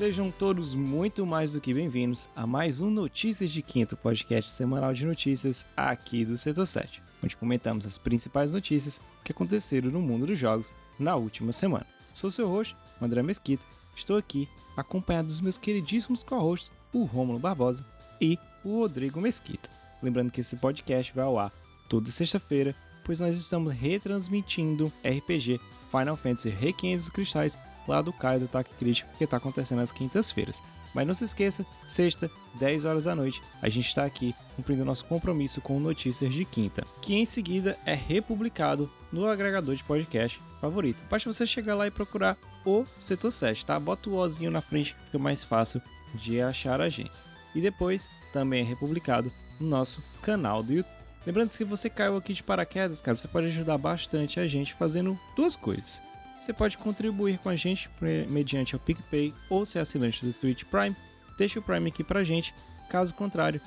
Sejam 0.00 0.30
todos 0.30 0.72
muito 0.72 1.26
mais 1.26 1.52
do 1.52 1.60
que 1.60 1.74
bem-vindos 1.74 2.30
a 2.34 2.46
mais 2.46 2.80
um 2.80 2.88
Notícias 2.88 3.50
de 3.50 3.60
Quinto, 3.60 3.98
podcast 3.98 4.50
semanal 4.50 4.94
de 4.94 5.04
notícias 5.04 5.66
aqui 5.76 6.24
do 6.24 6.38
Setor 6.38 6.66
7, 6.66 7.02
onde 7.22 7.36
comentamos 7.36 7.84
as 7.84 7.98
principais 7.98 8.54
notícias 8.54 8.98
que 9.22 9.30
aconteceram 9.30 9.90
no 9.90 10.00
mundo 10.00 10.24
dos 10.24 10.38
jogos 10.38 10.72
na 10.98 11.16
última 11.16 11.52
semana. 11.52 11.84
Sou 12.14 12.30
seu 12.30 12.48
host, 12.48 12.74
André 12.98 13.22
Mesquita, 13.22 13.62
estou 13.94 14.16
aqui 14.16 14.48
acompanhado 14.74 15.28
dos 15.28 15.42
meus 15.42 15.58
queridíssimos 15.58 16.22
co-hosts, 16.22 16.72
o 16.94 17.04
Rômulo 17.04 17.38
Barbosa 17.38 17.84
e 18.18 18.38
o 18.64 18.78
Rodrigo 18.78 19.20
Mesquita. 19.20 19.68
Lembrando 20.02 20.30
que 20.30 20.40
esse 20.40 20.56
podcast 20.56 21.12
vai 21.14 21.26
ao 21.26 21.38
ar 21.38 21.52
toda 21.90 22.10
sexta-feira, 22.10 22.74
pois 23.04 23.20
nós 23.20 23.36
estamos 23.36 23.74
retransmitindo 23.74 24.90
RPG 25.04 25.60
Final 25.90 26.16
Fantasy 26.16 26.48
Requiem 26.48 26.96
dos 26.96 27.10
Cristais 27.10 27.58
lá 27.90 28.00
do 28.00 28.12
Caio 28.12 28.40
do 28.40 28.48
Taque 28.48 28.74
Crítico, 28.74 29.10
que 29.18 29.24
está 29.24 29.36
acontecendo 29.36 29.80
às 29.80 29.92
quintas-feiras. 29.92 30.62
Mas 30.94 31.06
não 31.06 31.14
se 31.14 31.24
esqueça, 31.24 31.64
sexta, 31.86 32.30
10 32.58 32.84
horas 32.84 33.04
da 33.04 33.14
noite, 33.14 33.40
a 33.60 33.68
gente 33.68 33.86
está 33.86 34.04
aqui 34.04 34.34
cumprindo 34.56 34.84
nosso 34.84 35.04
compromisso 35.04 35.60
com 35.60 35.78
Notícias 35.78 36.32
de 36.32 36.44
Quinta, 36.44 36.84
que 37.00 37.14
em 37.14 37.24
seguida 37.24 37.78
é 37.84 37.94
republicado 37.94 38.90
no 39.12 39.28
agregador 39.28 39.74
de 39.74 39.84
podcast 39.84 40.40
favorito. 40.60 40.98
Basta 41.08 41.32
você 41.32 41.46
chegar 41.46 41.74
lá 41.74 41.86
e 41.86 41.90
procurar 41.90 42.36
o 42.64 42.84
Setor 42.98 43.30
7, 43.30 43.66
tá? 43.66 43.78
Bota 43.78 44.10
o 44.10 44.16
Ozinho 44.16 44.50
na 44.50 44.60
frente 44.60 44.94
que 44.94 45.04
fica 45.04 45.18
mais 45.18 45.44
fácil 45.44 45.80
de 46.14 46.40
achar 46.40 46.80
a 46.80 46.88
gente. 46.88 47.12
E 47.54 47.60
depois 47.60 48.08
também 48.32 48.62
é 48.62 48.64
republicado 48.64 49.32
no 49.60 49.68
nosso 49.68 50.02
canal 50.22 50.62
do 50.62 50.72
YouTube. 50.72 51.00
Lembrando 51.26 51.50
que 51.50 51.56
se 51.56 51.64
você 51.64 51.90
caiu 51.90 52.16
aqui 52.16 52.32
de 52.32 52.42
paraquedas, 52.42 53.00
cara, 53.00 53.16
você 53.16 53.28
pode 53.28 53.46
ajudar 53.48 53.78
bastante 53.78 54.40
a 54.40 54.46
gente 54.46 54.74
fazendo 54.74 55.18
duas 55.36 55.54
coisas. 55.54 56.02
Você 56.40 56.54
pode 56.54 56.78
contribuir 56.78 57.38
com 57.38 57.50
a 57.50 57.56
gente 57.56 57.88
mediante 58.28 58.74
o 58.74 58.78
PicPay 58.78 59.34
ou 59.48 59.66
ser 59.66 59.80
assinante 59.80 60.24
do 60.24 60.32
Twitch 60.32 60.64
Prime. 60.64 60.96
Deixa 61.36 61.58
o 61.58 61.62
Prime 61.62 61.88
aqui 61.88 62.02
pra 62.02 62.24
gente. 62.24 62.54
Caso 62.88 63.14
contrário, 63.14 63.60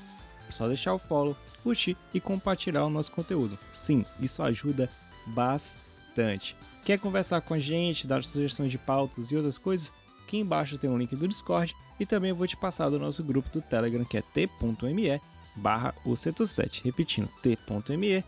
é 0.50 0.52
só 0.52 0.68
deixar 0.68 0.94
o 0.94 1.00
follow, 1.00 1.38
curtir 1.62 1.96
e 2.14 2.20
compartilhar 2.20 2.84
o 2.84 2.90
nosso 2.90 3.12
conteúdo. 3.12 3.58
Sim, 3.72 4.04
isso 4.20 4.42
ajuda 4.42 4.90
bastante. 5.28 6.56
Quer 6.84 7.00
conversar 7.00 7.42
com 7.42 7.54
a 7.54 7.60
gente, 7.60 8.08
dar 8.08 8.24
sugestões 8.24 8.72
de 8.72 8.78
pautas 8.78 9.32
e 9.32 9.36
outras 9.36 9.58
coisas? 9.58 9.94
Aqui 10.26 10.38
embaixo 10.38 10.78
tem 10.78 10.90
um 10.90 10.98
link 10.98 11.16
do 11.16 11.28
Discord 11.28 11.76
e 12.00 12.06
também 12.06 12.34
vou 12.34 12.48
te 12.48 12.58
passar 12.58 12.90
do 12.90 13.00
nosso 13.00 13.24
grupo 13.24 13.50
do 13.50 13.62
Telegram 13.62 14.04
que 14.04 14.18
é 14.18 14.22
t.me 14.22 15.22
barra 15.56 15.94
o 16.04 16.16
setor 16.16 16.48
7. 16.48 16.84
Repetindo, 16.84 17.30
t.me 17.42 18.24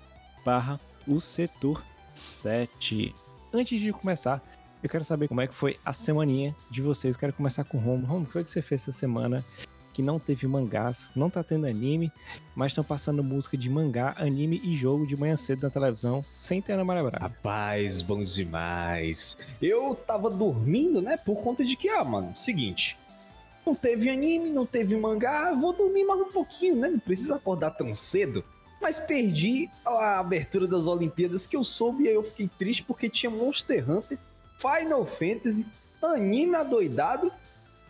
barra 0.45 0.79
o 1.07 1.19
setor 1.19 1.83
7 2.13 3.13
antes 3.55 3.81
de 3.81 3.91
começar, 3.91 4.41
eu 4.83 4.89
quero 4.89 5.03
saber 5.03 5.27
como 5.27 5.41
é 5.41 5.47
que 5.47 5.55
foi 5.55 5.79
a 5.83 5.93
semaninha 5.93 6.55
de 6.69 6.81
vocês. 6.81 7.17
quero 7.17 7.33
começar 7.33 7.63
com 7.63 7.77
o 7.77 7.81
Romo. 7.81 8.05
Romo, 8.05 8.23
o 8.23 8.25
que 8.27 8.33
foi 8.33 8.43
que 8.43 8.51
você 8.51 8.61
fez 8.61 8.81
essa 8.81 8.91
semana 8.91 9.43
que 9.93 10.01
não 10.01 10.19
teve 10.19 10.45
mangás, 10.45 11.09
não 11.15 11.29
tá 11.29 11.41
tendo 11.41 11.65
anime, 11.65 12.11
mas 12.53 12.73
estão 12.73 12.83
passando 12.83 13.23
música 13.23 13.55
de 13.55 13.69
mangá, 13.69 14.13
anime 14.17 14.59
e 14.61 14.75
jogo 14.75 15.07
de 15.07 15.15
manhã 15.15 15.37
cedo 15.37 15.63
na 15.63 15.69
televisão, 15.69 16.23
sem 16.35 16.61
ter 16.61 16.73
Ana 16.73 16.83
Maria 16.83 17.03
Braga. 17.03 17.23
Rapaz, 17.23 18.01
bom 18.01 18.21
demais. 18.21 19.37
Eu 19.61 19.95
tava 19.95 20.29
dormindo, 20.29 21.01
né, 21.01 21.15
por 21.15 21.37
conta 21.41 21.63
de 21.63 21.77
que, 21.77 21.87
ah, 21.87 22.03
mano, 22.03 22.35
seguinte, 22.35 22.97
não 23.65 23.73
teve 23.73 24.09
anime, 24.09 24.49
não 24.49 24.65
teve 24.65 24.97
mangá, 24.97 25.53
vou 25.53 25.71
dormir 25.71 26.03
mais 26.03 26.19
um 26.19 26.31
pouquinho, 26.31 26.75
né, 26.75 26.89
não 26.89 26.99
precisa 26.99 27.37
acordar 27.37 27.71
tão 27.71 27.95
cedo 27.95 28.43
mas 28.81 28.99
perdi 28.99 29.69
a 29.85 30.19
abertura 30.19 30.67
das 30.67 30.87
Olimpíadas 30.87 31.45
que 31.45 31.55
eu 31.55 31.63
soube 31.63 32.03
e 32.03 32.07
aí 32.09 32.15
eu 32.15 32.23
fiquei 32.23 32.47
triste 32.47 32.83
porque 32.83 33.09
tinha 33.09 33.29
Monster 33.29 33.89
Hunter, 33.89 34.17
Final 34.59 35.05
Fantasy, 35.05 35.65
anime 36.01 36.55
adoidado. 36.55 37.31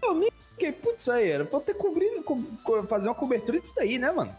Eu 0.01 0.15
me 0.15 0.31
fiquei, 0.51 0.71
putz, 0.71 1.09
aí 1.09 1.29
era 1.29 1.45
pra 1.45 1.59
eu 1.59 1.63
ter 1.63 1.73
cobrido, 1.73 2.23
co 2.23 2.83
fazer 2.87 3.07
uma 3.07 3.15
cobertura 3.15 3.59
disso 3.59 3.73
daí, 3.75 3.97
né, 3.97 4.11
mano? 4.11 4.33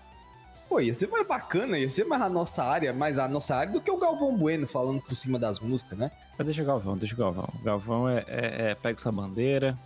Pô, 0.69 0.81
ia 0.81 0.93
ser 0.93 1.09
mais 1.09 1.27
bacana, 1.27 1.79
ia 1.79 1.89
ser 1.89 2.05
mais 2.05 2.23
a 2.23 2.29
nossa 2.29 2.65
área, 2.65 2.93
mais 2.93 3.19
a 3.19 3.29
nossa 3.29 3.55
área 3.55 3.73
do 3.73 3.81
que 3.81 3.91
o 3.91 3.97
Galvão 3.97 4.37
Bueno 4.37 4.67
falando 4.67 5.01
por 5.01 5.15
cima 5.15 5.39
das 5.39 5.61
músicas, 5.61 5.97
né? 5.97 6.11
Mas 6.37 6.47
deixa 6.47 6.63
o 6.63 6.67
Galvão, 6.67 6.97
deixa 6.97 7.15
o 7.15 7.19
Galvão. 7.19 7.49
O 7.55 7.63
Galvão 7.63 8.09
é, 8.09 8.25
é, 8.27 8.71
é 8.71 8.75
pega 8.75 8.99
sua 8.99 9.13
bandeira, 9.13 9.77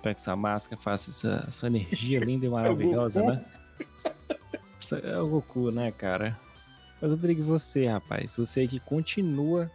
pega 0.00 0.18
sua 0.18 0.36
máscara, 0.36 0.80
faça 0.80 1.10
essa, 1.10 1.50
sua 1.50 1.68
energia 1.68 2.20
linda 2.20 2.46
e 2.46 2.48
maravilhosa, 2.50 3.22
né? 3.22 3.44
É 5.02 5.18
o 5.18 5.28
Goku, 5.28 5.70
né, 5.70 5.92
cara? 5.92 6.36
Mas, 7.00 7.10
Rodrigo, 7.10 7.42
você, 7.42 7.86
rapaz, 7.86 8.36
você 8.36 8.66
que 8.66 8.80
continua 8.80 9.70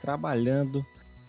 trabalhando, 0.00 0.84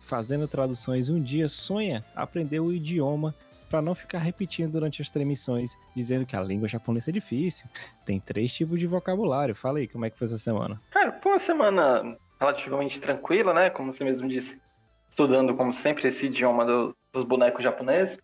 fazendo 0.06 0.48
traduções, 0.48 1.10
um 1.10 1.22
dia 1.22 1.48
sonha 1.50 2.04
aprender 2.16 2.60
o 2.60 2.74
idioma 2.74 3.34
para 3.70 3.82
não 3.82 3.94
ficar 3.94 4.20
repetindo 4.20 4.72
durante 4.72 5.02
as 5.02 5.10
transmissões, 5.10 5.78
dizendo 5.96 6.26
que 6.26 6.36
a 6.36 6.42
língua 6.42 6.68
japonesa 6.68 7.12
é 7.12 7.14
difícil. 7.14 7.68
Tem 8.06 8.20
três 8.20 8.54
tipos 8.54 8.80
de 8.80 8.88
vocabulário. 8.88 9.54
Fala 9.54 9.80
aí, 9.80 9.88
como 9.88 10.06
é 10.06 10.10
que 10.10 10.18
foi 10.18 10.26
essa 10.26 10.38
semana? 10.38 10.82
Cara, 10.92 11.20
foi 11.22 11.32
uma 11.34 11.40
semana 11.40 12.18
relativamente 12.40 13.02
tranquila, 13.02 13.54
né? 13.54 13.70
Como 13.70 13.92
você 13.92 14.04
mesmo 14.04 14.28
disse, 14.28 14.60
estudando, 15.10 15.56
como 15.56 15.74
sempre, 15.74 16.08
esse 16.08 16.28
idioma 16.28 16.66
do, 16.66 16.96
dos 17.12 17.24
bonecos 17.24 17.64
japoneses. 17.64 18.18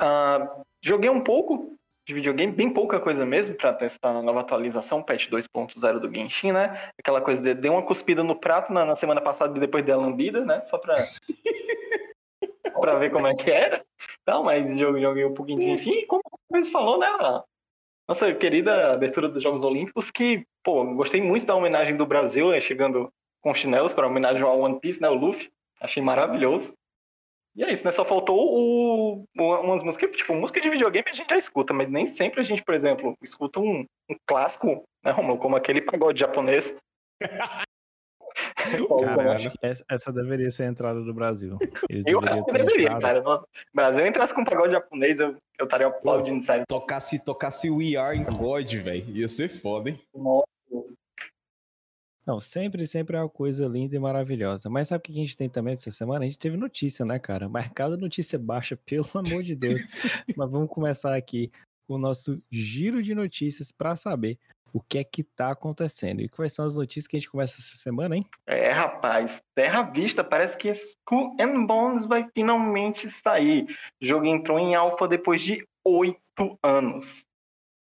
Uh, 0.00 0.62
joguei 0.82 1.08
um 1.08 1.22
pouco 1.22 1.78
de 2.06 2.14
videogame, 2.14 2.52
bem 2.52 2.72
pouca 2.72 2.98
coisa 2.98 3.24
mesmo 3.24 3.54
para 3.54 3.72
testar 3.72 4.10
a 4.10 4.22
nova 4.22 4.40
atualização, 4.40 5.02
patch 5.02 5.28
2.0 5.28 5.98
do 6.00 6.12
Genshin, 6.12 6.52
né? 6.52 6.90
Aquela 6.98 7.20
coisa 7.20 7.40
de 7.40 7.54
deu 7.54 7.72
uma 7.72 7.82
cuspida 7.82 8.24
no 8.24 8.34
prato 8.34 8.72
na, 8.72 8.84
na 8.84 8.96
semana 8.96 9.20
passada 9.20 9.56
e 9.56 9.60
depois 9.60 9.84
deu 9.84 10.00
a 10.00 10.02
lambida, 10.02 10.44
né? 10.44 10.62
Só 10.64 10.78
pra, 10.78 10.94
pra 12.80 12.96
ver 12.96 13.10
como 13.10 13.26
é 13.26 13.34
que 13.34 13.50
era. 13.50 13.84
Então, 14.22 14.42
mas 14.42 14.76
joguei 14.76 15.24
um 15.24 15.34
pouquinho 15.34 15.60
de 15.60 15.66
Genshin 15.66 16.00
e 16.00 16.06
como 16.06 16.22
você 16.50 16.70
falou, 16.70 16.98
né? 16.98 17.08
Nossa 18.08 18.34
querida 18.34 18.92
abertura 18.92 19.28
dos 19.28 19.42
Jogos 19.42 19.62
Olímpicos, 19.62 20.10
que, 20.10 20.44
pô, 20.64 20.84
gostei 20.94 21.22
muito 21.22 21.46
da 21.46 21.54
homenagem 21.54 21.96
do 21.96 22.04
Brasil, 22.04 22.50
né, 22.50 22.60
chegando 22.60 23.12
com 23.40 23.54
chinelos 23.54 23.94
para 23.94 24.06
homenagem 24.06 24.42
ao 24.42 24.60
One 24.60 24.80
Piece, 24.80 25.00
né? 25.00 25.08
O 25.08 25.14
Luffy. 25.14 25.50
Achei 25.80 26.02
maravilhoso. 26.02 26.74
E 27.54 27.62
é 27.62 27.72
isso, 27.72 27.84
né? 27.84 27.92
Só 27.92 28.04
faltou 28.04 28.38
o, 28.38 29.24
umas 29.36 29.82
músicas, 29.82 30.10
tipo, 30.16 30.34
música 30.34 30.60
de 30.60 30.70
videogame 30.70 31.10
a 31.10 31.12
gente 31.12 31.28
já 31.28 31.36
escuta, 31.36 31.74
mas 31.74 31.90
nem 31.90 32.14
sempre 32.14 32.40
a 32.40 32.42
gente, 32.42 32.62
por 32.62 32.74
exemplo, 32.74 33.14
escuta 33.22 33.60
um, 33.60 33.84
um 34.10 34.16
clássico, 34.26 34.82
né, 35.04 35.10
Romulo, 35.10 35.38
como 35.38 35.56
aquele 35.56 35.82
pagode 35.82 36.20
japonês. 36.20 36.74
Cara, 39.04 39.32
acho 39.34 39.50
que 39.50 39.58
essa, 39.60 39.84
essa, 39.90 40.12
deveria 40.12 40.50
ser 40.50 40.64
a 40.64 40.66
entrada 40.66 41.02
do 41.02 41.12
Brasil. 41.12 41.58
Eles 41.88 42.04
eu 42.06 42.18
acho 42.20 42.44
que 42.44 42.52
deveria, 42.52 42.86
entrado. 42.86 43.02
cara. 43.02 43.20
Nossa, 43.20 43.46
Brasil 43.74 44.06
entrasse 44.06 44.34
com 44.34 44.44
pagode 44.44 44.72
japonês, 44.72 45.20
eu, 45.20 45.36
eu 45.58 45.64
estaria 45.64 45.86
aplaudindo, 45.86 46.42
sério. 46.42 46.64
Tocasse, 46.66 47.22
tocasse 47.22 47.70
We 47.70 47.96
Are 47.96 48.16
in 48.16 48.24
God, 48.24 48.72
velho. 48.72 49.04
Ia 49.10 49.28
ser 49.28 49.48
foda, 49.48 49.90
hein? 49.90 50.00
Nossa. 50.14 50.46
Não, 52.26 52.40
sempre, 52.40 52.86
sempre 52.86 53.16
é 53.16 53.20
uma 53.20 53.28
coisa 53.28 53.66
linda 53.66 53.96
e 53.96 53.98
maravilhosa. 53.98 54.70
Mas 54.70 54.88
sabe 54.88 55.00
o 55.00 55.02
que 55.02 55.12
a 55.12 55.14
gente 55.14 55.36
tem 55.36 55.48
também 55.48 55.72
essa 55.72 55.90
semana? 55.90 56.24
A 56.24 56.28
gente 56.28 56.38
teve 56.38 56.56
notícia, 56.56 57.04
né, 57.04 57.18
cara? 57.18 57.48
Marcada 57.48 57.96
notícia 57.96 58.38
baixa, 58.38 58.76
pelo 58.86 59.08
amor 59.14 59.42
de 59.42 59.56
Deus. 59.56 59.82
Mas 60.36 60.50
vamos 60.50 60.68
começar 60.68 61.16
aqui 61.16 61.50
com 61.86 61.94
o 61.94 61.98
nosso 61.98 62.40
giro 62.50 63.02
de 63.02 63.14
notícias 63.14 63.72
para 63.72 63.96
saber 63.96 64.38
o 64.72 64.80
que 64.80 64.98
é 64.98 65.04
que 65.04 65.22
tá 65.22 65.50
acontecendo. 65.50 66.22
E 66.22 66.28
quais 66.28 66.52
são 66.52 66.64
as 66.64 66.76
notícias 66.76 67.06
que 67.06 67.16
a 67.16 67.20
gente 67.20 67.30
começa 67.30 67.58
essa 67.58 67.76
semana, 67.76 68.16
hein? 68.16 68.24
É, 68.46 68.70
rapaz, 68.70 69.42
terra 69.54 69.82
vista, 69.82 70.24
parece 70.24 70.56
que 70.56 70.70
Skull 70.70 71.36
and 71.38 71.66
Bones 71.66 72.06
vai 72.06 72.26
finalmente 72.32 73.10
sair. 73.10 73.66
O 74.00 74.06
jogo 74.06 74.24
entrou 74.26 74.58
em 74.58 74.74
alfa 74.74 75.06
depois 75.06 75.42
de 75.42 75.66
oito 75.84 76.58
anos. 76.62 77.22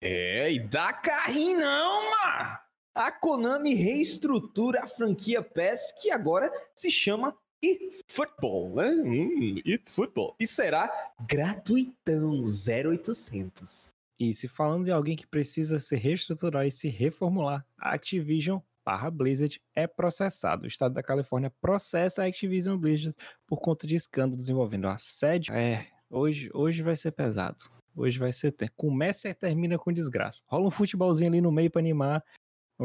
É, 0.02 0.52
e 0.52 0.60
dá 0.60 0.92
carrinho 0.94 1.60
não, 1.60 2.10
mano! 2.10 2.71
A 2.94 3.12
Konami 3.12 3.74
reestrutura 3.74 4.84
a 4.84 4.88
franquia 4.88 5.42
PES, 5.42 5.94
que 6.02 6.12
agora 6.12 6.52
se 6.76 6.92
chama 6.92 7.36
eFootball, 7.64 8.76
né? 8.76 8.90
Hum, 8.90 9.62
eFootball. 9.66 10.36
E 10.40 10.48
será 10.48 10.92
gratuitão, 11.28 12.46
0800. 12.46 13.90
E 14.20 14.34
se 14.34 14.48
falando 14.48 14.86
de 14.86 14.92
alguém 14.92 15.16
que 15.16 15.26
precisa 15.26 15.80
se 15.80 15.96
reestruturar 15.96 16.66
e 16.66 16.72
se 16.72 16.90
reformular, 16.90 17.66
a 17.78 17.94
Activision 17.94 18.60
barra 18.84 19.10
Blizzard 19.10 19.62
é 19.76 19.88
processado. 19.88 20.66
O 20.66 20.68
estado 20.68 20.94
da 20.94 21.04
Califórnia 21.04 21.52
processa 21.62 22.24
a 22.24 22.28
Activision 22.28 22.78
Blizzard 22.78 23.16
por 23.48 23.60
conta 23.60 23.88
de 23.88 23.96
escândalos 23.96 24.50
envolvendo 24.50 24.88
assédio. 24.88 25.54
É, 25.54 25.88
hoje, 26.10 26.50
hoje 26.54 26.84
vai 26.84 26.96
ser 26.96 27.12
pesado. 27.12 27.66
Hoje 27.96 28.18
vai 28.20 28.32
ser. 28.32 28.54
Começa 28.76 29.30
e 29.30 29.34
termina 29.34 29.78
com 29.78 29.92
desgraça. 29.92 30.44
Rola 30.48 30.68
um 30.68 30.72
futebolzinho 30.72 31.30
ali 31.30 31.42
no 31.42 31.52
meio 31.52 31.70
para 31.70 31.82
animar 31.82 32.24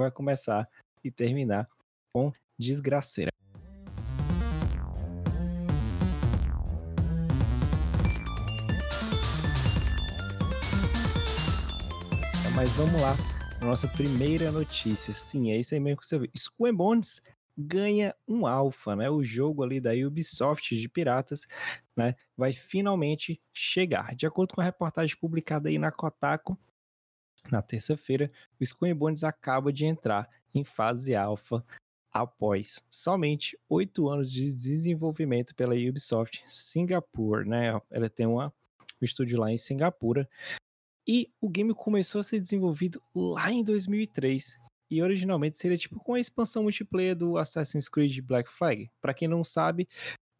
vai 0.00 0.10
começar 0.10 0.68
e 1.02 1.10
terminar 1.10 1.68
com 2.12 2.32
desgraceira. 2.58 3.30
Mas 12.54 12.72
vamos 12.72 12.98
lá, 13.00 13.14
nossa 13.62 13.86
primeira 13.86 14.50
notícia. 14.50 15.12
Sim, 15.12 15.50
é 15.50 15.58
isso 15.58 15.74
aí 15.74 15.80
mesmo 15.80 16.00
que 16.00 16.06
você 16.06 16.18
viu. 16.18 16.30
Skull 16.34 16.74
Bones 16.74 17.20
ganha 17.56 18.14
um 18.26 18.46
alfa, 18.46 18.96
né? 18.96 19.10
O 19.10 19.22
jogo 19.22 19.62
ali 19.62 19.80
da 19.80 19.92
Ubisoft 19.92 20.76
de 20.76 20.88
piratas, 20.88 21.46
né, 21.96 22.14
vai 22.36 22.52
finalmente 22.52 23.40
chegar. 23.52 24.14
De 24.14 24.26
acordo 24.26 24.54
com 24.54 24.60
a 24.60 24.64
reportagem 24.64 25.16
publicada 25.16 25.68
aí 25.68 25.78
na 25.78 25.90
Kotaku, 25.90 26.58
na 27.50 27.62
terça-feira, 27.62 28.30
o 28.60 28.62
Skull 28.62 28.94
Bones 28.94 29.24
acaba 29.24 29.72
de 29.72 29.86
entrar 29.86 30.28
em 30.54 30.64
fase 30.64 31.14
alfa 31.14 31.64
após 32.12 32.82
somente 32.90 33.58
oito 33.68 34.08
anos 34.08 34.30
de 34.30 34.52
desenvolvimento 34.52 35.54
pela 35.54 35.74
Ubisoft 35.74 36.42
Singapore, 36.46 37.46
né? 37.46 37.78
Ela 37.90 38.08
tem 38.08 38.26
uma, 38.26 38.52
um 39.00 39.04
estúdio 39.04 39.38
lá 39.38 39.52
em 39.52 39.58
Singapura. 39.58 40.28
E 41.06 41.30
o 41.40 41.48
game 41.48 41.74
começou 41.74 42.20
a 42.20 42.24
ser 42.24 42.40
desenvolvido 42.40 43.00
lá 43.14 43.52
em 43.52 43.62
2003 43.62 44.58
e 44.90 45.02
originalmente 45.02 45.58
seria 45.58 45.76
tipo 45.76 46.00
com 46.00 46.14
a 46.14 46.20
expansão 46.20 46.62
multiplayer 46.62 47.14
do 47.14 47.36
Assassin's 47.36 47.88
Creed 47.88 48.20
Black 48.20 48.50
Flag. 48.50 48.90
Para 49.00 49.14
quem 49.14 49.28
não 49.28 49.44
sabe, 49.44 49.88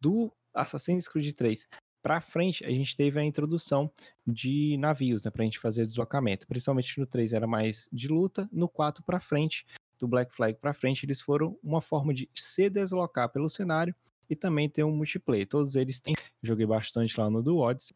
do 0.01 0.31
Assassin's 0.53 1.07
Creed 1.07 1.33
3 1.33 1.67
para 2.07 2.21
frente, 2.21 2.63
a 2.63 2.69
gente 2.69 2.95
teve 2.95 3.19
a 3.19 3.23
introdução 3.25 3.91
de 4.25 4.77
navios, 4.77 5.21
né, 5.23 5.29
pra 5.29 5.43
gente 5.43 5.59
fazer 5.59 5.85
deslocamento. 5.85 6.47
Principalmente 6.47 6.97
no 6.97 7.05
3 7.05 7.33
era 7.33 7.45
mais 7.45 7.89
de 7.91 8.07
luta, 8.07 8.47
no 8.49 8.69
4 8.69 9.03
para 9.03 9.19
frente, 9.19 9.65
do 9.99 10.07
Black 10.07 10.33
Flag 10.33 10.57
para 10.57 10.73
frente, 10.73 11.05
eles 11.05 11.19
foram 11.19 11.59
uma 11.61 11.81
forma 11.81 12.13
de 12.13 12.29
se 12.33 12.69
deslocar 12.69 13.27
pelo 13.27 13.49
cenário 13.49 13.93
e 14.29 14.37
também 14.37 14.69
ter 14.69 14.85
um 14.85 14.95
multiplayer. 14.95 15.45
Todos 15.45 15.75
eles 15.75 15.99
têm, 15.99 16.15
joguei 16.41 16.65
bastante 16.65 17.19
lá 17.19 17.29
no 17.29 17.43
do 17.43 17.57
Odyssey. 17.57 17.93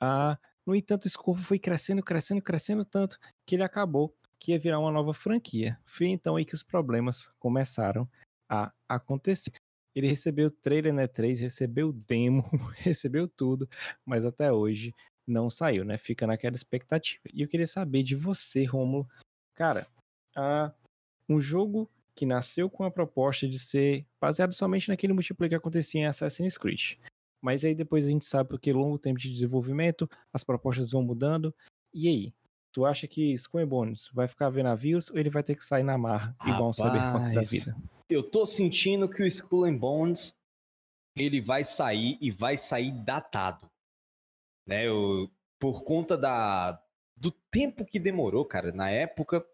Ah, 0.00 0.38
no 0.64 0.74
entanto, 0.74 1.04
o 1.04 1.08
escopo 1.08 1.38
foi 1.38 1.58
crescendo, 1.58 2.02
crescendo, 2.02 2.40
crescendo 2.40 2.82
tanto 2.82 3.18
que 3.44 3.56
ele 3.56 3.62
acabou 3.62 4.16
que 4.40 4.52
ia 4.52 4.58
virar 4.58 4.78
uma 4.78 4.90
nova 4.90 5.12
franquia. 5.12 5.78
Foi 5.84 6.06
então 6.06 6.36
aí 6.36 6.46
que 6.46 6.54
os 6.54 6.62
problemas 6.62 7.28
começaram 7.38 8.08
a 8.48 8.72
acontecer. 8.88 9.52
Ele 9.94 10.08
recebeu 10.08 10.50
trailer 10.50 10.92
na 10.92 11.08
E3, 11.08 11.40
recebeu 11.40 11.92
demo, 11.92 12.44
recebeu 12.76 13.28
tudo, 13.28 13.68
mas 14.04 14.24
até 14.24 14.52
hoje 14.52 14.94
não 15.26 15.50
saiu, 15.50 15.84
né? 15.84 15.98
Fica 15.98 16.26
naquela 16.26 16.56
expectativa. 16.56 17.22
E 17.32 17.42
eu 17.42 17.48
queria 17.48 17.66
saber 17.66 18.02
de 18.02 18.16
você, 18.16 18.64
Romulo. 18.64 19.08
Cara, 19.54 19.86
uh, 20.36 20.72
um 21.28 21.38
jogo 21.38 21.90
que 22.14 22.26
nasceu 22.26 22.68
com 22.68 22.84
a 22.84 22.90
proposta 22.90 23.46
de 23.46 23.58
ser 23.58 24.06
baseado 24.20 24.52
somente 24.52 24.88
naquele 24.88 25.12
multiplayer 25.12 25.50
que 25.50 25.54
acontecia 25.56 26.00
em 26.00 26.06
Assassin's 26.06 26.58
Creed. 26.58 26.94
Mas 27.40 27.64
aí 27.64 27.74
depois 27.74 28.06
a 28.06 28.10
gente 28.10 28.24
sabe 28.24 28.48
porque 28.48 28.72
longo 28.72 28.98
tempo 28.98 29.20
de 29.20 29.30
desenvolvimento, 29.30 30.10
as 30.32 30.42
propostas 30.42 30.90
vão 30.90 31.02
mudando. 31.02 31.54
E 31.94 32.08
aí? 32.08 32.34
Tu 32.72 32.84
acha 32.84 33.06
que 33.08 33.32
Skull 33.34 33.66
Bones 33.66 34.10
vai 34.12 34.28
ficar 34.28 34.50
vendo 34.50 34.66
navios 34.66 35.10
ou 35.10 35.18
ele 35.18 35.30
vai 35.30 35.42
ter 35.42 35.54
que 35.54 35.64
sair 35.64 35.82
na 35.82 35.96
marra, 35.96 36.36
igual 36.42 36.68
um 36.68 36.72
Cyberpunk 36.72 37.34
da 37.34 37.40
vida? 37.40 37.76
Eu 38.08 38.22
tô 38.22 38.46
sentindo 38.46 39.08
que 39.08 39.22
o 39.22 39.26
Skull 39.26 39.64
and 39.64 39.76
Bones 39.76 40.36
ele 41.16 41.40
vai 41.40 41.64
sair 41.64 42.16
e 42.20 42.30
vai 42.30 42.56
sair 42.56 42.90
datado. 42.90 43.68
Né? 44.66 44.86
Eu, 44.86 45.30
por 45.58 45.82
conta 45.82 46.16
da 46.16 46.82
do 47.16 47.32
tempo 47.50 47.84
que 47.84 47.98
demorou, 47.98 48.44
cara. 48.44 48.70
Na 48.70 48.90
época 48.90 49.44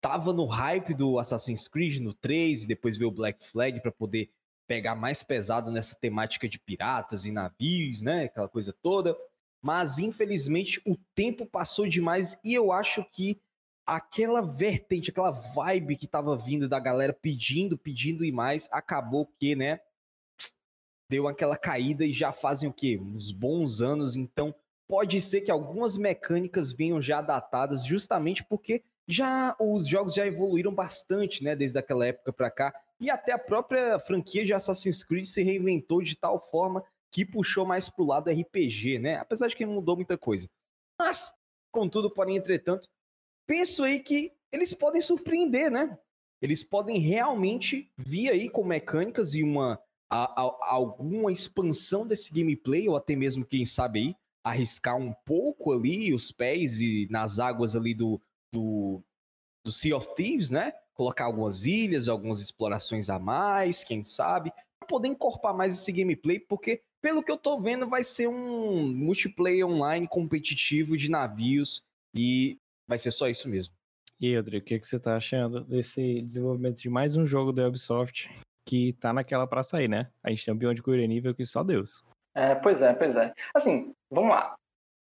tava 0.00 0.32
no 0.32 0.46
hype 0.46 0.94
do 0.94 1.18
Assassin's 1.18 1.68
Creed 1.68 2.00
no 2.00 2.14
3 2.14 2.64
e 2.64 2.66
depois 2.66 2.96
veio 2.96 3.10
o 3.10 3.14
Black 3.14 3.44
Flag 3.44 3.80
para 3.80 3.92
poder 3.92 4.30
pegar 4.66 4.94
mais 4.94 5.22
pesado 5.22 5.70
nessa 5.70 5.94
temática 5.94 6.48
de 6.48 6.58
piratas 6.58 7.26
e 7.26 7.30
navios, 7.30 8.00
né? 8.00 8.24
Aquela 8.24 8.48
coisa 8.48 8.74
toda 8.82 9.16
mas 9.62 10.00
infelizmente 10.00 10.82
o 10.84 10.96
tempo 11.14 11.46
passou 11.46 11.86
demais 11.86 12.36
e 12.44 12.52
eu 12.52 12.72
acho 12.72 13.04
que 13.04 13.40
aquela 13.86 14.40
vertente, 14.42 15.10
aquela 15.10 15.30
vibe 15.30 15.96
que 15.96 16.06
tava 16.06 16.36
vindo 16.36 16.68
da 16.68 16.78
galera 16.78 17.12
pedindo, 17.12 17.76
pedindo 17.76 18.24
e 18.24 18.32
mais, 18.32 18.68
acabou 18.72 19.26
que, 19.38 19.54
né, 19.54 19.80
deu 21.10 21.28
aquela 21.28 21.56
caída 21.56 22.04
e 22.04 22.12
já 22.12 22.32
fazem 22.32 22.68
o 22.68 22.72
quê? 22.72 22.98
Uns 22.98 23.30
bons 23.30 23.80
anos, 23.80 24.16
então 24.16 24.54
pode 24.88 25.20
ser 25.20 25.42
que 25.42 25.50
algumas 25.50 25.96
mecânicas 25.96 26.72
venham 26.72 27.00
já 27.00 27.20
datadas 27.20 27.84
justamente 27.84 28.44
porque 28.44 28.82
já 29.06 29.56
os 29.58 29.88
jogos 29.88 30.14
já 30.14 30.26
evoluíram 30.26 30.74
bastante, 30.74 31.42
né, 31.42 31.56
desde 31.56 31.78
aquela 31.78 32.06
época 32.06 32.32
para 32.32 32.50
cá, 32.50 32.74
e 33.00 33.10
até 33.10 33.32
a 33.32 33.38
própria 33.38 33.98
franquia 33.98 34.44
de 34.44 34.54
Assassin's 34.54 35.02
Creed 35.02 35.24
se 35.24 35.42
reinventou 35.42 36.00
de 36.02 36.16
tal 36.16 36.40
forma 36.50 36.84
que 37.10 37.26
puxou 37.26 37.66
mais 37.66 37.90
pro 37.90 38.04
lado 38.06 38.30
RPG, 38.30 38.98
né? 38.98 39.16
Apesar 39.16 39.48
de 39.48 39.56
que 39.56 39.66
não 39.66 39.74
mudou 39.74 39.96
muita 39.96 40.16
coisa. 40.16 40.48
Mas, 40.98 41.34
contudo, 41.70 42.10
porém, 42.10 42.36
entretanto, 42.36 42.88
penso 43.52 43.84
aí 43.84 44.00
que 44.00 44.32
eles 44.50 44.72
podem 44.72 45.02
surpreender, 45.02 45.70
né? 45.70 45.98
Eles 46.40 46.64
podem 46.64 46.98
realmente 46.98 47.92
vir 47.98 48.30
aí 48.30 48.48
com 48.48 48.64
mecânicas 48.64 49.34
e 49.34 49.42
uma 49.42 49.78
a, 50.10 50.40
a, 50.42 50.74
alguma 50.74 51.30
expansão 51.30 52.08
desse 52.08 52.32
gameplay, 52.32 52.88
ou 52.88 52.96
até 52.96 53.14
mesmo, 53.14 53.44
quem 53.44 53.66
sabe 53.66 53.98
aí, 53.98 54.16
arriscar 54.42 54.96
um 54.96 55.12
pouco 55.26 55.70
ali 55.70 56.14
os 56.14 56.32
pés 56.32 56.80
e 56.80 57.06
nas 57.10 57.38
águas 57.38 57.76
ali 57.76 57.92
do, 57.92 58.18
do, 58.50 59.02
do 59.66 59.70
Sea 59.70 59.98
of 59.98 60.14
Thieves, 60.14 60.48
né? 60.48 60.72
Colocar 60.94 61.26
algumas 61.26 61.66
ilhas, 61.66 62.08
algumas 62.08 62.40
explorações 62.40 63.10
a 63.10 63.18
mais, 63.18 63.84
quem 63.84 64.02
sabe, 64.02 64.50
para 64.80 64.88
poder 64.88 65.08
encorpar 65.08 65.54
mais 65.54 65.74
esse 65.74 65.92
gameplay, 65.92 66.40
porque 66.40 66.80
pelo 67.02 67.22
que 67.22 67.30
eu 67.30 67.36
tô 67.36 67.60
vendo, 67.60 67.86
vai 67.86 68.02
ser 68.02 68.28
um 68.28 68.94
multiplayer 68.94 69.66
online 69.66 70.08
competitivo 70.08 70.96
de 70.96 71.10
navios 71.10 71.82
e 72.14 72.58
vai 72.86 72.98
ser 72.98 73.10
só 73.10 73.28
isso 73.28 73.48
mesmo. 73.48 73.74
E 74.20 74.36
Rodrigo, 74.36 74.62
o 74.62 74.66
que, 74.66 74.78
que 74.78 74.86
você 74.86 75.00
tá 75.00 75.16
achando 75.16 75.64
desse 75.64 76.22
desenvolvimento 76.22 76.80
de 76.80 76.88
mais 76.88 77.16
um 77.16 77.26
jogo 77.26 77.52
da 77.52 77.66
Ubisoft 77.66 78.30
que 78.68 78.92
tá 78.94 79.12
naquela 79.12 79.46
pra 79.46 79.62
sair, 79.62 79.88
né? 79.88 80.08
A 80.22 80.30
gente 80.30 80.44
tem 80.44 80.54
um 80.54 80.56
Beyond 80.56 80.80
Good 80.80 81.06
nível 81.08 81.34
que 81.34 81.44
só 81.44 81.64
Deus. 81.64 82.02
É, 82.34 82.54
pois 82.54 82.80
é, 82.80 82.94
pois 82.94 83.16
é. 83.16 83.34
Assim, 83.54 83.92
vamos 84.10 84.30
lá. 84.30 84.54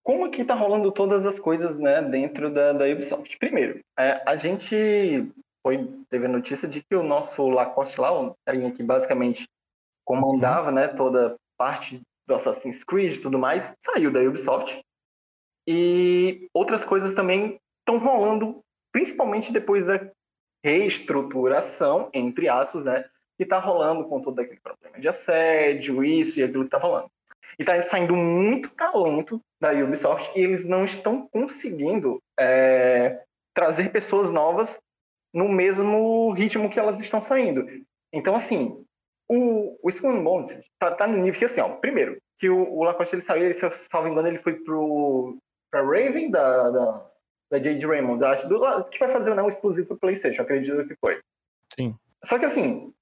Como 0.03 0.31
que 0.31 0.45
tá 0.45 0.55
rolando 0.55 0.91
todas 0.93 1.27
as 1.27 1.39
coisas, 1.39 1.79
né, 1.79 2.01
dentro 2.01 2.53
da, 2.53 2.73
da 2.73 2.87
Ubisoft? 2.87 3.37
Primeiro, 3.39 3.81
é, 3.99 4.23
a 4.25 4.37
gente 4.37 5.31
foi, 5.63 5.87
teve 6.09 6.27
a 6.27 6.29
notícia 6.29 6.67
de 6.67 6.83
que 6.83 6.95
o 6.95 7.03
nosso 7.03 7.49
Lacoste 7.49 8.01
lá, 8.01 8.13
o 8.13 8.35
carinha 8.47 8.73
que 8.73 8.83
basicamente 8.83 9.47
comandava, 10.05 10.69
uhum. 10.69 10.75
né, 10.75 10.89
toda 10.89 11.37
parte 11.59 12.01
do 12.27 12.35
Assassin's 12.35 12.83
Creed 12.83 13.17
e 13.17 13.21
tudo 13.21 13.39
mais, 13.39 13.71
saiu 13.85 14.11
da 14.11 14.21
Ubisoft. 14.21 14.81
E 15.73 16.49
outras 16.53 16.85
coisas 16.85 17.15
também 17.15 17.61
estão 17.79 18.05
rolando, 18.05 18.61
principalmente 18.91 19.53
depois 19.53 19.87
da 19.87 20.11
reestruturação, 20.65 22.11
entre 22.13 22.49
aspas, 22.49 22.83
né? 22.83 23.05
Que 23.39 23.45
está 23.45 23.61
rolando 23.61 24.05
com 24.09 24.21
todo 24.21 24.41
aquele 24.41 24.59
problema 24.59 24.99
de 24.99 25.07
assédio, 25.07 26.03
isso 26.03 26.41
e 26.41 26.43
aquilo 26.43 26.65
que 26.65 26.75
está 26.75 26.79
rolando. 26.79 27.09
E 27.57 27.63
está 27.63 27.81
saindo 27.85 28.17
muito 28.17 28.75
talento 28.75 29.41
da 29.61 29.71
Ubisoft 29.71 30.37
e 30.37 30.43
eles 30.43 30.65
não 30.65 30.85
estão 30.85 31.29
conseguindo 31.29 32.21
é, 32.37 33.23
trazer 33.55 33.93
pessoas 33.93 34.29
novas 34.29 34.77
no 35.33 35.49
mesmo 35.49 36.33
ritmo 36.33 36.69
que 36.69 36.81
elas 36.81 36.99
estão 36.99 37.23
saindo. 37.23 37.65
Então, 38.13 38.35
assim, 38.35 38.85
o, 39.29 39.79
o 39.81 39.89
Skull 39.89 40.21
Bones 40.21 40.61
tá, 40.81 40.91
tá, 40.91 41.07
no 41.07 41.19
nível 41.19 41.39
que, 41.39 41.45
assim, 41.45 41.61
ó, 41.61 41.69
primeiro, 41.77 42.21
que 42.41 42.51
o, 42.51 42.69
o 42.75 42.83
Lacoste 42.83 43.15
ele 43.15 43.23
saiu, 43.23 43.45
ele, 43.45 43.55
se 43.55 43.65
eu 43.65 43.71
não 43.95 44.03
me 44.03 44.11
engano, 44.11 44.27
ele 44.27 44.39
foi 44.39 44.55
pro, 44.55 45.39
pra 45.71 45.83
Raven 45.83 46.31
da, 46.31 46.71
da, 46.71 47.11
da 47.51 47.63
Jade 47.63 47.87
Raymond, 47.87 48.25
acho, 48.25 48.49
do, 48.49 48.85
que 48.85 48.99
vai 48.99 49.09
fazer 49.09 49.35
né, 49.35 49.43
um 49.43 49.49
exclusivo 49.49 49.89
pro 49.89 49.99
PlayStation, 49.99 50.43
acredito 50.43 50.87
que 50.87 50.97
foi. 50.97 51.21
Sim. 51.75 51.97
Só 52.25 52.39
que, 52.39 52.45
assim, 52.45 52.93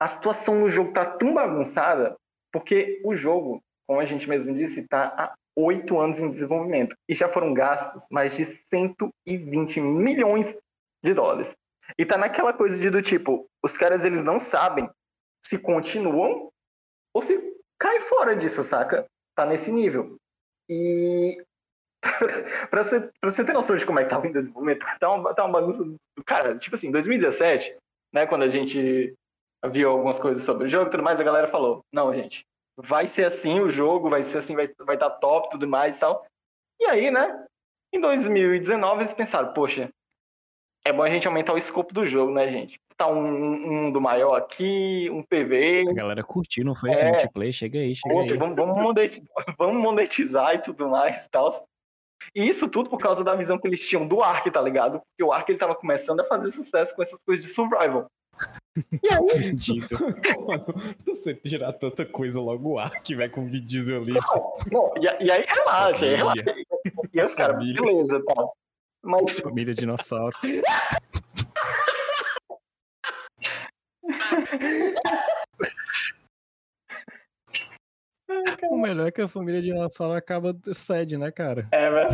a 0.00 0.08
situação 0.08 0.60
no 0.60 0.70
jogo 0.70 0.92
tá 0.92 1.04
tão 1.04 1.34
bagunçada 1.34 2.16
porque 2.52 3.00
o 3.04 3.14
jogo, 3.14 3.62
como 3.86 4.00
a 4.00 4.04
gente 4.04 4.28
mesmo 4.28 4.54
disse, 4.54 4.86
tá 4.88 5.14
há 5.16 5.34
oito 5.56 5.98
anos 5.98 6.18
em 6.18 6.30
desenvolvimento 6.30 6.96
e 7.08 7.14
já 7.14 7.28
foram 7.28 7.54
gastos 7.54 8.06
mais 8.10 8.34
de 8.34 8.44
120 8.44 9.80
milhões 9.80 10.56
de 11.02 11.14
dólares. 11.14 11.54
E 11.98 12.04
tá 12.04 12.16
naquela 12.16 12.52
coisa 12.52 12.78
de 12.78 12.90
do 12.90 13.02
tipo, 13.02 13.48
os 13.62 13.76
caras 13.76 14.04
eles 14.04 14.24
não 14.24 14.38
sabem 14.38 14.88
se 15.42 15.58
continuam 15.58 16.50
ou 17.14 17.22
se 17.22 17.38
cai 17.78 18.00
fora 18.00 18.36
disso, 18.36 18.62
saca? 18.64 19.06
Tá 19.34 19.44
nesse 19.44 19.72
nível. 19.72 20.16
E 20.68 21.42
pra, 22.70 22.82
você, 22.82 23.00
pra 23.20 23.30
você 23.30 23.44
ter 23.44 23.52
noção 23.52 23.76
de 23.76 23.84
como 23.84 23.98
é 23.98 24.04
que 24.04 24.10
tá 24.10 24.18
o 24.18 24.32
desenvolvimento, 24.32 24.86
tá 24.98 25.10
uma, 25.10 25.34
tá 25.34 25.44
uma 25.44 25.60
bagunça 25.60 25.84
do 25.84 26.24
cara. 26.24 26.58
Tipo 26.58 26.76
assim, 26.76 26.90
2017, 26.90 27.76
né, 28.12 28.26
quando 28.26 28.42
a 28.42 28.48
gente 28.48 29.14
viu 29.70 29.90
algumas 29.90 30.18
coisas 30.18 30.44
sobre 30.44 30.66
o 30.66 30.70
jogo 30.70 30.88
e 30.88 30.90
tudo 30.90 31.02
mais, 31.02 31.20
a 31.20 31.24
galera 31.24 31.48
falou: 31.48 31.84
não, 31.92 32.14
gente, 32.14 32.44
vai 32.76 33.06
ser 33.06 33.24
assim 33.24 33.60
o 33.60 33.70
jogo, 33.70 34.08
vai 34.08 34.24
ser 34.24 34.38
assim, 34.38 34.54
vai, 34.54 34.70
vai 34.80 34.96
dar 34.96 35.10
top 35.10 35.50
tudo 35.50 35.68
mais 35.68 35.96
e 35.96 36.00
tal. 36.00 36.24
E 36.80 36.86
aí, 36.86 37.10
né, 37.10 37.44
em 37.92 38.00
2019 38.00 39.02
eles 39.02 39.14
pensaram: 39.14 39.52
poxa, 39.52 39.90
é 40.84 40.92
bom 40.92 41.02
a 41.02 41.10
gente 41.10 41.26
aumentar 41.26 41.52
o 41.52 41.58
escopo 41.58 41.92
do 41.92 42.06
jogo, 42.06 42.32
né, 42.32 42.48
gente? 42.48 42.80
Tá 42.96 43.08
um, 43.08 43.18
um 43.18 43.82
mundo 43.84 44.00
maior 44.00 44.34
aqui, 44.34 45.08
um 45.10 45.22
PV. 45.22 45.86
A 45.88 45.94
galera 45.94 46.22
curtiu, 46.22 46.64
não 46.64 46.74
foi 46.74 46.90
é, 46.90 46.92
esse 46.92 47.04
multiplayer? 47.04 47.52
Chega 47.52 47.78
aí, 47.78 47.94
chega 47.94 48.14
Poxa, 48.14 48.32
aí. 48.32 48.38
Vamos, 48.38 48.56
vamos, 48.56 48.82
monetizar, 48.82 49.26
vamos 49.58 49.82
monetizar 49.82 50.54
e 50.54 50.58
tudo 50.58 50.88
mais 50.88 51.24
e 51.24 51.30
tal. 51.30 51.66
E 52.34 52.48
isso 52.48 52.68
tudo 52.68 52.88
por 52.88 52.98
causa 52.98 53.24
da 53.24 53.34
visão 53.34 53.58
que 53.58 53.66
eles 53.66 53.80
tinham 53.80 54.06
do 54.06 54.22
Ark, 54.22 54.48
tá 54.50 54.60
ligado? 54.60 55.00
Porque 55.00 55.24
o 55.24 55.32
Ark 55.32 55.50
ele 55.50 55.58
tava 55.58 55.74
começando 55.74 56.20
a 56.20 56.24
fazer 56.24 56.52
sucesso 56.52 56.94
com 56.94 57.02
essas 57.02 57.18
coisas 57.26 57.44
de 57.44 57.50
survival. 57.50 58.06
E 59.02 59.12
aí, 59.12 59.38
Vin 59.38 59.56
Diesel. 59.56 59.98
Mano, 60.46 60.66
você 61.04 61.34
tirar 61.34 61.72
tanta 61.72 62.06
coisa 62.06 62.40
logo 62.40 62.78
ar 62.78 63.02
que 63.02 63.16
vai 63.16 63.28
com 63.28 63.44
o 63.44 63.48
Vin 63.48 63.64
Diesel 63.64 64.02
ali. 64.02 64.12
bom, 64.70 64.94
e, 64.96 65.24
e 65.24 65.30
aí 65.30 65.44
relaxa, 65.46 66.04
aí 66.04 66.14
relaxa. 66.14 66.44
E 67.12 67.20
aí 67.20 67.26
os 67.26 67.34
caras, 67.34 67.58
beleza, 67.58 68.22
tá. 68.24 68.48
Mas 69.02 69.40
Família 69.40 69.74
dinossauro. 69.74 70.36
O 78.70 78.78
melhor 78.78 79.08
é 79.08 79.12
que 79.12 79.20
a 79.20 79.28
família 79.28 79.60
dinossauro 79.62 80.14
acaba 80.16 80.56
sede, 80.72 81.16
né, 81.16 81.30
cara? 81.30 81.68
É, 81.72 81.90
velho. 81.90 82.10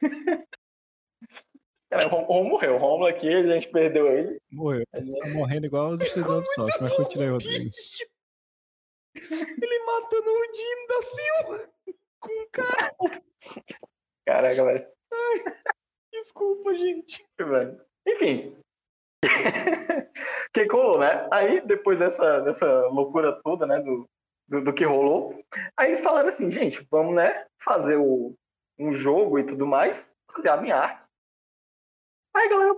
Cara, 1.90 2.06
o 2.06 2.08
Rom- 2.08 2.22
o 2.22 2.24
Rom 2.24 2.44
morreu. 2.48 2.74
O 2.74 2.78
Romulo 2.78 3.06
aqui, 3.06 3.28
a 3.28 3.42
gente 3.46 3.68
perdeu 3.68 4.10
ele. 4.10 4.40
Morreu. 4.50 4.82
Tá 4.90 5.00
morrendo 5.34 5.66
igual 5.66 5.90
os 5.90 6.00
estudantes 6.00 6.50
do 6.56 6.64
mas 6.80 6.96
continua 6.96 7.24
aí, 7.26 7.30
Rodrigo. 7.30 7.70
Ele 9.14 9.78
matando 9.84 10.30
o 10.30 10.52
Dino 10.52 10.86
da 10.88 11.02
Silva 11.02 11.70
com 12.18 12.32
um 12.32 12.48
cara. 12.50 12.96
Caraca, 14.26 14.64
velho. 14.64 14.86
Desculpa, 16.10 16.74
gente. 16.74 17.26
velho. 17.38 17.78
Enfim. 18.08 18.56
que 20.54 20.64
rolou, 20.64 20.98
né? 20.98 21.28
Aí, 21.30 21.60
depois 21.60 21.98
dessa, 21.98 22.40
dessa 22.40 22.86
loucura 22.88 23.38
toda, 23.44 23.66
né, 23.66 23.80
do, 23.82 24.08
do, 24.48 24.62
do 24.62 24.72
que 24.72 24.84
rolou, 24.84 25.42
aí 25.76 25.90
eles 25.90 26.00
falaram 26.00 26.28
assim, 26.28 26.50
gente, 26.50 26.86
vamos, 26.90 27.14
né, 27.14 27.46
fazer 27.58 27.96
o, 27.96 28.34
um 28.78 28.92
jogo 28.92 29.38
e 29.38 29.44
tudo 29.44 29.66
mais, 29.66 30.10
baseado 30.34 30.64
em 30.64 30.72
arte. 30.72 31.02
Aí 32.34 32.46
a 32.46 32.50
galera 32.50 32.74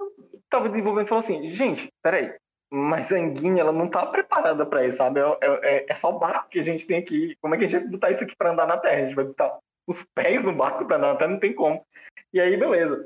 tava 0.48 0.68
desenvolvendo 0.68 1.06
e 1.06 1.08
falou 1.08 1.22
assim, 1.22 1.48
gente, 1.48 1.92
peraí, 2.02 2.36
mas 2.76 3.12
a 3.12 3.16
Anguinha, 3.16 3.60
ela 3.60 3.72
não 3.72 3.88
tá 3.88 4.04
preparada 4.04 4.66
pra 4.66 4.84
isso, 4.84 4.98
sabe? 4.98 5.20
É, 5.20 5.24
é, 5.40 5.86
é 5.88 5.94
só 5.94 6.10
o 6.10 6.18
barco 6.18 6.48
que 6.48 6.58
a 6.58 6.62
gente 6.62 6.86
tem 6.86 6.98
aqui. 6.98 7.36
Como 7.40 7.54
é 7.54 7.58
que 7.58 7.64
a 7.64 7.68
gente 7.68 7.80
vai 7.82 7.90
botar 7.90 8.10
isso 8.10 8.24
aqui 8.24 8.34
pra 8.36 8.50
andar 8.50 8.66
na 8.66 8.76
Terra? 8.76 8.96
A 8.96 9.06
gente 9.06 9.14
vai 9.14 9.24
botar 9.24 9.58
os 9.86 10.02
pés 10.02 10.42
no 10.42 10.52
barco 10.52 10.84
pra 10.84 10.96
andar 10.96 11.12
na 11.12 11.16
Terra? 11.16 11.30
Não 11.30 11.38
tem 11.38 11.54
como. 11.54 11.86
E 12.32 12.40
aí, 12.40 12.56
beleza. 12.56 13.04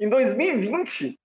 Em 0.00 0.08
2020, 0.08 1.16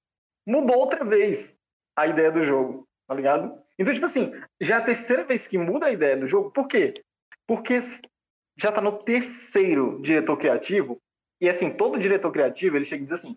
mudou 0.48 0.78
outra 0.78 1.04
vez 1.04 1.58
a 1.98 2.06
ideia 2.06 2.32
do 2.32 2.44
jogo, 2.44 2.88
tá 3.08 3.16
ligado? 3.16 3.61
Então, 3.78 3.94
tipo 3.94 4.06
assim, 4.06 4.32
já 4.60 4.76
é 4.76 4.78
a 4.80 4.84
terceira 4.84 5.24
vez 5.24 5.48
que 5.48 5.58
muda 5.58 5.88
a 5.88 5.92
ideia 5.92 6.18
do 6.18 6.28
jogo. 6.28 6.52
Por 6.52 6.68
quê? 6.68 6.94
Porque 7.48 7.82
já 8.58 8.72
tá 8.72 8.82
no 8.82 9.04
terceiro 9.04 10.00
diretor 10.02 10.38
criativo. 10.38 11.00
E 11.40 11.50
assim, 11.50 11.72
todo 11.72 12.00
diretor 12.00 12.32
criativo, 12.32 12.76
ele 12.76 12.86
chega 12.86 13.04
e 13.04 13.06
diz 13.06 13.14
assim: 13.14 13.36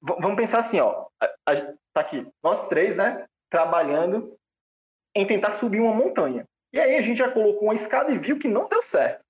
vamos 0.00 0.36
pensar 0.36 0.58
assim, 0.58 0.80
ó. 0.80 1.06
A, 1.20 1.26
a, 1.46 1.56
tá 1.92 2.00
aqui, 2.00 2.26
nós 2.42 2.68
três, 2.68 2.96
né? 2.96 3.26
Trabalhando 3.50 4.36
em 5.14 5.26
tentar 5.26 5.52
subir 5.52 5.80
uma 5.80 5.94
montanha. 5.94 6.46
E 6.72 6.78
aí 6.78 6.96
a 6.96 7.00
gente 7.00 7.18
já 7.18 7.30
colocou 7.30 7.64
uma 7.64 7.74
escada 7.74 8.12
e 8.12 8.18
viu 8.18 8.38
que 8.38 8.46
não 8.46 8.68
deu 8.68 8.80
certo. 8.80 9.24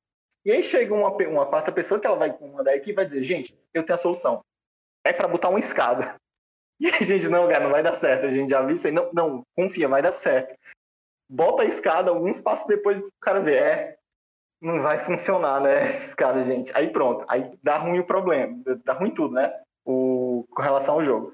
E 0.44 0.52
aí 0.52 0.62
chega 0.62 0.94
uma, 0.94 1.10
uma 1.10 1.46
quarta 1.46 1.72
pessoa 1.72 2.00
que 2.00 2.06
ela 2.06 2.16
vai 2.16 2.36
mandar 2.38 2.74
aqui 2.74 2.90
e 2.90 2.94
vai 2.94 3.04
dizer, 3.04 3.22
gente, 3.22 3.58
eu 3.72 3.82
tenho 3.82 3.94
a 3.94 3.98
solução. 3.98 4.44
É 5.04 5.12
para 5.12 5.28
botar 5.28 5.48
uma 5.48 5.58
escada. 5.58 6.16
E 6.80 6.88
a 6.88 7.02
gente, 7.02 7.28
não, 7.28 7.46
cara, 7.46 7.64
não 7.64 7.70
vai 7.70 7.82
dar 7.82 7.94
certo. 7.94 8.26
A 8.26 8.30
gente 8.30 8.48
já 8.48 8.62
viu 8.62 8.74
isso 8.74 8.86
aí. 8.86 8.92
Não, 8.92 9.10
não, 9.12 9.44
confia, 9.54 9.86
vai 9.86 10.00
dar 10.00 10.12
certo. 10.12 10.56
Bota 11.28 11.62
a 11.62 11.66
escada, 11.66 12.10
alguns 12.10 12.40
passos 12.40 12.66
depois 12.66 13.00
o 13.00 13.12
cara 13.20 13.40
vê, 13.40 13.56
é, 13.56 13.98
não 14.60 14.82
vai 14.82 14.98
funcionar, 15.04 15.60
né, 15.60 15.84
essa 15.84 16.08
escada, 16.08 16.42
gente. 16.44 16.72
Aí 16.74 16.90
pronto, 16.90 17.24
aí 17.28 17.50
dá 17.62 17.78
ruim 17.78 18.00
o 18.00 18.06
problema, 18.06 18.60
dá 18.84 18.94
ruim 18.94 19.10
tudo, 19.10 19.34
né, 19.34 19.52
o, 19.84 20.44
com 20.50 20.62
relação 20.62 20.94
ao 20.94 21.04
jogo. 21.04 21.32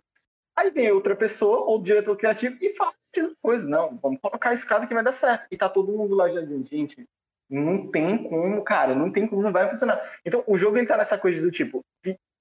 Aí 0.54 0.70
vem 0.70 0.90
outra 0.90 1.14
pessoa, 1.14 1.60
ou 1.60 1.82
diretor 1.82 2.16
criativo, 2.16 2.56
e 2.60 2.74
fala 2.74 2.90
a 2.90 3.20
mesma 3.20 3.34
coisa. 3.42 3.68
Não, 3.68 3.98
vamos 4.02 4.18
colocar 4.20 4.50
a 4.50 4.54
escada 4.54 4.86
que 4.86 4.94
vai 4.94 5.04
dar 5.04 5.12
certo. 5.12 5.46
E 5.50 5.56
tá 5.56 5.68
todo 5.68 5.92
mundo 5.92 6.14
lá 6.14 6.30
já 6.30 6.40
dizendo, 6.40 6.66
gente, 6.66 7.06
não 7.48 7.90
tem 7.90 8.26
como, 8.28 8.62
cara, 8.62 8.94
não 8.94 9.12
tem 9.12 9.26
como, 9.26 9.42
não 9.42 9.52
vai 9.52 9.68
funcionar. 9.68 10.00
Então, 10.24 10.42
o 10.46 10.56
jogo, 10.56 10.78
ele 10.78 10.86
tá 10.86 10.96
nessa 10.96 11.18
coisa 11.18 11.42
do 11.42 11.50
tipo, 11.50 11.84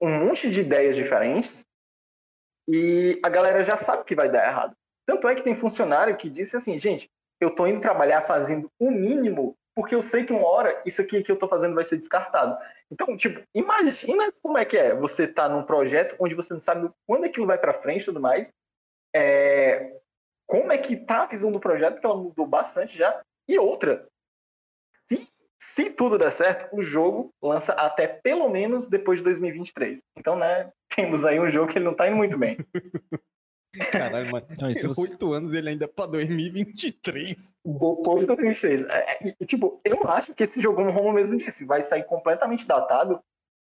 um 0.01 0.25
monte 0.25 0.49
de 0.49 0.61
ideias 0.61 0.95
diferentes, 0.95 1.65
e 2.67 3.19
a 3.23 3.29
galera 3.29 3.63
já 3.63 3.77
sabe 3.77 4.03
que 4.03 4.15
vai 4.15 4.29
dar 4.29 4.47
errado. 4.47 4.75
Tanto 5.05 5.27
é 5.27 5.35
que 5.35 5.43
tem 5.43 5.55
funcionário 5.55 6.17
que 6.17 6.29
disse 6.29 6.57
assim, 6.57 6.79
gente, 6.79 7.09
eu 7.39 7.53
tô 7.53 7.67
indo 7.67 7.79
trabalhar 7.79 8.23
fazendo 8.23 8.71
o 8.79 8.89
mínimo, 8.89 9.55
porque 9.75 9.93
eu 9.93 10.01
sei 10.01 10.23
que 10.23 10.33
uma 10.33 10.47
hora 10.47 10.81
isso 10.85 11.01
aqui 11.01 11.21
que 11.21 11.31
eu 11.31 11.37
tô 11.37 11.47
fazendo 11.47 11.75
vai 11.75 11.83
ser 11.83 11.97
descartado. 11.97 12.57
Então, 12.89 13.15
tipo, 13.15 13.43
imagina 13.53 14.31
como 14.41 14.57
é 14.57 14.65
que 14.65 14.77
é 14.77 14.95
você 14.95 15.27
tá 15.27 15.47
num 15.47 15.63
projeto 15.63 16.15
onde 16.19 16.33
você 16.33 16.53
não 16.53 16.61
sabe 16.61 16.89
quando 17.05 17.25
aquilo 17.25 17.45
vai 17.45 17.57
para 17.57 17.73
frente 17.73 18.01
e 18.01 18.05
tudo 18.05 18.19
mais. 18.19 18.51
É... 19.13 19.99
Como 20.47 20.71
é 20.71 20.77
que 20.77 20.95
tá 20.95 21.23
a 21.23 21.27
visão 21.27 21.51
do 21.51 21.59
projeto, 21.59 21.99
que 21.99 22.05
ela 22.05 22.17
mudou 22.17 22.47
bastante 22.47 22.97
já. 22.97 23.21
E 23.47 23.59
outra, 23.59 24.07
se, 25.61 25.89
tudo 25.89 26.17
der 26.17 26.31
certo, 26.31 26.67
o 26.75 26.81
jogo 26.81 27.33
lança 27.41 27.73
até 27.73 28.07
pelo 28.07 28.49
menos 28.49 28.87
depois 28.87 29.19
de 29.19 29.23
2023. 29.25 30.01
Então, 30.17 30.37
né, 30.37 30.71
temos 30.95 31.25
aí 31.25 31.39
um 31.39 31.49
jogo 31.49 31.71
que 31.71 31.77
ele 31.77 31.85
não 31.85 31.93
tá 31.93 32.07
indo 32.07 32.17
muito 32.17 32.37
bem. 32.37 32.57
Caralho, 33.91 34.31
mano. 34.31 34.45
Não, 34.57 34.73
você- 34.73 35.01
Oito 35.01 35.33
anos 35.33 35.53
ele 35.53 35.69
ainda 35.69 35.83
é 35.85 35.87
pra 35.87 36.05
2023. 36.05 37.53
Depois 37.65 38.21
de 38.21 38.27
2023. 38.27 38.85
É, 38.89 39.29
é, 39.41 39.45
tipo, 39.45 39.81
eu 39.83 40.01
acho 40.09 40.33
que 40.33 40.43
esse 40.43 40.61
jogo, 40.61 40.77
como 40.77 40.89
o 40.89 40.93
Romo 40.93 41.11
mesmo 41.11 41.37
disse, 41.37 41.65
vai 41.65 41.81
sair 41.81 42.03
completamente 42.05 42.65
datado, 42.65 43.19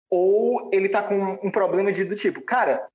ou 0.09 0.69
ele 0.71 0.87
tá 0.89 1.01
com 1.01 1.15
um 1.43 1.51
problema 1.51 1.91
de 1.91 2.05
do 2.05 2.15
tipo, 2.15 2.41
cara, 2.41 2.87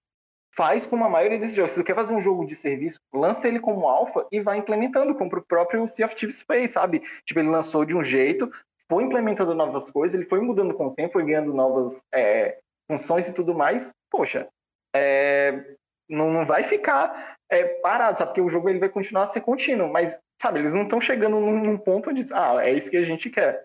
faz 0.55 0.87
como 0.87 1.05
a 1.05 1.09
maioria 1.09 1.39
desses 1.39 1.57
jogos. 1.57 1.73
Se 1.73 1.79
você 1.79 1.85
quer 1.85 1.95
fazer 1.97 2.15
um 2.15 2.21
jogo 2.21 2.47
de 2.47 2.55
serviço, 2.55 3.01
lança 3.13 3.49
ele 3.49 3.59
como 3.59 3.89
alfa 3.89 4.27
e 4.31 4.41
vai 4.41 4.59
implementando, 4.59 5.15
como 5.15 5.31
o 5.37 5.43
próprio 5.43 5.87
Sea 5.89 6.07
of 6.07 6.15
Thieves 6.15 6.43
fez, 6.43 6.71
sabe? 6.71 7.01
Tipo, 7.25 7.41
ele 7.41 7.49
lançou 7.49 7.85
de 7.85 7.97
um 7.97 8.03
jeito, 8.03 8.51
foi 8.91 9.05
implementando 9.05 9.55
novas 9.55 9.91
coisas, 9.91 10.19
ele 10.19 10.29
foi 10.29 10.41
mudando 10.41 10.75
com 10.75 10.87
o 10.87 10.95
tempo, 10.95 11.15
foi 11.15 11.25
ganhando 11.25 11.53
novas 11.53 12.03
é, 12.13 12.59
funções 12.91 13.29
e 13.29 13.33
tudo 13.33 13.55
mais. 13.55 13.93
Poxa, 14.11 14.49
é, 14.95 15.77
não, 16.09 16.31
não 16.31 16.47
vai 16.47 16.65
ficar 16.65 17.37
é, 17.51 17.65
parado, 17.81 18.19
sabe? 18.19 18.31
Porque 18.31 18.41
o 18.41 18.49
jogo 18.49 18.69
ele 18.69 18.79
vai 18.79 18.89
continuar 18.89 19.25
a 19.25 19.27
ser 19.29 19.41
contínuo, 19.41 19.91
mas, 19.91 20.19
sabe, 20.41 20.61
eles 20.61 20.75
não 20.75 20.83
estão 20.83 21.01
chegando 21.01 21.41
num, 21.41 21.63
num 21.65 21.79
ponto 21.79 22.11
onde, 22.11 22.25
ah, 22.33 22.65
é 22.65 22.73
isso 22.73 22.91
que 22.91 22.97
a 22.97 23.05
gente 23.05 23.31
quer. 23.31 23.65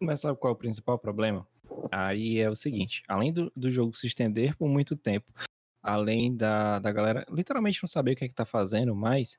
Mas 0.00 0.20
sabe 0.20 0.38
qual 0.38 0.52
é 0.52 0.54
o 0.54 0.58
principal 0.58 0.98
problema? 0.98 1.46
Aí 1.90 2.38
é 2.38 2.48
o 2.48 2.56
seguinte, 2.56 3.02
além 3.08 3.32
do, 3.32 3.50
do 3.56 3.70
jogo 3.70 3.94
se 3.94 4.06
estender 4.06 4.56
por 4.56 4.68
muito 4.68 4.96
tempo, 4.96 5.32
além 5.82 6.36
da, 6.36 6.78
da 6.78 6.92
galera 6.92 7.26
literalmente 7.30 7.82
não 7.82 7.88
saber 7.88 8.12
o 8.12 8.16
que 8.16 8.24
é 8.24 8.28
que 8.28 8.34
tá 8.34 8.44
fazendo, 8.44 8.94
mas 8.94 9.38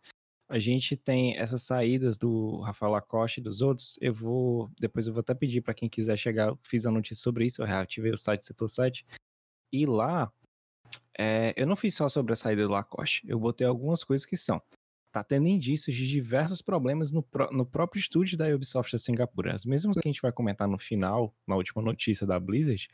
a 0.49 0.57
gente 0.57 0.97
tem 0.97 1.37
essas 1.37 1.61
saídas 1.61 2.17
do 2.17 2.59
Rafael 2.61 2.91
Lacoste 2.91 3.39
e 3.39 3.43
dos 3.43 3.61
outros. 3.61 3.97
Eu 4.01 4.11
vou, 4.11 4.71
depois 4.79 5.05
eu 5.05 5.13
vou 5.13 5.21
até 5.21 5.35
pedir 5.35 5.61
para 5.61 5.75
quem 5.75 5.87
quiser 5.87 6.17
chegar, 6.17 6.57
fiz 6.63 6.85
uma 6.85 6.93
notícia 6.93 7.21
sobre 7.21 7.45
isso, 7.45 7.61
eu 7.61 7.67
reativei 7.67 8.11
o 8.11 8.17
site 8.17 8.47
Setor 8.47 8.67
7. 8.67 9.05
E 9.71 9.85
lá, 9.85 10.33
é, 11.17 11.53
eu 11.55 11.67
não 11.67 11.75
fiz 11.75 11.93
só 11.93 12.09
sobre 12.09 12.33
a 12.33 12.35
saída 12.35 12.63
do 12.63 12.71
Lacoste, 12.71 13.21
eu 13.29 13.39
botei 13.39 13.67
algumas 13.67 14.03
coisas 14.03 14.25
que 14.25 14.35
são. 14.35 14.59
Tá 15.11 15.23
tendo 15.23 15.47
indícios 15.47 15.95
de 15.95 16.07
diversos 16.07 16.61
problemas 16.63 17.11
no, 17.11 17.25
no 17.51 17.65
próprio 17.65 17.99
estúdio 17.99 18.37
da 18.37 18.47
Ubisoft 18.47 18.91
da 18.91 18.99
Singapura. 18.99 19.53
As 19.53 19.65
mesmas 19.65 19.95
que 19.95 20.07
a 20.07 20.09
gente 20.09 20.21
vai 20.21 20.31
comentar 20.31 20.67
no 20.67 20.77
final, 20.77 21.33
na 21.47 21.55
última 21.55 21.81
notícia 21.81 22.25
da 22.25 22.39
Blizzard, 22.39 22.89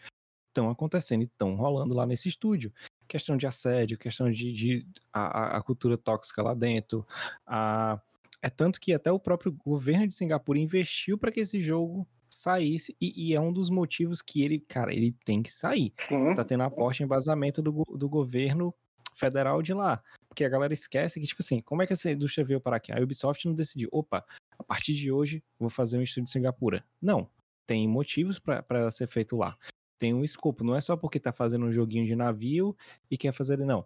estão 0.49 0.69
acontecendo 0.69 1.23
e 1.23 1.25
estão 1.25 1.55
rolando 1.55 1.93
lá 1.93 2.05
nesse 2.05 2.27
estúdio. 2.29 2.73
Questão 3.07 3.37
de 3.37 3.45
assédio, 3.47 3.97
questão 3.97 4.31
de, 4.31 4.51
de 4.51 4.87
a, 5.13 5.57
a- 5.57 5.61
cultura 5.61 5.97
tóxica 5.97 6.41
lá 6.41 6.53
dentro. 6.53 7.05
A, 7.45 7.99
é 8.41 8.49
tanto 8.49 8.79
que 8.79 8.93
até 8.93 9.11
o 9.11 9.19
próprio 9.19 9.51
governo 9.51 10.07
de 10.07 10.13
Singapura 10.13 10.59
investiu 10.59 11.17
para 11.17 11.31
que 11.31 11.39
esse 11.39 11.59
jogo 11.59 12.07
saísse 12.29 12.95
e, 12.99 13.29
e 13.29 13.33
é 13.33 13.39
um 13.39 13.53
dos 13.53 13.69
motivos 13.69 14.21
que 14.21 14.43
ele, 14.43 14.59
cara, 14.59 14.93
ele 14.93 15.15
tem 15.23 15.41
que 15.41 15.51
sair 15.51 15.93
Sim, 15.97 16.35
tá 16.35 16.43
tendo 16.43 16.63
aposta 16.63 17.01
em 17.01 17.05
embasamento 17.05 17.61
do, 17.61 17.83
do 17.95 18.09
governo 18.09 18.73
federal 19.15 19.61
de 19.61 19.73
lá. 19.73 20.03
Porque 20.27 20.43
a 20.43 20.49
galera 20.49 20.73
esquece 20.73 21.19
que, 21.19 21.25
tipo 21.25 21.41
assim, 21.41 21.61
como 21.61 21.81
é 21.81 21.87
que 21.87 21.93
essa 21.93 22.11
indústria 22.11 22.43
veio 22.45 22.59
para 22.59 22.75
aqui? 22.75 22.91
A 22.91 23.01
Ubisoft 23.01 23.47
não 23.47 23.55
decidiu, 23.55 23.87
opa, 23.91 24.25
a 24.59 24.63
partir 24.63 24.93
de 24.93 25.11
hoje 25.11 25.41
vou 25.57 25.69
fazer 25.69 25.97
um 25.97 26.01
estúdio 26.01 26.23
em 26.23 26.31
Singapura. 26.31 26.83
Não. 27.01 27.29
Tem 27.65 27.87
motivos 27.87 28.37
para 28.37 28.91
ser 28.91 29.07
feito 29.07 29.35
lá. 29.35 29.57
Tem 29.97 30.13
um 30.13 30.23
escopo. 30.23 30.63
Não 30.63 30.75
é 30.75 30.81
só 30.81 30.95
porque 30.95 31.19
tá 31.19 31.31
fazendo 31.31 31.65
um 31.65 31.71
joguinho 31.71 32.05
de 32.05 32.15
navio 32.15 32.75
e 33.09 33.17
quer 33.17 33.31
fazer 33.31 33.55
ele, 33.55 33.65
não. 33.65 33.85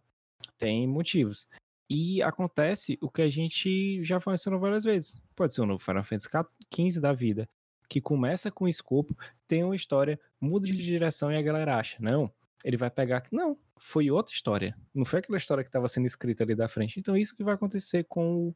Tem 0.57 0.87
motivos. 0.87 1.47
E 1.89 2.21
acontece 2.21 2.97
o 3.01 3.09
que 3.09 3.21
a 3.21 3.29
gente 3.29 4.03
já 4.03 4.19
mencionou 4.25 4.59
várias 4.59 4.83
vezes. 4.83 5.21
Pode 5.35 5.53
ser 5.53 5.61
um 5.61 5.65
novo 5.65 5.83
Final 5.83 6.03
Fantasy 6.03 6.29
XV 6.71 7.01
da 7.01 7.13
vida, 7.13 7.49
que 7.89 7.99
começa 7.99 8.51
com 8.51 8.67
escopo, 8.67 9.17
tem 9.47 9.63
uma 9.63 9.75
história, 9.75 10.19
muda 10.39 10.67
de 10.67 10.77
direção 10.77 11.31
e 11.31 11.37
a 11.37 11.41
galera 11.41 11.77
acha, 11.77 11.97
não, 11.99 12.31
ele 12.63 12.77
vai 12.77 12.91
pegar. 12.91 13.25
Não, 13.31 13.57
foi 13.77 14.11
outra 14.11 14.33
história. 14.33 14.77
Não 14.93 15.05
foi 15.05 15.19
aquela 15.19 15.37
história 15.37 15.63
que 15.63 15.69
estava 15.69 15.87
sendo 15.87 16.05
escrita 16.05 16.43
ali 16.43 16.53
da 16.53 16.67
frente. 16.67 16.99
Então, 16.99 17.17
isso 17.17 17.35
que 17.35 17.43
vai 17.43 17.55
acontecer 17.55 18.03
com 18.03 18.49
o, 18.49 18.55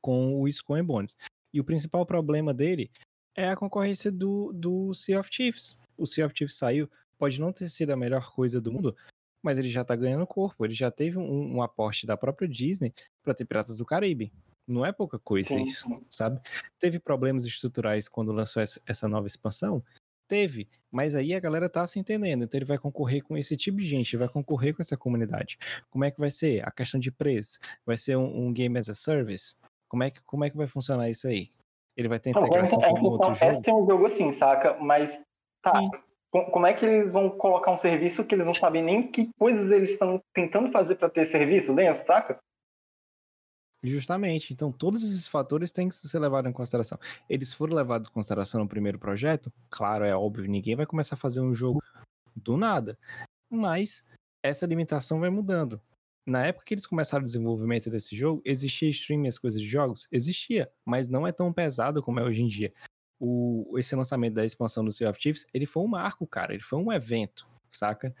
com 0.00 0.40
o 0.40 0.48
Skull 0.48 0.82
Bones. 0.84 1.16
E 1.52 1.60
o 1.60 1.64
principal 1.64 2.06
problema 2.06 2.54
dele 2.54 2.90
é 3.34 3.50
a 3.50 3.56
concorrência 3.56 4.10
do, 4.10 4.52
do 4.54 4.94
Sea 4.94 5.20
of 5.20 5.28
Chiefs. 5.30 5.78
O 6.02 6.06
Sea 6.06 6.26
of 6.26 6.34
Chiefs 6.36 6.56
saiu, 6.56 6.90
pode 7.16 7.40
não 7.40 7.52
ter 7.52 7.68
sido 7.68 7.90
a 7.90 7.96
melhor 7.96 8.32
coisa 8.32 8.60
do 8.60 8.72
mundo, 8.72 8.96
mas 9.42 9.58
ele 9.58 9.70
já 9.70 9.84
tá 9.84 9.94
ganhando 9.94 10.26
corpo. 10.26 10.64
Ele 10.64 10.74
já 10.74 10.90
teve 10.90 11.18
um, 11.18 11.56
um 11.56 11.62
aporte 11.62 12.06
da 12.06 12.16
própria 12.16 12.48
Disney 12.48 12.92
para 13.22 13.34
ter 13.34 13.44
Piratas 13.44 13.78
do 13.78 13.84
Caribe. 13.84 14.32
Não 14.66 14.86
é 14.86 14.92
pouca 14.92 15.18
coisa 15.18 15.48
sim, 15.48 15.62
isso, 15.62 15.88
sim. 15.88 16.00
sabe? 16.10 16.40
Teve 16.78 16.98
problemas 16.98 17.44
estruturais 17.44 18.08
quando 18.08 18.32
lançou 18.32 18.62
essa 18.62 19.08
nova 19.08 19.26
expansão? 19.26 19.82
Teve, 20.28 20.68
mas 20.90 21.14
aí 21.14 21.34
a 21.34 21.40
galera 21.40 21.68
tá 21.68 21.86
se 21.86 21.98
entendendo, 21.98 22.44
então 22.44 22.56
ele 22.56 22.64
vai 22.64 22.78
concorrer 22.78 23.22
com 23.22 23.36
esse 23.36 23.56
tipo 23.56 23.78
de 23.78 23.86
gente, 23.86 24.16
vai 24.16 24.28
concorrer 24.28 24.74
com 24.74 24.80
essa 24.80 24.96
comunidade. 24.96 25.58
Como 25.90 26.04
é 26.04 26.10
que 26.10 26.18
vai 26.18 26.30
ser? 26.30 26.66
A 26.66 26.70
questão 26.70 26.98
de 26.98 27.10
preço? 27.10 27.58
Vai 27.84 27.96
ser 27.96 28.16
um, 28.16 28.46
um 28.46 28.52
game 28.52 28.78
as 28.78 28.88
a 28.88 28.94
service? 28.94 29.56
Como 29.88 30.02
é, 30.04 30.10
que, 30.10 30.22
como 30.22 30.44
é 30.44 30.48
que 30.48 30.56
vai 30.56 30.66
funcionar 30.66 31.10
isso 31.10 31.26
aí? 31.26 31.50
Ele 31.96 32.08
vai 32.08 32.18
ter 32.18 32.30
integração 32.30 32.80
Não, 32.80 32.94
com 32.94 33.06
outro 33.08 33.34
jogo? 33.34 33.62
É 33.66 33.74
um 33.74 33.86
jogo 33.86 34.06
assim, 34.06 34.32
saca? 34.32 34.78
Mas, 34.80 35.20
tá, 35.62 35.78
Sim. 35.78 35.90
como 36.30 36.66
é 36.66 36.74
que 36.74 36.84
eles 36.84 37.10
vão 37.10 37.30
colocar 37.30 37.70
um 37.70 37.76
serviço 37.76 38.24
que 38.24 38.34
eles 38.34 38.46
não 38.46 38.54
sabem 38.54 38.82
nem 38.82 39.10
que 39.10 39.30
coisas 39.38 39.70
eles 39.70 39.92
estão 39.92 40.20
tentando 40.34 40.70
fazer 40.70 40.96
para 40.96 41.08
ter 41.08 41.26
serviço 41.26 41.74
dentro, 41.74 42.04
saca? 42.04 42.38
Justamente. 43.84 44.52
Então, 44.52 44.70
todos 44.70 45.02
esses 45.02 45.26
fatores 45.26 45.72
têm 45.72 45.88
que 45.88 45.94
ser 45.94 46.18
levados 46.18 46.48
em 46.48 46.52
consideração. 46.52 46.98
Eles 47.28 47.52
foram 47.52 47.74
levados 47.74 48.08
em 48.08 48.12
consideração 48.12 48.60
no 48.60 48.68
primeiro 48.68 48.98
projeto? 48.98 49.52
Claro, 49.68 50.04
é 50.04 50.14
óbvio, 50.14 50.48
ninguém 50.48 50.76
vai 50.76 50.86
começar 50.86 51.16
a 51.16 51.18
fazer 51.18 51.40
um 51.40 51.54
jogo 51.54 51.82
do 52.36 52.56
nada. 52.56 52.96
Mas 53.50 54.04
essa 54.42 54.66
limitação 54.66 55.18
vai 55.18 55.30
mudando. 55.30 55.80
Na 56.24 56.46
época 56.46 56.64
que 56.64 56.74
eles 56.74 56.86
começaram 56.86 57.22
o 57.22 57.26
desenvolvimento 57.26 57.90
desse 57.90 58.14
jogo, 58.14 58.40
existia 58.44 58.88
streaming 58.88 59.26
as 59.26 59.38
coisas 59.38 59.60
de 59.60 59.66
jogos? 59.66 60.06
Existia, 60.12 60.70
mas 60.84 61.08
não 61.08 61.26
é 61.26 61.32
tão 61.32 61.52
pesado 61.52 62.00
como 62.00 62.20
é 62.20 62.22
hoje 62.22 62.42
em 62.42 62.46
dia. 62.46 62.72
O, 63.24 63.78
esse 63.78 63.94
lançamento 63.94 64.34
da 64.34 64.44
expansão 64.44 64.84
do 64.84 64.90
Sea 64.90 65.08
of 65.08 65.20
Thieves, 65.20 65.46
ele 65.54 65.64
foi 65.64 65.84
um 65.84 65.86
marco, 65.86 66.26
cara. 66.26 66.52
Ele 66.52 66.62
foi 66.62 66.76
um 66.76 66.92
evento, 66.92 67.46
saca? 67.70 68.12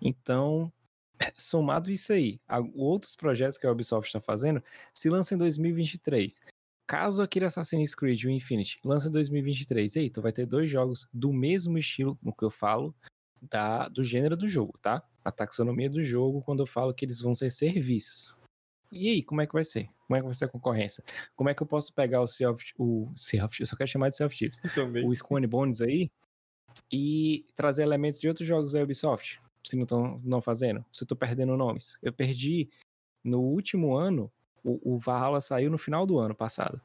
Então, 0.00 0.72
somado 1.36 1.90
isso 1.90 2.12
aí, 2.12 2.40
a 2.46 2.60
outros 2.74 3.16
projetos 3.16 3.58
que 3.58 3.66
a 3.66 3.72
Ubisoft 3.72 4.08
está 4.08 4.20
fazendo, 4.20 4.62
se 4.94 5.10
lança 5.10 5.34
em 5.34 5.38
2023. 5.38 6.40
Caso 6.86 7.20
aquele 7.20 7.46
Assassin's 7.46 7.96
Creed, 7.96 8.24
o 8.24 8.30
Infinity, 8.30 8.78
lance 8.84 9.08
em 9.08 9.10
2023, 9.10 9.96
ei, 9.96 10.10
tu 10.10 10.22
vai 10.22 10.32
ter 10.32 10.46
dois 10.46 10.70
jogos 10.70 11.08
do 11.12 11.32
mesmo 11.32 11.76
estilo, 11.76 12.16
no 12.22 12.32
que 12.32 12.44
eu 12.44 12.50
falo, 12.50 12.94
da, 13.40 13.88
do 13.88 14.04
gênero 14.04 14.36
do 14.36 14.46
jogo, 14.46 14.78
tá? 14.80 15.02
A 15.24 15.32
taxonomia 15.32 15.90
do 15.90 16.04
jogo, 16.04 16.42
quando 16.42 16.62
eu 16.62 16.66
falo 16.66 16.94
que 16.94 17.04
eles 17.04 17.20
vão 17.20 17.34
ser 17.34 17.50
serviços. 17.50 18.36
E 18.94 19.08
aí, 19.08 19.22
como 19.22 19.40
é 19.40 19.46
que 19.46 19.52
vai 19.52 19.64
ser? 19.64 19.90
Como 20.06 20.16
é 20.16 20.20
que 20.20 20.24
vai 20.24 20.34
ser 20.34 20.44
a 20.44 20.48
concorrência? 20.48 21.02
Como 21.34 21.50
é 21.50 21.54
que 21.54 21.62
eu 21.62 21.66
posso 21.66 21.92
pegar 21.92 22.20
o 22.20 22.28
Sea 22.28 22.50
of, 22.50 22.64
o 22.78 23.10
sea 23.16 23.44
of 23.44 23.60
eu 23.60 23.66
só 23.66 23.76
quero 23.76 23.90
chamar 23.90 24.10
de 24.10 24.16
Sea 24.16 24.26
of 24.26 24.36
Thieves, 24.36 24.62
o 25.04 25.12
Skull 25.12 25.48
Bones 25.48 25.80
aí, 25.80 26.10
e 26.92 27.44
trazer 27.56 27.82
elementos 27.82 28.20
de 28.20 28.28
outros 28.28 28.46
jogos 28.46 28.72
da 28.72 28.82
Ubisoft? 28.82 29.40
se 29.64 29.76
não 29.76 29.84
estão 29.84 30.20
não 30.22 30.42
fazendo? 30.42 30.84
Se 30.92 31.02
eu 31.02 31.08
tô 31.08 31.16
perdendo 31.16 31.56
nomes. 31.56 31.98
Eu 32.02 32.12
perdi 32.12 32.68
no 33.22 33.40
último 33.40 33.96
ano, 33.96 34.30
o, 34.62 34.94
o 34.94 34.98
Valhalla 34.98 35.40
saiu 35.40 35.70
no 35.70 35.78
final 35.78 36.06
do 36.06 36.18
ano 36.18 36.34
passado. 36.34 36.80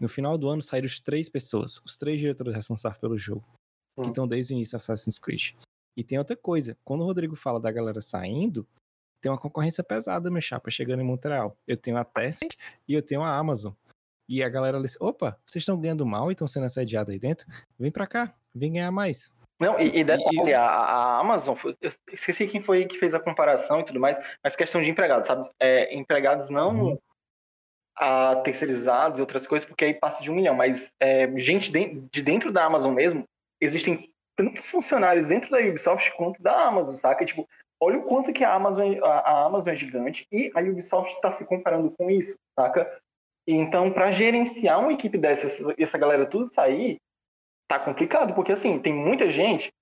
No 0.00 0.08
final 0.08 0.36
do 0.36 0.48
ano 0.48 0.60
saíram 0.60 0.86
os 0.86 1.00
três 1.00 1.28
pessoas, 1.28 1.78
os 1.84 1.96
três 1.96 2.20
diretores 2.20 2.54
responsáveis 2.54 3.00
pelo 3.00 3.18
jogo, 3.18 3.44
que 4.00 4.08
estão 4.08 4.28
desde 4.28 4.52
o 4.52 4.54
início 4.56 4.76
Assassin's 4.76 5.18
Creed. 5.18 5.52
E 5.96 6.04
tem 6.04 6.18
outra 6.18 6.36
coisa, 6.36 6.76
quando 6.84 7.02
o 7.02 7.04
Rodrigo 7.04 7.36
fala 7.36 7.60
da 7.60 7.70
galera 7.70 8.00
saindo, 8.00 8.66
tem 9.22 9.30
uma 9.30 9.38
concorrência 9.38 9.84
pesada, 9.84 10.30
meu 10.30 10.42
chapa, 10.42 10.70
chegando 10.70 11.00
em 11.00 11.06
Montreal. 11.06 11.56
Eu 11.66 11.76
tenho 11.76 11.96
a 11.96 12.04
Tencent 12.04 12.56
e 12.88 12.92
eu 12.92 13.00
tenho 13.00 13.22
a 13.22 13.34
Amazon. 13.34 13.72
E 14.28 14.42
a 14.42 14.48
galera 14.48 14.80
disse, 14.80 14.98
opa, 15.00 15.38
vocês 15.46 15.62
estão 15.62 15.80
ganhando 15.80 16.04
mal 16.04 16.30
e 16.30 16.32
estão 16.32 16.48
sendo 16.48 16.66
assediados 16.66 17.14
aí 17.14 17.20
dentro? 17.20 17.46
Vem 17.78 17.90
pra 17.90 18.06
cá, 18.06 18.34
vem 18.52 18.72
ganhar 18.72 18.90
mais. 18.90 19.32
Não, 19.60 19.78
e, 19.78 20.00
e 20.00 20.04
detalhe, 20.04 20.50
e... 20.50 20.54
A, 20.54 20.64
a, 20.64 21.20
Amazon, 21.20 21.56
eu 21.80 21.92
esqueci 22.12 22.48
quem 22.48 22.60
foi 22.60 22.84
que 22.84 22.98
fez 22.98 23.14
a 23.14 23.20
comparação 23.20 23.78
e 23.78 23.84
tudo 23.84 24.00
mais, 24.00 24.18
mas 24.42 24.56
questão 24.56 24.82
de 24.82 24.90
empregados, 24.90 25.28
sabe? 25.28 25.48
É, 25.60 25.94
empregados 25.94 26.50
não 26.50 26.74
uhum. 26.74 26.98
a 27.96 28.36
terceirizados 28.36 29.18
e 29.18 29.20
outras 29.20 29.46
coisas, 29.46 29.68
porque 29.68 29.84
aí 29.84 29.94
passa 29.94 30.20
de 30.20 30.30
um 30.32 30.34
milhão, 30.34 30.54
mas 30.54 30.90
é, 30.98 31.30
gente 31.38 31.70
de, 31.70 32.00
de, 32.10 32.22
dentro 32.22 32.50
da 32.50 32.64
Amazon 32.64 32.92
mesmo, 32.92 33.24
existem 33.60 34.12
tantos 34.34 34.68
funcionários 34.68 35.28
dentro 35.28 35.50
da 35.50 35.60
Ubisoft 35.60 36.12
quanto 36.16 36.42
da 36.42 36.66
Amazon, 36.66 36.96
saca? 36.96 37.24
Tipo, 37.24 37.46
olha 37.82 37.98
o 37.98 38.02
quanto 38.02 38.32
que 38.32 38.44
a 38.44 38.54
Amazon, 38.54 38.94
a, 39.02 39.44
Amazon 39.44 39.72
é 39.72 39.76
gigante 39.76 40.24
e 40.30 40.52
a 40.54 40.60
Ubisoft 40.60 41.14
está 41.14 41.32
se 41.32 41.44
comparando 41.44 41.90
com 41.90 42.08
isso, 42.08 42.38
saca? 42.56 42.88
Então, 43.44 43.90
para 43.90 44.12
gerenciar 44.12 44.78
uma 44.78 44.92
equipe 44.92 45.18
dessa, 45.18 45.48
essa 45.76 45.98
galera 45.98 46.24
tudo 46.24 46.46
sair, 46.46 46.98
tá 47.66 47.80
complicado, 47.80 48.34
porque 48.34 48.52
assim, 48.52 48.78
tem 48.78 48.92
muita 48.92 49.28
gente, 49.28 49.72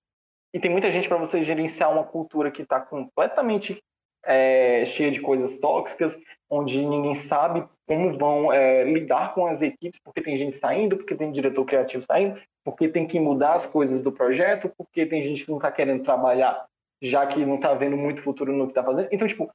e 0.54 0.58
tem 0.58 0.70
muita 0.70 0.90
gente 0.90 1.08
para 1.08 1.18
você 1.18 1.44
gerenciar 1.44 1.92
uma 1.92 2.02
cultura 2.02 2.50
que 2.50 2.62
está 2.62 2.80
completamente 2.80 3.78
é, 4.24 4.86
cheia 4.86 5.10
de 5.10 5.20
coisas 5.20 5.58
tóxicas, 5.58 6.18
onde 6.48 6.84
ninguém 6.84 7.14
sabe 7.14 7.68
como 7.86 8.16
vão 8.16 8.50
é, 8.50 8.82
lidar 8.82 9.34
com 9.34 9.44
as 9.44 9.60
equipes, 9.60 10.00
porque 10.02 10.22
tem 10.22 10.38
gente 10.38 10.56
saindo, 10.56 10.96
porque 10.96 11.14
tem 11.14 11.30
diretor 11.30 11.66
criativo 11.66 12.02
saindo, 12.02 12.40
porque 12.64 12.88
tem 12.88 13.06
que 13.06 13.20
mudar 13.20 13.54
as 13.56 13.66
coisas 13.66 14.00
do 14.00 14.10
projeto, 14.10 14.72
porque 14.78 15.04
tem 15.04 15.22
gente 15.22 15.44
que 15.44 15.50
não 15.50 15.58
está 15.58 15.70
querendo 15.70 16.02
trabalhar, 16.02 16.66
já 17.02 17.26
que 17.26 17.44
não 17.44 17.56
está 17.56 17.74
vendo 17.74 17.96
muito 17.96 18.22
futuro 18.22 18.52
no 18.52 18.66
que 18.66 18.72
está 18.72 18.84
fazendo. 18.84 19.08
Então, 19.10 19.26
tipo, 19.26 19.50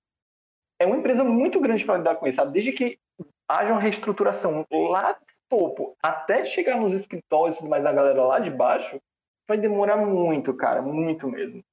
é 0.79 0.85
uma 0.85 0.97
empresa 0.97 1.23
muito 1.23 1.59
grande 1.59 1.85
para 1.85 1.97
lidar 1.97 2.15
com 2.15 2.27
isso, 2.27 2.37
sabe? 2.37 2.53
Desde 2.53 2.71
que 2.71 2.97
haja 3.47 3.71
uma 3.71 3.81
reestruturação 3.81 4.65
lá 4.71 5.17
topo 5.47 5.95
até 6.01 6.45
chegar 6.45 6.79
nos 6.79 6.93
escritórios 6.93 7.59
e 7.59 7.67
mais 7.67 7.85
a 7.85 7.93
galera 7.93 8.23
lá 8.23 8.39
de 8.39 8.49
baixo, 8.49 8.99
vai 9.47 9.57
demorar 9.57 9.97
muito, 9.97 10.53
cara, 10.53 10.81
muito 10.81 11.27
mesmo. 11.27 11.63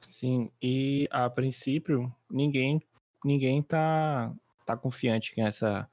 Sim, 0.00 0.50
e 0.60 1.08
a 1.10 1.28
princípio 1.30 2.12
ninguém 2.30 2.80
ninguém 3.24 3.62
tá 3.62 4.32
tá 4.66 4.76
confiante 4.76 5.32
nessa 5.36 5.88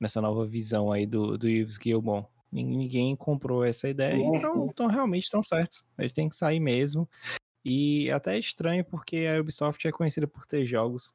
nessa 0.00 0.20
nova 0.20 0.44
visão 0.44 0.90
aí 0.90 1.06
do 1.06 1.38
do 1.38 1.48
Yves 1.48 1.78
Gilbon. 1.80 2.26
Ninguém 2.52 3.14
comprou 3.14 3.64
essa 3.64 3.88
ideia, 3.88 4.16
então, 4.16 4.66
então 4.66 4.86
realmente 4.88 5.22
estão 5.22 5.40
certos. 5.40 5.86
Eles 5.96 6.12
têm 6.12 6.28
que 6.28 6.34
sair 6.34 6.58
mesmo. 6.58 7.08
E 7.64 8.10
até 8.10 8.36
é 8.36 8.38
estranho 8.38 8.84
porque 8.84 9.26
a 9.26 9.40
Ubisoft 9.40 9.86
é 9.86 9.92
conhecida 9.92 10.26
por 10.26 10.46
ter 10.46 10.64
jogos 10.64 11.14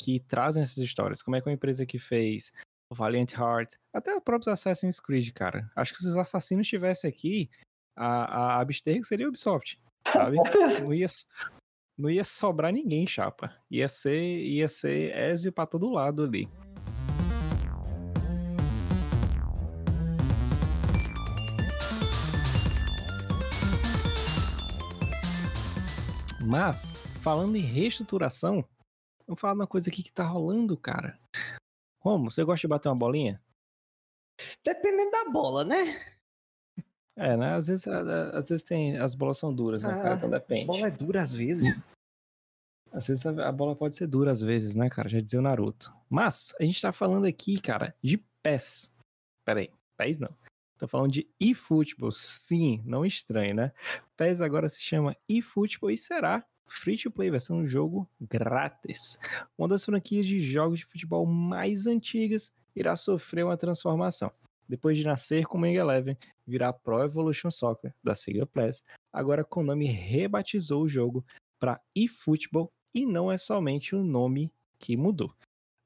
que 0.00 0.20
trazem 0.20 0.62
essas 0.62 0.78
histórias. 0.78 1.22
Como 1.22 1.36
é 1.36 1.40
que 1.40 1.48
uma 1.48 1.54
empresa 1.54 1.86
que 1.86 1.98
fez 1.98 2.52
Valiant 2.94 3.32
Heart, 3.32 3.74
até 3.92 4.14
os 4.14 4.22
próprios 4.22 4.48
Assassin's 4.48 5.00
Creed, 5.00 5.32
cara. 5.32 5.70
Acho 5.74 5.92
que 5.92 5.98
se 5.98 6.06
os 6.06 6.16
assassinos 6.16 6.66
estivessem 6.66 7.08
aqui, 7.08 7.50
a, 7.96 8.06
a 8.56 8.60
Abstergo 8.60 9.04
seria 9.04 9.28
Ubisoft, 9.28 9.80
sabe? 10.08 10.36
Não 10.80 10.92
ia, 10.92 11.06
não 11.98 12.10
ia 12.10 12.24
sobrar 12.24 12.72
ninguém, 12.72 13.06
chapa. 13.06 13.54
Ia 13.70 13.88
ser, 13.88 14.20
ia 14.20 14.68
ser 14.68 15.16
Ezio 15.16 15.52
pra 15.52 15.66
todo 15.66 15.90
lado 15.90 16.24
ali. 16.24 16.48
Mas, 26.52 26.92
falando 27.22 27.56
em 27.56 27.62
reestruturação, 27.62 28.62
vamos 29.26 29.40
falar 29.40 29.54
de 29.54 29.60
uma 29.60 29.66
coisa 29.66 29.88
aqui 29.88 30.02
que 30.02 30.12
tá 30.12 30.22
rolando, 30.22 30.76
cara. 30.76 31.18
Romo, 31.98 32.30
você 32.30 32.44
gosta 32.44 32.60
de 32.60 32.68
bater 32.68 32.90
uma 32.90 32.94
bolinha? 32.94 33.42
Dependendo 34.62 35.10
da 35.10 35.30
bola, 35.30 35.64
né? 35.64 36.14
É, 37.16 37.38
né? 37.38 37.54
Às 37.54 37.68
vezes, 37.68 37.86
às 37.88 38.50
vezes 38.50 38.62
tem. 38.64 38.98
As 38.98 39.14
bolas 39.14 39.38
são 39.38 39.50
duras, 39.50 39.82
né, 39.82 39.94
ah, 39.94 40.02
cara? 40.02 40.14
Então 40.16 40.28
depende. 40.28 40.64
A 40.64 40.66
bola 40.66 40.88
é 40.88 40.90
dura 40.90 41.22
às 41.22 41.34
vezes. 41.34 41.64
Às 42.92 43.06
vezes 43.06 43.24
a 43.24 43.50
bola 43.50 43.74
pode 43.74 43.96
ser 43.96 44.06
dura 44.06 44.30
às 44.30 44.42
vezes, 44.42 44.74
né, 44.74 44.90
cara? 44.90 45.08
Já 45.08 45.18
dizia 45.18 45.38
o 45.38 45.42
Naruto. 45.42 45.90
Mas, 46.10 46.54
a 46.60 46.62
gente 46.62 46.82
tá 46.82 46.92
falando 46.92 47.24
aqui, 47.24 47.58
cara, 47.58 47.96
de 48.02 48.18
PES. 48.42 48.92
Pera 49.46 49.60
aí, 49.60 49.70
PES 49.96 50.18
não. 50.18 50.28
Tô 50.82 50.88
falando 50.88 51.12
de 51.12 51.28
eFootball. 51.38 52.10
Sim, 52.10 52.82
não 52.84 53.06
estranho, 53.06 53.54
né? 53.54 53.72
PES 54.16 54.40
agora 54.40 54.68
se 54.68 54.82
chama 54.82 55.16
eFootball 55.28 55.92
e 55.92 55.96
será 55.96 56.44
free 56.66 56.98
to 56.98 57.08
play, 57.08 57.30
vai 57.30 57.38
ser 57.38 57.52
um 57.52 57.64
jogo 57.64 58.10
grátis. 58.20 59.16
Uma 59.56 59.68
das 59.68 59.84
franquias 59.84 60.26
de 60.26 60.40
jogos 60.40 60.80
de 60.80 60.86
futebol 60.86 61.24
mais 61.24 61.86
antigas 61.86 62.50
irá 62.74 62.96
sofrer 62.96 63.44
uma 63.44 63.56
transformação. 63.56 64.32
Depois 64.68 64.98
de 64.98 65.04
nascer 65.04 65.46
como 65.46 65.62
Mega 65.62 65.82
Eleven, 65.82 66.18
virar 66.44 66.72
Pro 66.72 67.00
Evolution 67.04 67.52
Soccer 67.52 67.94
da 68.02 68.16
Sega 68.16 68.44
Plus, 68.44 68.82
agora 69.12 69.44
Konami 69.44 69.86
rebatizou 69.86 70.82
o 70.82 70.88
jogo 70.88 71.24
para 71.60 71.80
eFootball 71.94 72.72
e 72.92 73.06
não 73.06 73.30
é 73.30 73.38
somente 73.38 73.94
o 73.94 74.02
nome 74.02 74.52
que 74.80 74.96
mudou. 74.96 75.32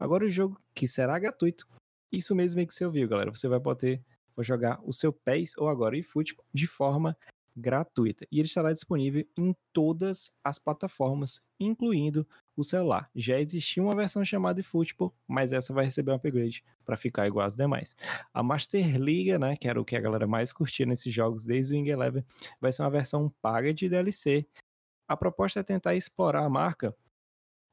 Agora 0.00 0.24
o 0.24 0.30
jogo 0.30 0.58
que 0.74 0.88
será 0.88 1.18
gratuito. 1.18 1.66
Isso 2.10 2.34
mesmo 2.34 2.66
que 2.66 2.72
você 2.72 2.86
ouviu, 2.86 3.06
galera. 3.06 3.30
Você 3.30 3.46
vai 3.46 3.60
poder 3.60 4.02
jogar 4.44 4.80
o 4.84 4.92
seu 4.92 5.12
PES 5.12 5.56
ou 5.56 5.68
agora 5.68 5.96
eFootball 5.96 6.44
de 6.52 6.66
forma 6.66 7.16
gratuita 7.58 8.26
e 8.30 8.38
ele 8.38 8.46
estará 8.46 8.70
disponível 8.72 9.26
em 9.36 9.56
todas 9.72 10.30
as 10.44 10.58
plataformas, 10.58 11.40
incluindo 11.58 12.26
o 12.54 12.62
celular. 12.62 13.10
Já 13.14 13.40
existia 13.40 13.82
uma 13.82 13.94
versão 13.94 14.22
chamada 14.24 14.60
eFootball, 14.60 15.14
mas 15.26 15.52
essa 15.52 15.72
vai 15.72 15.86
receber 15.86 16.12
um 16.12 16.16
upgrade 16.16 16.62
para 16.84 16.96
ficar 16.96 17.26
igual 17.26 17.46
às 17.46 17.56
demais. 17.56 17.96
A 18.32 18.42
Master 18.42 19.00
Liga, 19.00 19.38
né, 19.38 19.56
que 19.56 19.68
era 19.68 19.80
o 19.80 19.84
que 19.84 19.96
a 19.96 20.00
galera 20.00 20.26
mais 20.26 20.52
curtia 20.52 20.84
nesses 20.84 21.12
jogos 21.12 21.46
desde 21.46 21.72
o 21.72 21.76
Wing 21.76 21.88
Eleven, 21.88 22.24
vai 22.60 22.72
ser 22.72 22.82
uma 22.82 22.90
versão 22.90 23.32
paga 23.40 23.72
de 23.72 23.88
DLC 23.88 24.46
a 25.08 25.16
proposta 25.16 25.60
é 25.60 25.62
tentar 25.62 25.94
explorar 25.94 26.44
a 26.44 26.50
marca 26.50 26.94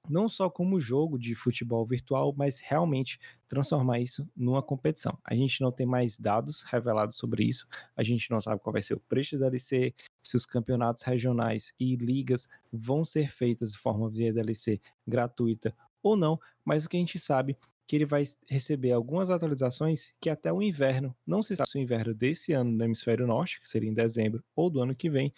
não 0.09 0.27
só 0.27 0.49
como 0.49 0.79
jogo 0.79 1.17
de 1.17 1.33
futebol 1.35 1.85
virtual, 1.85 2.33
mas 2.35 2.59
realmente 2.59 3.19
transformar 3.47 3.99
isso 3.99 4.27
numa 4.35 4.61
competição. 4.61 5.17
A 5.23 5.35
gente 5.35 5.61
não 5.61 5.71
tem 5.71 5.85
mais 5.85 6.17
dados 6.17 6.63
revelados 6.63 7.17
sobre 7.17 7.43
isso, 7.43 7.67
a 7.95 8.03
gente 8.03 8.29
não 8.29 8.41
sabe 8.41 8.61
qual 8.61 8.73
vai 8.73 8.81
ser 8.81 8.95
o 8.95 8.99
preço 8.99 9.37
da 9.37 9.49
DLC, 9.49 9.93
se 10.21 10.35
os 10.35 10.45
campeonatos 10.45 11.03
regionais 11.03 11.73
e 11.79 11.95
ligas 11.95 12.47
vão 12.71 13.05
ser 13.05 13.29
feitas 13.31 13.73
de 13.73 13.77
forma 13.77 14.09
via 14.09 14.33
DLC 14.33 14.79
gratuita 15.07 15.75
ou 16.01 16.15
não, 16.15 16.39
mas 16.65 16.85
o 16.85 16.89
que 16.89 16.97
a 16.97 16.99
gente 16.99 17.17
sabe 17.17 17.53
é 17.53 17.73
que 17.85 17.95
ele 17.97 18.05
vai 18.05 18.23
receber 18.47 18.91
algumas 18.91 19.29
atualizações 19.29 20.13
que 20.19 20.29
até 20.29 20.51
o 20.51 20.61
inverno, 20.61 21.15
não 21.27 21.43
se 21.43 21.55
sabe 21.55 21.69
se 21.69 21.77
o 21.77 21.81
inverno 21.81 22.13
desse 22.13 22.53
ano 22.53 22.71
no 22.71 22.83
hemisfério 22.83 23.27
norte, 23.27 23.59
que 23.59 23.67
seria 23.67 23.89
em 23.89 23.93
dezembro, 23.93 24.43
ou 24.55 24.69
do 24.69 24.81
ano 24.81 24.95
que 24.95 25.09
vem, 25.09 25.33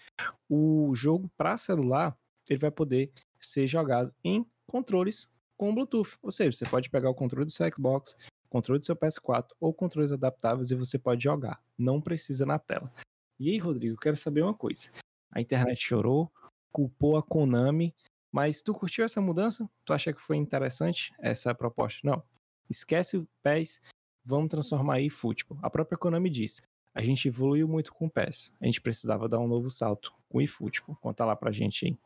o 0.48 0.94
jogo 0.96 1.30
para 1.36 1.58
celular 1.58 2.16
ele 2.50 2.60
vai 2.60 2.72
poder 2.72 3.12
ser 3.40 3.68
jogado 3.68 4.14
em 4.24 4.46
controles 4.68 5.30
com 5.58 5.74
Bluetooth. 5.74 6.18
Ou 6.22 6.32
seja, 6.32 6.58
você 6.58 6.66
pode 6.66 6.90
pegar 6.90 7.10
o 7.10 7.16
controle 7.16 7.46
do 7.46 7.52
seu 7.52 7.68
Xbox, 7.74 8.16
controle 8.50 8.80
do 8.80 8.86
seu 8.86 8.96
PS4 8.96 9.48
ou 9.60 9.74
controles 9.74 10.12
adaptáveis 10.12 10.72
e 10.72 10.76
você 10.76 10.98
pode 10.98 11.24
jogar. 11.24 11.62
Não 11.78 12.02
precisa 12.02 12.46
na 12.46 12.60
tela. 12.60 12.92
E 13.40 13.50
aí, 13.50 13.58
Rodrigo, 13.58 13.98
quero 13.98 14.16
saber 14.16 14.42
uma 14.42 14.54
coisa. 14.54 14.92
A 15.32 15.42
internet 15.42 15.82
chorou, 15.82 16.32
culpou 16.72 17.18
a 17.18 17.24
Konami, 17.24 17.94
mas 18.32 18.62
tu 18.62 18.74
curtiu 18.74 19.04
essa 19.04 19.22
mudança? 19.22 19.70
Tu 19.84 19.94
acha 19.94 20.14
que 20.14 20.22
foi 20.22 20.38
interessante 20.38 21.14
essa 21.20 21.54
proposta? 21.54 22.00
Não. 22.04 22.24
Esquece 22.70 23.18
o 23.18 23.28
PES, 23.44 23.82
vamos 24.24 24.50
transformar 24.50 24.96
aí 24.96 25.10
futebol. 25.10 25.58
A 25.62 25.70
própria 25.70 25.98
Konami 25.98 26.30
disse: 26.30 26.62
a 26.94 27.02
gente 27.02 27.28
evoluiu 27.28 27.68
muito 27.68 27.94
com 27.94 28.06
o 28.06 28.10
PES. 28.10 28.54
A 28.62 28.66
gente 28.66 28.80
precisava 28.80 29.28
dar 29.28 29.40
um 29.40 29.48
novo 29.48 29.70
salto 29.70 30.14
com 30.30 30.38
o 30.38 30.42
eFootball. 30.42 30.96
Conta 31.02 31.26
lá 31.26 31.36
pra 31.36 31.52
gente 31.52 31.86
aí. 31.86 31.98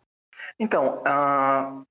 Então, 0.60 1.02
uh, 1.02 1.86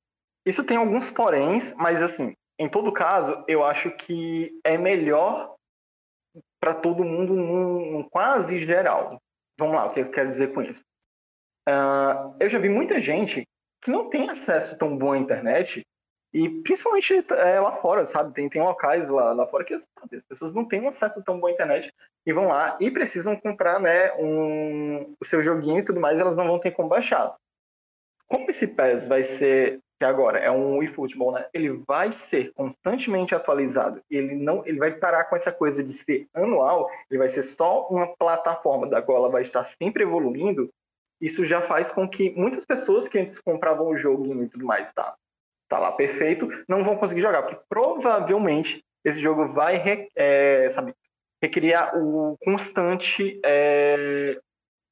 isso 0.48 0.64
tem 0.64 0.78
alguns 0.78 1.10
poréns, 1.10 1.74
mas 1.74 2.02
assim, 2.02 2.34
em 2.58 2.68
todo 2.68 2.90
caso, 2.90 3.44
eu 3.46 3.62
acho 3.62 3.90
que 3.90 4.58
é 4.64 4.78
melhor 4.78 5.54
para 6.58 6.74
todo 6.74 7.04
mundo 7.04 7.34
num, 7.34 7.90
num, 7.92 8.02
quase 8.02 8.58
geral. 8.58 9.10
Vamos 9.60 9.74
lá, 9.74 9.86
o 9.86 9.88
que 9.88 10.00
eu 10.00 10.10
quero 10.10 10.30
dizer 10.30 10.54
com 10.54 10.62
isso? 10.62 10.82
Uh, 11.68 12.34
eu 12.40 12.48
já 12.48 12.58
vi 12.58 12.70
muita 12.70 12.98
gente 12.98 13.46
que 13.82 13.90
não 13.90 14.08
tem 14.08 14.30
acesso 14.30 14.76
tão 14.78 14.96
bom 14.96 15.12
à 15.12 15.18
internet 15.18 15.82
e 16.32 16.48
principalmente 16.62 17.14
é, 17.14 17.60
lá 17.60 17.76
fora, 17.76 18.06
sabe? 18.06 18.32
Tem, 18.32 18.48
tem 18.48 18.62
locais 18.62 19.08
lá, 19.08 19.32
lá 19.32 19.46
fora 19.46 19.64
que 19.64 19.78
sabe, 19.78 20.16
as 20.16 20.24
pessoas 20.24 20.52
não 20.52 20.66
têm 20.66 20.86
acesso 20.88 21.22
tão 21.22 21.38
bom 21.38 21.46
à 21.46 21.50
internet 21.50 21.92
e 22.26 22.32
vão 22.32 22.48
lá 22.48 22.76
e 22.80 22.90
precisam 22.90 23.36
comprar 23.36 23.78
né, 23.78 24.14
um, 24.14 25.14
o 25.20 25.24
seu 25.24 25.42
joguinho 25.42 25.80
e 25.80 25.84
tudo 25.84 26.00
mais, 26.00 26.18
elas 26.18 26.36
não 26.36 26.46
vão 26.46 26.58
ter 26.58 26.70
como 26.70 26.88
baixar. 26.88 27.36
Como 28.26 28.48
esse 28.48 28.66
PES 28.66 29.06
vai 29.06 29.22
ser 29.22 29.80
que 29.98 30.04
agora 30.04 30.38
é 30.38 30.50
um 30.50 30.82
eFootball, 30.82 31.32
né? 31.32 31.46
Ele 31.52 31.70
vai 31.86 32.12
ser 32.12 32.52
constantemente 32.54 33.34
atualizado. 33.34 34.00
Ele 34.08 34.34
não, 34.36 34.64
ele 34.64 34.78
vai 34.78 34.92
parar 34.92 35.24
com 35.24 35.34
essa 35.34 35.50
coisa 35.50 35.82
de 35.82 35.92
ser 35.92 36.28
anual. 36.32 36.88
Ele 37.10 37.18
vai 37.18 37.28
ser 37.28 37.42
só 37.42 37.88
uma 37.88 38.06
plataforma 38.16 38.86
da 38.86 39.02
qual 39.02 39.18
ela 39.18 39.28
vai 39.28 39.42
estar 39.42 39.64
sempre 39.64 40.04
evoluindo. 40.04 40.70
Isso 41.20 41.44
já 41.44 41.60
faz 41.60 41.90
com 41.90 42.08
que 42.08 42.30
muitas 42.30 42.64
pessoas 42.64 43.08
que 43.08 43.18
antes 43.18 43.40
compravam 43.40 43.88
o 43.88 43.96
jogo 43.96 44.40
e 44.42 44.48
tudo 44.48 44.64
mais, 44.64 44.92
tá, 44.92 45.16
tá 45.68 45.78
lá 45.78 45.90
perfeito, 45.90 46.48
não 46.68 46.84
vão 46.84 46.96
conseguir 46.96 47.20
jogar, 47.20 47.42
porque 47.42 47.60
provavelmente 47.68 48.84
esse 49.04 49.20
jogo 49.20 49.48
vai, 49.48 50.06
é, 50.14 50.70
sabe, 50.70 50.94
recriar 51.42 51.96
o 51.96 52.36
constante 52.44 53.40
é, 53.44 54.38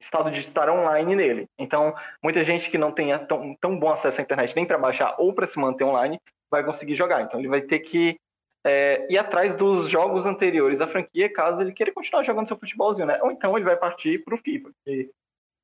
estado 0.07 0.31
de 0.31 0.41
estar 0.41 0.71
online 0.71 1.15
nele. 1.15 1.49
Então, 1.59 1.95
muita 2.23 2.43
gente 2.43 2.71
que 2.71 2.79
não 2.79 2.93
tenha 2.93 3.19
tão, 3.19 3.55
tão 3.61 3.79
bom 3.79 3.91
acesso 3.93 4.21
à 4.21 4.23
internet 4.23 4.55
nem 4.57 4.65
para 4.65 4.79
baixar 4.79 5.15
ou 5.19 5.33
para 5.35 5.47
se 5.47 5.59
manter 5.59 5.85
online 5.85 6.21
vai 6.51 6.65
conseguir 6.65 6.95
jogar. 6.95 7.23
Então, 7.23 7.39
ele 7.39 7.49
vai 7.49 7.61
ter 7.61 7.81
que 7.81 8.19
é, 8.65 9.07
ir 9.11 9.19
atrás 9.19 9.55
dos 9.55 9.89
jogos 9.89 10.25
anteriores 10.25 10.79
da 10.79 10.87
franquia, 10.87 11.33
caso 11.33 11.61
ele 11.61 11.73
queira 11.73 11.93
continuar 11.93 12.25
jogando 12.25 12.49
seu 12.49 12.57
futebolzinho, 12.57 13.07
né? 13.07 13.21
Ou 13.23 13.31
então 13.31 13.57
ele 13.57 13.65
vai 13.65 13.77
partir 13.77 14.25
para 14.25 14.35
o 14.35 14.39
FIFA. 14.39 14.71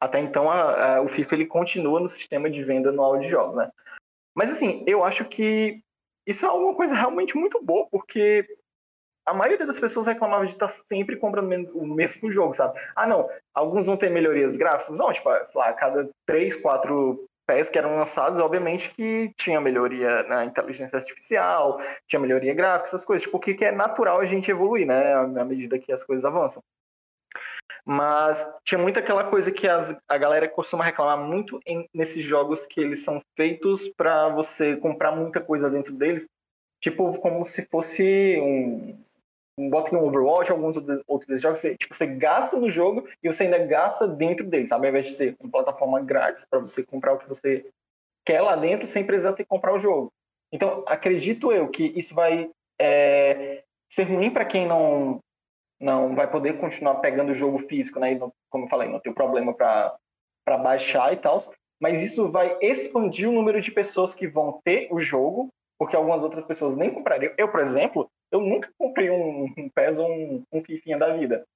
até 0.00 0.20
então, 0.20 0.50
a, 0.50 0.96
a, 0.96 1.02
o 1.02 1.08
FIFA 1.08 1.34
ele 1.34 1.46
continua 1.46 2.00
no 2.00 2.08
sistema 2.08 2.50
de 2.50 2.62
venda 2.62 2.90
anual 2.90 3.18
de 3.18 3.28
jogos, 3.28 3.56
né? 3.56 3.70
Mas 4.34 4.50
assim, 4.50 4.84
eu 4.86 5.04
acho 5.04 5.24
que 5.24 5.82
isso 6.26 6.46
é 6.46 6.50
uma 6.50 6.74
coisa 6.74 6.94
realmente 6.94 7.36
muito 7.36 7.62
boa, 7.62 7.86
porque 7.90 8.46
a 9.24 9.34
maioria 9.34 9.66
das 9.66 9.78
pessoas 9.78 10.06
reclamava 10.06 10.46
de 10.46 10.52
estar 10.52 10.68
sempre 10.68 11.16
comprando 11.16 11.70
o 11.74 11.86
mesmo 11.86 12.30
jogo, 12.30 12.54
sabe? 12.54 12.78
Ah, 12.94 13.06
não, 13.06 13.28
alguns 13.54 13.86
vão 13.86 13.96
ter 13.96 14.10
melhorias 14.10 14.56
gráficas. 14.56 14.96
Não, 14.96 15.12
tipo, 15.12 15.30
sei 15.30 15.60
lá, 15.60 15.68
a 15.68 15.72
cada 15.72 16.08
3, 16.26 16.56
4 16.56 17.24
pés 17.46 17.68
que 17.68 17.78
eram 17.78 17.96
lançados, 17.96 18.38
obviamente 18.38 18.90
que 18.90 19.32
tinha 19.36 19.60
melhoria 19.60 20.22
na 20.24 20.44
inteligência 20.44 20.96
artificial, 20.96 21.80
tinha 22.06 22.20
melhoria 22.20 22.54
gráfica, 22.54 22.88
essas 22.88 23.04
coisas, 23.04 23.22
tipo, 23.22 23.38
que 23.40 23.64
é 23.64 23.72
natural 23.72 24.20
a 24.20 24.26
gente 24.26 24.50
evoluir, 24.50 24.86
né, 24.86 25.14
à 25.14 25.44
medida 25.44 25.78
que 25.78 25.92
as 25.92 26.04
coisas 26.04 26.24
avançam. 26.24 26.62
Mas 27.84 28.46
tinha 28.64 28.78
muito 28.78 28.98
aquela 28.98 29.24
coisa 29.24 29.50
que 29.50 29.66
as, 29.66 29.96
a 30.08 30.16
galera 30.16 30.48
costuma 30.48 30.84
reclamar 30.84 31.18
muito 31.18 31.60
em, 31.66 31.88
nesses 31.92 32.24
jogos 32.24 32.64
que 32.64 32.80
eles 32.80 33.02
são 33.02 33.20
feitos 33.36 33.88
para 33.96 34.28
você 34.28 34.76
comprar 34.76 35.10
muita 35.12 35.40
coisa 35.40 35.68
dentro 35.68 35.92
deles, 35.92 36.28
tipo 36.80 37.18
como 37.18 37.44
se 37.44 37.66
fosse 37.66 38.38
um, 38.40 38.96
bota 39.58 39.94
um 39.94 40.06
Overwatch, 40.06 40.50
alguns 40.50 40.76
outros 41.06 41.40
jogos, 41.40 41.60
você, 41.60 41.76
tipo, 41.76 41.94
você 41.94 42.06
gasta 42.06 42.56
no 42.56 42.70
jogo 42.70 43.06
e 43.22 43.30
você 43.30 43.44
ainda 43.44 43.58
gasta 43.58 44.08
dentro 44.08 44.46
dele, 44.46 44.66
sabe? 44.66 44.86
Ao 44.86 44.90
invés 44.90 45.06
de 45.06 45.14
ser 45.14 45.36
uma 45.40 45.50
plataforma 45.50 46.00
grátis 46.00 46.46
para 46.48 46.58
você 46.58 46.82
comprar 46.82 47.12
o 47.12 47.18
que 47.18 47.28
você 47.28 47.66
quer 48.24 48.40
lá 48.40 48.56
dentro 48.56 48.86
sem 48.86 49.04
precisar 49.04 49.32
ter 49.34 49.44
que 49.44 49.48
comprar 49.48 49.74
o 49.74 49.80
jogo. 49.80 50.12
Então, 50.52 50.84
acredito 50.86 51.52
eu 51.52 51.68
que 51.68 51.92
isso 51.96 52.14
vai 52.14 52.50
é, 52.80 53.62
ser 53.90 54.04
ruim 54.04 54.30
para 54.30 54.44
quem 54.44 54.66
não 54.66 55.20
não 55.80 56.14
vai 56.14 56.30
poder 56.30 56.58
continuar 56.58 56.96
pegando 56.96 57.32
o 57.32 57.34
jogo 57.34 57.58
físico, 57.66 57.98
né? 57.98 58.14
Não, 58.14 58.32
como 58.48 58.66
eu 58.66 58.68
falei, 58.68 58.88
não 58.88 59.00
tem 59.00 59.12
problema 59.12 59.52
para 59.52 59.98
baixar 60.46 61.12
e 61.12 61.16
tal. 61.16 61.42
Mas 61.80 62.00
isso 62.00 62.30
vai 62.30 62.56
expandir 62.60 63.28
o 63.28 63.32
número 63.32 63.60
de 63.60 63.72
pessoas 63.72 64.14
que 64.14 64.28
vão 64.28 64.60
ter 64.62 64.86
o 64.92 65.00
jogo, 65.00 65.48
porque 65.76 65.96
algumas 65.96 66.22
outras 66.22 66.44
pessoas 66.44 66.76
nem 66.76 66.94
comprariam. 66.94 67.34
Eu, 67.36 67.50
por 67.50 67.58
exemplo, 67.58 68.08
eu 68.32 68.40
nunca 68.40 68.72
comprei 68.78 69.10
um, 69.10 69.44
um 69.44 69.68
PES 69.68 69.98
ou 69.98 70.10
um, 70.10 70.44
um 70.50 70.64
Fifinha 70.64 70.98
da 70.98 71.14
vida. 71.14 71.46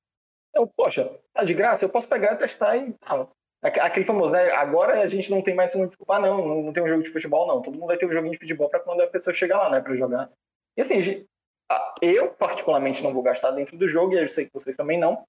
Então, 0.51 0.71
poxa, 0.77 1.19
tá 1.33 1.43
de 1.43 1.55
graça, 1.55 1.85
eu 1.85 1.89
posso 1.89 2.09
pegar, 2.09 2.37
testar 2.37 2.77
e 2.77 2.93
tal. 2.95 3.31
Aquele 3.63 4.07
famoso, 4.07 4.33
né? 4.33 4.51
Agora 4.53 5.01
a 5.01 5.09
gente 5.09 5.31
não 5.31 5.43
tem 5.43 5.55
mais 5.55 5.75
uma 5.75 5.87
desculpa, 5.87 6.17
ah, 6.17 6.21
não, 6.21 6.63
não 6.63 6.73
tem 6.73 6.83
um 6.83 6.89
jogo 6.89 7.03
de 7.03 7.11
futebol, 7.11 7.47
não. 7.47 7.63
Todo 7.63 7.75
mundo 7.75 7.89
vai 7.89 7.97
ter 7.97 8.07
um 8.07 8.13
joguinho 8.13 8.33
de 8.33 8.39
futebol 8.39 8.69
para 8.69 8.81
quando 8.81 9.01
a 9.01 9.09
pessoa 9.09 9.35
chegar 9.35 9.59
lá, 9.59 9.71
né, 9.71 9.81
para 9.81 9.97
jogar. 9.97 10.31
E 10.77 10.83
assim, 10.83 11.27
eu 12.01 12.29
particularmente 12.35 13.03
não 13.03 13.13
vou 13.13 13.23
gastar 13.23 13.51
dentro 13.51 13.77
do 13.77 13.89
jogo, 13.89 14.15
e 14.15 14.23
eu 14.23 14.29
sei 14.29 14.45
que 14.45 14.53
vocês 14.53 14.77
também 14.77 14.99
não. 14.99 15.27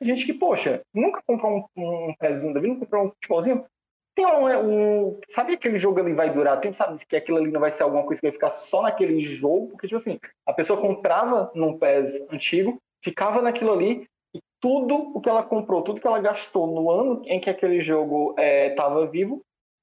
Gente 0.00 0.24
que, 0.24 0.32
poxa, 0.32 0.82
nunca 0.94 1.22
comprou 1.26 1.68
um, 1.76 2.08
um 2.08 2.14
pezinho 2.14 2.54
da 2.54 2.60
vida, 2.60 2.72
nunca 2.72 2.86
comprou 2.86 3.06
um 3.06 3.10
futebolzinho, 3.10 3.66
tem 4.14 4.26
um, 4.26 5.08
um, 5.08 5.20
Sabe 5.28 5.54
aquele 5.54 5.78
jogo 5.78 6.00
ali 6.00 6.12
vai 6.12 6.32
durar 6.32 6.60
tempo? 6.60 6.76
Sabe 6.76 7.04
que 7.06 7.16
aquilo 7.16 7.38
ali 7.38 7.50
não 7.50 7.60
vai 7.60 7.70
ser 7.70 7.82
alguma 7.82 8.04
coisa 8.04 8.20
que 8.20 8.26
vai 8.26 8.32
ficar 8.34 8.50
só 8.50 8.82
naquele 8.82 9.20
jogo? 9.20 9.68
Porque, 9.68 9.86
tipo 9.86 9.96
assim, 9.96 10.18
a 10.46 10.52
pessoa 10.52 10.80
comprava 10.80 11.50
num 11.54 11.78
PES 11.78 12.26
antigo, 12.30 12.80
ficava 13.02 13.40
naquilo 13.40 13.72
ali, 13.72 14.06
e 14.34 14.40
tudo 14.60 15.12
o 15.14 15.20
que 15.20 15.28
ela 15.28 15.42
comprou, 15.42 15.82
tudo 15.82 16.00
que 16.00 16.06
ela 16.06 16.20
gastou 16.20 16.66
no 16.66 16.90
ano 16.90 17.22
em 17.26 17.40
que 17.40 17.50
aquele 17.50 17.80
jogo 17.80 18.34
estava 18.38 19.04
é, 19.04 19.06
vivo, 19.06 19.42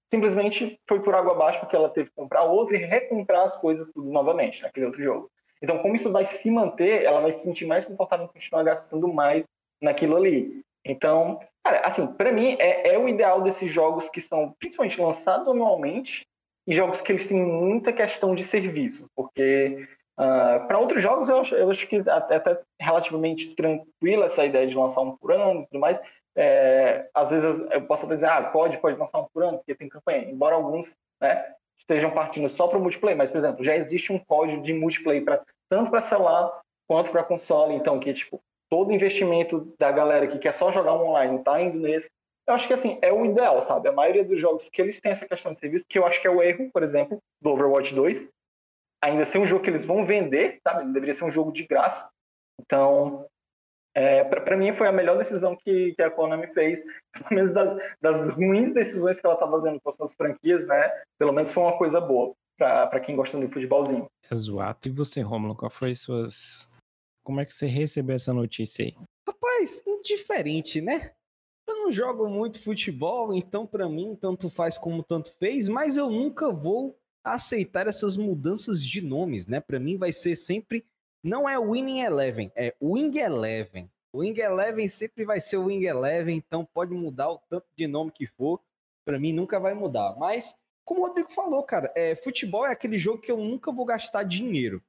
simplesmente 0.10 0.80
foi 0.88 1.02
por 1.02 1.16
água 1.16 1.34
abaixo 1.34 1.60
porque 1.60 1.76
ela 1.76 1.90
teve 1.90 2.10
que 2.10 2.16
comprar 2.16 2.44
outro 2.44 2.76
e 2.76 2.80
recomprar 2.80 3.46
as 3.46 3.58
coisas 3.58 3.90
tudo 3.90 4.10
novamente 4.12 4.62
naquele 4.62 4.86
outro 4.86 5.02
jogo. 5.02 5.30
Então, 5.62 5.80
como 5.80 5.96
isso 5.96 6.12
vai 6.12 6.26
se 6.26 6.52
manter, 6.52 7.04
ela 7.04 7.20
vai 7.20 7.32
se 7.32 7.44
sentir 7.44 7.66
mais 7.66 7.84
confortável 7.84 8.26
em 8.26 8.30
continuar 8.30 8.64
gastando 8.64 9.08
mais 9.08 9.46
naquilo 9.82 10.16
ali. 10.16 10.64
Então, 10.88 11.40
cara, 11.64 11.82
assim, 11.82 12.08
para 12.08 12.32
mim 12.32 12.56
é, 12.60 12.94
é, 12.94 12.98
o 12.98 13.08
ideal 13.08 13.42
desses 13.42 13.72
jogos 13.72 14.10
que 14.10 14.22
são 14.22 14.56
principalmente 14.60 15.00
lançados 15.00 15.48
anualmente 15.48 16.26
e 16.66 16.74
jogos 16.74 17.02
que 17.02 17.12
eles 17.12 17.28
têm 17.28 17.44
muita 17.44 17.94
questão 17.94 18.34
de 18.34 18.44
serviços, 18.44 19.10
porque 19.16 19.88
uh, 20.20 20.22
ah, 20.22 20.66
para 20.68 20.80
outros 20.80 21.02
jogos 21.02 21.30
eu 21.30 21.40
acho, 21.40 21.56
eu 21.56 21.70
acho 21.70 21.88
que 21.88 21.98
até, 22.10 22.36
até 22.36 22.62
relativamente 22.80 23.56
tranquila 23.56 24.26
essa 24.26 24.46
ideia 24.46 24.68
de 24.68 24.76
lançar 24.76 25.02
um 25.02 25.16
por 25.16 25.32
ano 25.32 25.62
e 25.62 25.68
tudo 25.68 25.80
mais. 25.80 26.00
É, 26.36 27.10
às 27.16 27.32
vezes 27.32 27.66
eu 27.72 27.82
posso 27.88 28.06
até 28.06 28.16
dizer, 28.16 28.30
ah, 28.30 28.44
pode, 28.44 28.78
pode 28.78 28.98
lançar 28.98 29.20
um 29.20 29.28
por 29.34 29.44
ano, 29.44 29.58
porque 29.58 29.74
tem 29.74 29.90
campanha, 29.90 30.30
embora 30.30 30.56
alguns 30.56 30.96
né, 31.20 31.54
estejam 31.80 32.12
partindo 32.12 32.48
só 32.48 32.68
para 32.68 32.78
o 32.78 32.82
multiplayer, 32.82 33.18
mas, 33.18 33.32
por 33.32 33.38
exemplo, 33.38 33.64
já 33.64 33.76
existe 33.76 34.14
um 34.14 34.20
código 34.20 34.62
de 34.62 34.74
multiplayer 34.74 35.24
pra, 35.24 35.42
tanto 35.70 35.90
para 35.90 36.02
celular 36.02 36.62
quanto 36.88 37.12
para 37.12 37.24
console, 37.24 37.74
então, 37.74 38.00
que 38.00 38.14
tipo, 38.14 38.40
todo 38.70 38.92
investimento 38.92 39.74
da 39.80 39.92
galera 39.92 40.28
que 40.28 40.40
quer 40.40 40.54
só 40.54 40.72
jogar 40.72 40.94
online 40.94 41.44
tá 41.44 41.62
indo 41.62 41.80
nesse. 41.80 42.10
Eu 42.48 42.54
acho 42.54 42.68
que 42.68 42.74
assim, 42.74 42.98
é 43.02 43.12
o 43.12 43.26
ideal, 43.26 43.62
sabe? 43.62 43.90
A 43.90 43.92
maioria 43.92 44.24
dos 44.24 44.40
jogos 44.40 44.70
que 44.70 44.82
eles 44.82 45.02
têm 45.02 45.12
essa 45.12 45.28
questão 45.28 45.52
de 45.54 45.60
serviço, 45.60 45.86
que 45.88 46.00
eu 46.00 46.06
acho 46.06 46.22
que 46.22 46.28
é 46.28 46.32
o 46.32 46.42
erro, 46.42 46.70
por 46.72 46.82
exemplo, 46.84 47.20
do 47.42 47.50
Overwatch 47.52 47.94
2, 47.94 48.26
ainda 49.04 49.26
ser 49.26 49.40
um 49.40 49.46
jogo 49.46 49.64
que 49.64 49.70
eles 49.70 49.86
vão 49.86 50.06
vender, 50.06 50.60
sabe? 50.64 50.84
Ele 50.84 50.94
deveria 50.94 51.14
ser 51.14 51.26
um 51.26 51.32
jogo 51.32 51.52
de 51.52 51.66
graça. 51.66 52.10
Então, 52.60 53.26
É, 53.96 54.24
para 54.24 54.56
mim 54.56 54.74
foi 54.74 54.88
a 54.88 54.92
melhor 54.92 55.18
decisão 55.18 55.56
que, 55.56 55.96
que 55.96 56.02
a 56.04 56.12
Konami 56.12 56.46
fez, 56.54 56.84
pelo 57.14 57.30
menos 57.32 57.52
das, 57.52 57.76
das 58.00 58.30
ruins 58.36 58.72
decisões 58.72 59.20
que 59.20 59.26
ela 59.26 59.36
tá 59.36 59.50
fazendo 59.50 59.82
com 59.82 59.90
as 59.90 59.96
suas 59.96 60.14
franquias, 60.14 60.68
né? 60.68 60.92
Pelo 61.18 61.34
menos 61.34 61.52
foi 61.52 61.64
uma 61.64 61.78
coisa 61.80 62.00
boa 62.00 62.36
para 62.58 63.00
quem 63.00 63.16
gosta 63.16 63.38
do 63.40 63.50
futebolzinho. 63.50 64.06
Exato. 64.32 64.88
E 64.88 64.92
você, 64.92 65.22
Romulo, 65.22 65.56
qual 65.56 65.72
foi 65.72 65.96
suas. 65.96 66.70
Como 67.28 67.42
é 67.42 67.46
que 67.46 67.54
você 67.54 67.66
recebeu 67.66 68.16
essa 68.16 68.32
notícia 68.32 68.86
aí? 68.86 68.96
Rapaz, 69.28 69.84
indiferente, 69.86 70.80
né? 70.80 71.12
Eu 71.68 71.76
não 71.76 71.92
jogo 71.92 72.30
muito 72.30 72.58
futebol, 72.58 73.34
então 73.34 73.68
para 73.68 73.90
mim 73.90 74.16
tanto 74.16 74.50
faz 74.50 74.78
como 74.78 75.04
tanto 75.04 75.36
fez, 75.38 75.68
mas 75.68 75.98
eu 75.98 76.10
nunca 76.10 76.50
vou 76.50 76.98
aceitar 77.22 77.86
essas 77.86 78.16
mudanças 78.16 78.82
de 78.82 79.02
nomes, 79.02 79.46
né? 79.46 79.60
Para 79.60 79.78
mim 79.78 79.98
vai 79.98 80.14
ser 80.14 80.38
sempre 80.38 80.86
não 81.22 81.50
é 81.50 81.60
Winning 81.60 82.00
Eleven, 82.00 82.50
é 82.56 82.74
Wing 82.82 83.20
Eleven. 83.20 83.92
Wing 84.16 84.40
Eleven 84.40 84.88
sempre 84.88 85.26
vai 85.26 85.42
ser 85.42 85.58
Wing 85.58 85.84
Eleven, 85.84 86.38
então 86.38 86.64
pode 86.64 86.94
mudar 86.94 87.30
o 87.30 87.42
tanto 87.50 87.68
de 87.78 87.88
nome 87.88 88.10
que 88.10 88.26
for, 88.26 88.58
para 89.04 89.20
mim 89.20 89.34
nunca 89.34 89.60
vai 89.60 89.74
mudar. 89.74 90.16
Mas, 90.18 90.56
como 90.86 91.02
o 91.02 91.08
Rodrigo 91.08 91.30
falou, 91.30 91.62
cara, 91.64 91.92
é, 91.94 92.16
futebol 92.16 92.66
é 92.66 92.72
aquele 92.72 92.98
jogo 92.98 93.20
que 93.20 93.30
eu 93.30 93.38
nunca 93.38 93.70
vou 93.70 93.84
gastar 93.84 94.24
dinheiro. 94.24 94.82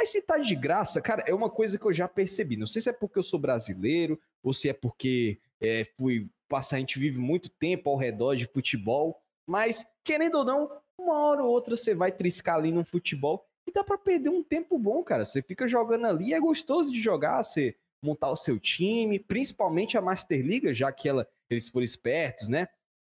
Mas 0.00 0.08
se 0.08 0.22
tá 0.22 0.38
de 0.38 0.54
graça, 0.56 0.98
cara, 0.98 1.22
é 1.26 1.34
uma 1.34 1.50
coisa 1.50 1.78
que 1.78 1.84
eu 1.84 1.92
já 1.92 2.08
percebi. 2.08 2.56
Não 2.56 2.66
sei 2.66 2.80
se 2.80 2.88
é 2.88 2.92
porque 2.92 3.18
eu 3.18 3.22
sou 3.22 3.38
brasileiro, 3.38 4.18
ou 4.42 4.54
se 4.54 4.66
é 4.66 4.72
porque 4.72 5.38
é, 5.60 5.86
fui 5.98 6.26
passar, 6.48 6.76
a 6.76 6.78
gente 6.78 6.98
vive 6.98 7.18
muito 7.18 7.50
tempo 7.50 7.90
ao 7.90 7.98
redor 7.98 8.34
de 8.34 8.46
futebol, 8.46 9.20
mas, 9.46 9.84
querendo 10.02 10.36
ou 10.36 10.44
não, 10.46 10.72
uma 10.96 11.22
hora 11.22 11.44
ou 11.44 11.50
outra 11.50 11.76
você 11.76 11.94
vai 11.94 12.10
triscar 12.10 12.54
ali 12.54 12.72
no 12.72 12.82
futebol 12.82 13.46
e 13.68 13.70
dá 13.70 13.84
para 13.84 13.98
perder 13.98 14.30
um 14.30 14.42
tempo 14.42 14.78
bom, 14.78 15.02
cara. 15.04 15.26
Você 15.26 15.42
fica 15.42 15.68
jogando 15.68 16.06
ali, 16.06 16.32
é 16.32 16.40
gostoso 16.40 16.90
de 16.90 16.98
jogar, 16.98 17.42
você 17.42 17.76
montar 18.02 18.30
o 18.30 18.36
seu 18.36 18.58
time, 18.58 19.18
principalmente 19.18 19.98
a 19.98 20.00
Master 20.00 20.40
Liga, 20.40 20.72
já 20.72 20.90
que 20.90 21.10
ela, 21.10 21.28
eles 21.50 21.68
foram 21.68 21.84
espertos, 21.84 22.48
né? 22.48 22.68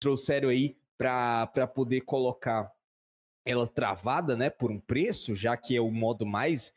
Trouxeram 0.01 0.49
aí 0.49 0.75
para 0.97 1.65
poder 1.73 2.01
colocar 2.01 2.69
ela 3.45 3.67
travada, 3.67 4.36
né, 4.36 4.49
por 4.49 4.71
um 4.71 4.79
preço, 4.79 5.36
já 5.36 5.58
que 5.58 5.75
é 5.75 5.82
o 5.82 5.91
modo 5.91 6.25
mais 6.25 6.73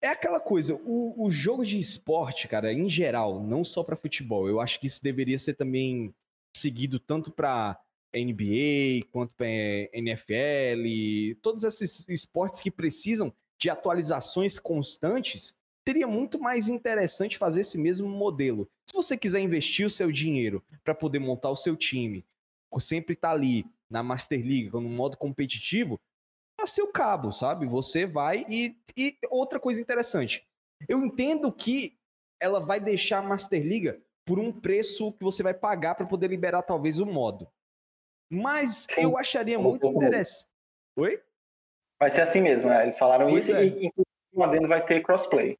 é 0.00 0.08
aquela 0.08 0.38
coisa, 0.38 0.74
o, 0.84 1.24
o 1.24 1.30
jogo 1.30 1.64
de 1.64 1.80
esporte, 1.80 2.46
cara, 2.46 2.72
em 2.72 2.88
geral, 2.88 3.40
não 3.40 3.64
só 3.64 3.82
para 3.82 3.96
futebol, 3.96 4.48
eu 4.48 4.60
acho 4.60 4.78
que 4.78 4.86
isso 4.86 5.02
deveria 5.02 5.38
ser 5.38 5.54
também 5.54 6.14
seguido 6.56 6.98
tanto 6.98 7.30
para 7.30 7.78
NBA 8.14 9.06
quanto 9.10 9.34
para 9.34 9.46
NFL, 9.92 11.36
todos 11.42 11.64
esses 11.64 12.08
esportes 12.08 12.60
que 12.60 12.70
precisam 12.70 13.32
de 13.58 13.70
atualizações 13.70 14.58
constantes, 14.58 15.54
seria 15.86 16.06
muito 16.06 16.38
mais 16.38 16.68
interessante 16.68 17.36
fazer 17.36 17.62
esse 17.62 17.78
mesmo 17.78 18.08
modelo. 18.08 18.68
Se 18.88 18.94
você 18.94 19.16
quiser 19.16 19.40
investir 19.40 19.86
o 19.86 19.90
seu 19.90 20.10
dinheiro 20.10 20.62
para 20.82 20.94
poder 20.94 21.18
montar 21.18 21.50
o 21.50 21.56
seu 21.56 21.76
time, 21.76 22.24
sempre 22.80 23.14
tá 23.14 23.30
ali 23.30 23.64
na 23.88 24.02
Master 24.02 24.40
League, 24.40 24.70
no 24.72 24.80
modo 24.82 25.16
competitivo, 25.16 26.00
a 26.60 26.66
seu 26.66 26.88
cabo, 26.88 27.32
sabe? 27.32 27.66
Você 27.66 28.06
vai 28.06 28.44
e, 28.48 28.76
e 28.96 29.16
outra 29.30 29.60
coisa 29.60 29.80
interessante. 29.80 30.44
Eu 30.88 31.04
entendo 31.04 31.52
que 31.52 31.96
ela 32.40 32.60
vai 32.60 32.80
deixar 32.80 33.18
a 33.18 33.22
Master 33.22 33.62
League 33.62 34.00
por 34.24 34.38
um 34.38 34.52
preço 34.52 35.12
que 35.12 35.22
você 35.22 35.42
vai 35.42 35.54
pagar 35.54 35.94
para 35.94 36.06
poder 36.06 36.28
liberar 36.28 36.62
talvez 36.62 36.98
o 36.98 37.06
modo. 37.06 37.48
Mas 38.30 38.86
eu 38.96 39.18
acharia 39.18 39.58
muito 39.58 39.86
interessante. 39.86 40.48
Oi? 40.96 41.22
Vai 42.00 42.10
ser 42.10 42.22
assim 42.22 42.40
mesmo, 42.40 42.68
né? 42.68 42.84
Eles 42.84 42.98
falaram 42.98 43.28
pois 43.28 43.44
isso 43.44 43.56
é. 43.56 43.66
e 43.66 43.92
o 44.32 44.42
adendo 44.42 44.68
vai 44.68 44.84
ter 44.84 45.02
crossplay. 45.02 45.56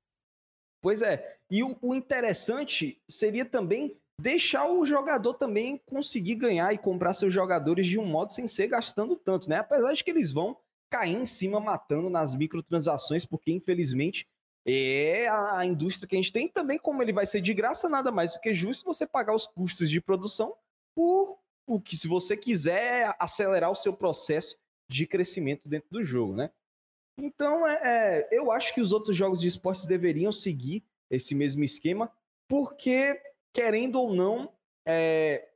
Pois 0.82 1.02
é. 1.02 1.38
E 1.50 1.62
o, 1.62 1.76
o 1.80 1.94
interessante 1.94 3.00
seria 3.08 3.44
também 3.44 3.96
deixar 4.20 4.66
o 4.68 4.84
jogador 4.84 5.34
também 5.34 5.78
conseguir 5.86 6.36
ganhar 6.36 6.72
e 6.72 6.78
comprar 6.78 7.14
seus 7.14 7.32
jogadores 7.32 7.86
de 7.86 7.98
um 7.98 8.06
modo 8.06 8.32
sem 8.32 8.46
ser 8.46 8.68
gastando 8.68 9.16
tanto, 9.16 9.48
né? 9.48 9.56
Apesar 9.56 9.92
de 9.92 10.02
que 10.02 10.10
eles 10.10 10.32
vão 10.32 10.56
cair 10.90 11.16
em 11.16 11.26
cima 11.26 11.58
matando 11.58 12.08
nas 12.08 12.34
microtransações, 12.34 13.24
porque 13.24 13.52
infelizmente 13.52 14.28
é 14.66 15.28
a 15.28 15.64
indústria 15.64 16.08
que 16.08 16.16
a 16.16 16.18
gente 16.18 16.32
tem 16.32 16.48
também, 16.48 16.78
como 16.78 17.02
ele 17.02 17.12
vai 17.12 17.26
ser 17.26 17.40
de 17.40 17.52
graça, 17.52 17.88
nada 17.88 18.10
mais 18.10 18.32
do 18.32 18.40
que 18.40 18.54
justo 18.54 18.84
você 18.84 19.06
pagar 19.06 19.34
os 19.34 19.46
custos 19.46 19.90
de 19.90 20.00
produção 20.00 20.56
por 20.94 21.38
o 21.66 21.80
que 21.80 21.96
se 21.96 22.06
você 22.06 22.36
quiser 22.36 23.14
acelerar 23.18 23.70
o 23.70 23.76
seu 23.76 23.92
processo 23.92 24.56
de 24.88 25.06
crescimento 25.06 25.68
dentro 25.68 25.88
do 25.90 26.04
jogo, 26.04 26.34
né? 26.34 26.50
Então, 27.18 27.66
é, 27.66 27.80
é, 27.82 28.28
eu 28.32 28.50
acho 28.50 28.74
que 28.74 28.80
os 28.80 28.92
outros 28.92 29.16
jogos 29.16 29.40
de 29.40 29.48
esportes 29.48 29.86
deveriam 29.86 30.32
seguir 30.32 30.84
esse 31.10 31.34
mesmo 31.34 31.62
esquema, 31.62 32.12
porque 32.48 33.20
querendo 33.52 34.00
ou 34.00 34.12
não, 34.12 34.52
é, 34.86 35.48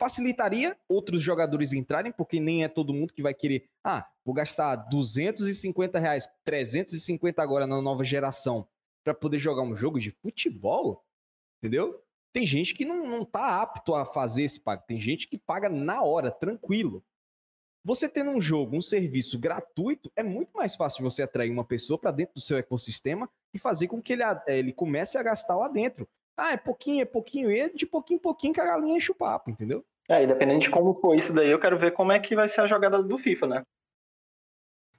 facilitaria 0.00 0.76
outros 0.88 1.20
jogadores 1.20 1.72
entrarem, 1.72 2.10
porque 2.10 2.40
nem 2.40 2.64
é 2.64 2.68
todo 2.68 2.94
mundo 2.94 3.12
que 3.12 3.22
vai 3.22 3.34
querer, 3.34 3.68
ah, 3.84 4.10
vou 4.24 4.34
gastar 4.34 4.76
250 4.76 5.98
reais, 5.98 6.28
350 6.44 7.42
agora 7.42 7.66
na 7.66 7.80
nova 7.80 8.04
geração 8.04 8.66
para 9.04 9.14
poder 9.14 9.38
jogar 9.38 9.62
um 9.62 9.74
jogo 9.74 9.98
de 9.98 10.10
futebol, 10.10 11.04
entendeu? 11.58 12.02
Tem 12.32 12.46
gente 12.46 12.74
que 12.74 12.84
não, 12.84 13.06
não 13.06 13.24
tá 13.24 13.60
apto 13.60 13.94
a 13.94 14.06
fazer 14.06 14.44
esse 14.44 14.60
pago, 14.60 14.84
tem 14.86 14.98
gente 14.98 15.28
que 15.28 15.36
paga 15.36 15.68
na 15.68 16.02
hora, 16.02 16.30
tranquilo. 16.30 17.04
Você 17.84 18.08
tendo 18.08 18.30
um 18.30 18.40
jogo, 18.40 18.76
um 18.76 18.80
serviço 18.80 19.38
gratuito, 19.38 20.10
é 20.14 20.22
muito 20.22 20.52
mais 20.54 20.76
fácil 20.76 21.02
você 21.02 21.22
atrair 21.22 21.50
uma 21.50 21.64
pessoa 21.64 21.98
para 21.98 22.12
dentro 22.12 22.34
do 22.34 22.40
seu 22.40 22.56
ecossistema 22.56 23.28
e 23.52 23.58
fazer 23.58 23.88
com 23.88 24.00
que 24.00 24.12
ele, 24.12 24.22
ele 24.46 24.72
comece 24.72 25.18
a 25.18 25.22
gastar 25.22 25.56
lá 25.56 25.66
dentro. 25.66 26.08
Ah, 26.36 26.52
é 26.52 26.56
pouquinho, 26.56 27.02
é 27.02 27.04
pouquinho, 27.04 27.50
e 27.50 27.58
é 27.58 27.68
de 27.68 27.84
pouquinho 27.84 28.18
em 28.18 28.22
pouquinho 28.22 28.54
que 28.54 28.60
a 28.60 28.64
galinha 28.64 28.96
enche 28.96 29.10
o 29.10 29.14
papo, 29.14 29.50
entendeu? 29.50 29.84
É, 30.08 30.22
e 30.22 30.26
dependendo 30.26 30.60
de 30.60 30.70
como 30.70 30.94
for 30.94 31.16
isso 31.16 31.32
daí, 31.32 31.50
eu 31.50 31.58
quero 31.58 31.78
ver 31.78 31.92
como 31.92 32.12
é 32.12 32.20
que 32.20 32.36
vai 32.36 32.48
ser 32.48 32.60
a 32.60 32.66
jogada 32.66 33.02
do 33.02 33.18
FIFA, 33.18 33.46
né? 33.46 33.62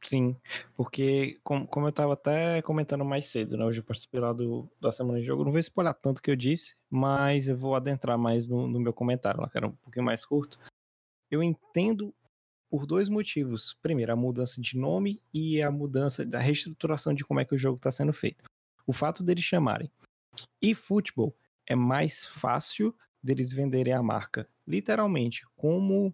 Sim, 0.04 0.36
porque 0.76 1.40
como, 1.44 1.66
como 1.66 1.86
eu 1.86 1.90
estava 1.90 2.14
até 2.14 2.62
comentando 2.62 3.06
mais 3.06 3.28
cedo, 3.28 3.58
né? 3.58 3.64
Hoje 3.64 3.80
eu 3.80 3.84
participei 3.84 4.20
lá 4.20 4.34
do, 4.34 4.70
da 4.80 4.92
semana 4.92 5.20
de 5.20 5.26
jogo, 5.26 5.46
não 5.46 5.52
vou 5.52 5.60
spoiler 5.60 5.94
tanto 5.94 6.22
que 6.22 6.30
eu 6.30 6.36
disse, 6.36 6.76
mas 6.90 7.48
eu 7.48 7.56
vou 7.56 7.76
adentrar 7.76 8.18
mais 8.18 8.48
no, 8.48 8.68
no 8.68 8.80
meu 8.80 8.92
comentário 8.92 9.42
lá, 9.42 9.50
que 9.50 9.58
era 9.58 9.68
um 9.68 9.72
pouquinho 9.72 10.06
mais 10.06 10.26
curto. 10.26 10.60
Eu 11.32 11.42
entendo 11.42 12.14
por 12.70 12.86
dois 12.86 13.08
motivos. 13.08 13.78
Primeiro, 13.82 14.12
a 14.12 14.16
mudança 14.16 14.60
de 14.60 14.78
nome 14.78 15.22
e 15.34 15.62
a 15.62 15.72
mudança 15.72 16.26
da 16.26 16.40
reestruturação 16.40 17.14
de 17.14 17.24
como 17.24 17.40
é 17.40 17.46
que 17.46 17.56
o 17.56 17.58
jogo 17.58 17.78
está 17.78 17.92
sendo 17.92 18.12
feito. 18.12 18.44
O 18.86 18.92
fato 18.92 19.24
deles 19.24 19.44
chamarem 19.44 19.92
e 20.62 20.76
futebol 20.76 21.36
é 21.66 21.76
mais 21.76 22.26
fácil 22.26 22.94
deles 23.22 23.54
venderem 23.54 23.94
a 23.94 24.04
marca, 24.04 24.50
literalmente, 24.68 25.46
como 25.56 26.14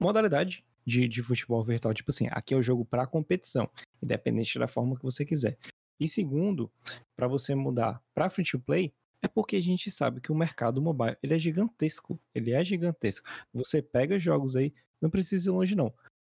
modalidade 0.00 0.64
de, 0.86 1.08
de 1.08 1.22
futebol 1.22 1.62
virtual. 1.64 1.94
Tipo 1.94 2.10
assim, 2.10 2.28
aqui 2.30 2.54
é 2.54 2.56
o 2.56 2.62
jogo 2.62 2.84
para 2.84 3.06
competição, 3.06 3.68
independente 4.02 4.58
da 4.58 4.68
forma 4.68 4.96
que 4.96 5.02
você 5.02 5.24
quiser. 5.24 5.58
E 5.98 6.08
segundo, 6.08 6.70
para 7.16 7.28
você 7.28 7.54
mudar 7.54 8.02
para 8.14 8.30
free 8.30 8.44
to 8.44 8.58
play, 8.58 8.92
é 9.22 9.28
porque 9.28 9.56
a 9.56 9.62
gente 9.62 9.90
sabe 9.90 10.20
que 10.20 10.32
o 10.32 10.34
mercado 10.34 10.82
mobile 10.82 11.16
ele 11.22 11.34
é 11.34 11.38
gigantesco. 11.38 12.18
Ele 12.34 12.52
é 12.52 12.64
gigantesco. 12.64 13.28
Você 13.54 13.80
pega 13.80 14.18
jogos 14.18 14.56
aí, 14.56 14.74
não 15.00 15.08
precisa 15.08 15.48
ir 15.48 15.52
longe 15.52 15.76
não. 15.76 15.94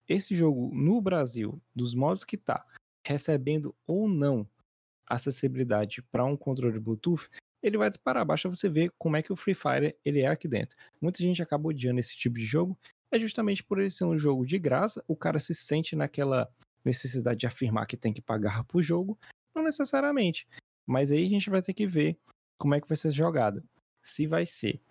Esse 0.07 0.35
jogo 0.35 0.69
no 0.73 0.99
Brasil, 1.01 1.61
dos 1.73 1.95
modos 1.95 2.25
que 2.25 2.35
tá, 2.35 2.65
recebendo 3.05 3.73
ou 3.87 4.07
não 4.07 4.47
acessibilidade 5.07 6.01
para 6.01 6.25
um 6.25 6.35
controle 6.35 6.79
Bluetooth, 6.79 7.29
ele 7.61 7.77
vai 7.77 7.89
disparar. 7.89 8.25
Basta 8.25 8.49
você 8.49 8.67
ver 8.67 8.91
como 8.97 9.15
é 9.15 9.23
que 9.23 9.31
o 9.31 9.35
Free 9.35 9.53
Fire 9.53 9.95
ele 10.03 10.19
é 10.19 10.27
aqui 10.27 10.47
dentro. 10.47 10.77
Muita 10.99 11.19
gente 11.19 11.41
acaba 11.41 11.69
odiando 11.69 11.99
esse 11.99 12.17
tipo 12.17 12.35
de 12.35 12.45
jogo, 12.45 12.77
é 13.13 13.19
justamente 13.19 13.63
por 13.63 13.79
ele 13.79 13.89
ser 13.89 14.05
um 14.05 14.17
jogo 14.17 14.45
de 14.45 14.57
graça, 14.57 15.03
o 15.07 15.15
cara 15.15 15.39
se 15.39 15.53
sente 15.53 15.95
naquela 15.95 16.51
necessidade 16.83 17.39
de 17.39 17.47
afirmar 17.47 17.85
que 17.85 17.95
tem 17.95 18.11
que 18.11 18.21
pagar 18.21 18.63
pro 18.63 18.81
jogo, 18.81 19.17
não 19.55 19.63
necessariamente. 19.63 20.47
Mas 20.85 21.11
aí 21.11 21.25
a 21.25 21.29
gente 21.29 21.49
vai 21.49 21.61
ter 21.61 21.73
que 21.73 21.87
ver 21.87 22.17
como 22.57 22.75
é 22.75 22.81
que 22.81 22.87
vai 22.87 22.97
ser 22.97 23.11
jogada. 23.11 23.63
Se 24.01 24.27
vai 24.27 24.45
ser. 24.45 24.81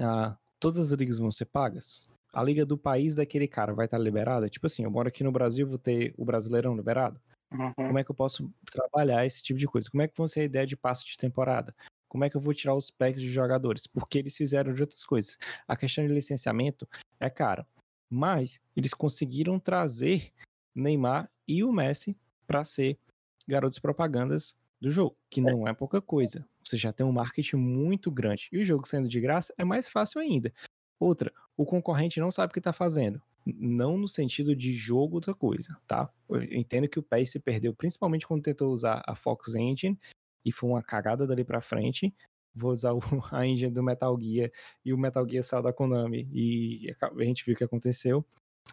Ah, 0.00 0.38
todas 0.58 0.92
as 0.92 0.98
ligas 0.98 1.18
vão 1.18 1.30
ser 1.30 1.46
pagas? 1.46 2.06
A 2.32 2.42
liga 2.42 2.64
do 2.64 2.78
país 2.78 3.14
daquele 3.14 3.48
cara 3.48 3.74
vai 3.74 3.86
estar 3.86 3.98
liberada? 3.98 4.48
Tipo 4.48 4.66
assim, 4.66 4.84
eu 4.84 4.90
moro 4.90 5.08
aqui 5.08 5.24
no 5.24 5.32
Brasil, 5.32 5.66
vou 5.66 5.78
ter 5.78 6.14
o 6.16 6.24
Brasileirão 6.24 6.76
liberado? 6.76 7.20
Uhum. 7.52 7.72
Como 7.74 7.98
é 7.98 8.04
que 8.04 8.10
eu 8.10 8.14
posso 8.14 8.52
trabalhar 8.70 9.24
esse 9.24 9.42
tipo 9.42 9.58
de 9.58 9.66
coisa? 9.66 9.90
Como 9.90 10.02
é 10.02 10.08
que 10.08 10.14
vai 10.16 10.28
ser 10.28 10.40
a 10.40 10.44
ideia 10.44 10.66
de 10.66 10.76
passe 10.76 11.04
de 11.04 11.16
temporada? 11.16 11.74
Como 12.16 12.24
é 12.24 12.30
que 12.30 12.36
eu 12.38 12.40
vou 12.40 12.54
tirar 12.54 12.74
os 12.74 12.90
packs 12.90 13.20
de 13.20 13.28
jogadores? 13.28 13.86
Porque 13.86 14.16
eles 14.16 14.34
fizeram 14.34 14.72
de 14.72 14.80
outras 14.80 15.04
coisas. 15.04 15.38
A 15.68 15.76
questão 15.76 16.06
de 16.06 16.10
licenciamento 16.10 16.88
é 17.20 17.28
cara. 17.28 17.66
Mas 18.08 18.58
eles 18.74 18.94
conseguiram 18.94 19.60
trazer 19.60 20.32
Neymar 20.74 21.30
e 21.46 21.62
o 21.62 21.70
Messi 21.70 22.16
para 22.46 22.64
ser 22.64 22.98
garotos 23.46 23.78
propagandas 23.78 24.56
do 24.80 24.90
jogo, 24.90 25.14
que 25.28 25.42
não 25.42 25.68
é 25.68 25.74
pouca 25.74 26.00
coisa. 26.00 26.48
Você 26.64 26.78
já 26.78 26.90
tem 26.90 27.04
um 27.04 27.12
marketing 27.12 27.56
muito 27.56 28.10
grande. 28.10 28.48
E 28.50 28.56
o 28.60 28.64
jogo 28.64 28.88
sendo 28.88 29.10
de 29.10 29.20
graça 29.20 29.52
é 29.58 29.62
mais 29.62 29.86
fácil 29.86 30.18
ainda. 30.18 30.50
Outra, 30.98 31.30
o 31.54 31.66
concorrente 31.66 32.18
não 32.18 32.30
sabe 32.30 32.50
o 32.50 32.54
que 32.54 32.60
está 32.60 32.72
fazendo. 32.72 33.20
Não 33.44 33.98
no 33.98 34.08
sentido 34.08 34.56
de 34.56 34.72
jogo 34.72 35.16
outra 35.16 35.34
coisa, 35.34 35.76
tá? 35.86 36.10
Eu 36.30 36.42
entendo 36.44 36.88
que 36.88 36.98
o 36.98 37.02
PES 37.02 37.32
se 37.32 37.40
perdeu, 37.40 37.74
principalmente 37.74 38.26
quando 38.26 38.42
tentou 38.42 38.72
usar 38.72 39.02
a 39.06 39.14
Fox 39.14 39.54
Engine, 39.54 39.98
e 40.46 40.52
foi 40.52 40.70
uma 40.70 40.82
cagada 40.82 41.26
dali 41.26 41.44
pra 41.44 41.60
frente. 41.60 42.14
Vou 42.54 42.70
usar 42.70 42.92
o, 42.92 43.00
a 43.34 43.44
engine 43.44 43.72
do 43.72 43.82
Metal 43.82 44.16
Gear, 44.18 44.50
e 44.84 44.94
o 44.94 44.98
Metal 44.98 45.28
Gear 45.28 45.42
saiu 45.42 45.62
da 45.62 45.72
Konami, 45.72 46.28
e 46.32 46.94
a 47.02 47.24
gente 47.24 47.44
viu 47.44 47.54
o 47.54 47.58
que 47.58 47.64
aconteceu. 47.64 48.24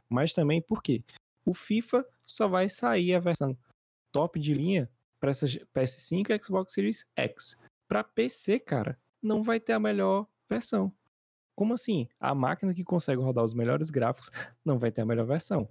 Mas 0.08 0.32
também 0.34 0.62
porque 0.62 1.04
o 1.44 1.54
FIFA 1.54 2.06
só 2.26 2.48
vai 2.48 2.70
sair 2.70 3.16
a 3.16 3.20
versão 3.20 3.58
top 4.12 4.40
de 4.40 4.54
linha 4.54 4.90
para 5.20 5.32
PS5 5.32 6.30
e 6.30 6.44
Xbox 6.44 6.74
Series 6.74 7.06
X. 7.16 7.58
Para 7.88 8.04
PC, 8.04 8.60
cara, 8.60 9.00
não 9.22 9.42
vai 9.42 9.60
ter 9.60 9.74
a 9.74 9.80
melhor 9.80 10.28
versão. 10.50 10.94
Como 11.56 11.74
assim? 11.74 12.08
A 12.20 12.34
máquina 12.34 12.74
que 12.74 12.84
consegue 12.84 13.22
rodar 13.22 13.44
os 13.44 13.54
melhores 13.54 13.90
gráficos 13.90 14.30
não 14.64 14.78
vai 14.78 14.92
ter 14.92 15.02
a 15.02 15.06
melhor 15.06 15.26
versão. 15.26 15.70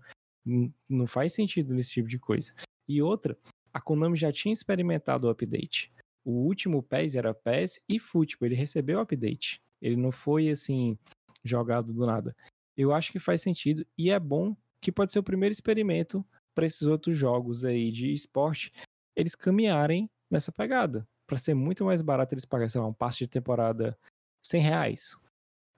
Não 0.88 1.06
faz 1.06 1.34
sentido 1.34 1.74
nesse 1.74 1.90
tipo 1.90 2.08
de 2.08 2.18
coisa. 2.18 2.52
E 2.88 3.00
outra, 3.00 3.38
a 3.72 3.80
Konami 3.80 4.16
já 4.16 4.32
tinha 4.32 4.52
experimentado 4.52 5.26
o 5.26 5.30
update. 5.30 5.92
O 6.24 6.32
último 6.46 6.82
PES 6.82 7.14
era 7.14 7.34
PES 7.34 7.80
e 7.88 7.98
Football, 7.98 8.46
ele 8.46 8.54
recebeu 8.54 8.98
o 8.98 9.02
update. 9.02 9.60
Ele 9.80 9.96
não 9.96 10.12
foi 10.12 10.48
assim 10.50 10.96
jogado 11.42 11.92
do 11.92 12.06
nada. 12.06 12.36
Eu 12.76 12.92
acho 12.92 13.10
que 13.10 13.18
faz 13.18 13.42
sentido 13.42 13.84
e 13.98 14.10
é 14.10 14.18
bom 14.18 14.56
que 14.80 14.92
pode 14.92 15.12
ser 15.12 15.18
o 15.18 15.24
primeiro 15.24 15.52
experimento 15.52 16.24
para 16.54 16.66
esses 16.66 16.82
outros 16.82 17.16
jogos 17.16 17.64
aí 17.64 17.90
de 17.90 18.12
esporte 18.12 18.72
eles 19.16 19.34
caminharem 19.34 20.08
nessa 20.30 20.52
pegada. 20.52 21.06
Para 21.26 21.38
ser 21.38 21.54
muito 21.54 21.84
mais 21.84 22.00
barato 22.00 22.34
eles 22.34 22.44
pagarem, 22.44 22.68
sei 22.68 22.80
lá, 22.80 22.86
um 22.86 22.94
passe 22.94 23.18
de 23.18 23.28
temporada 23.28 23.98
100 24.44 24.60
reais 24.60 25.16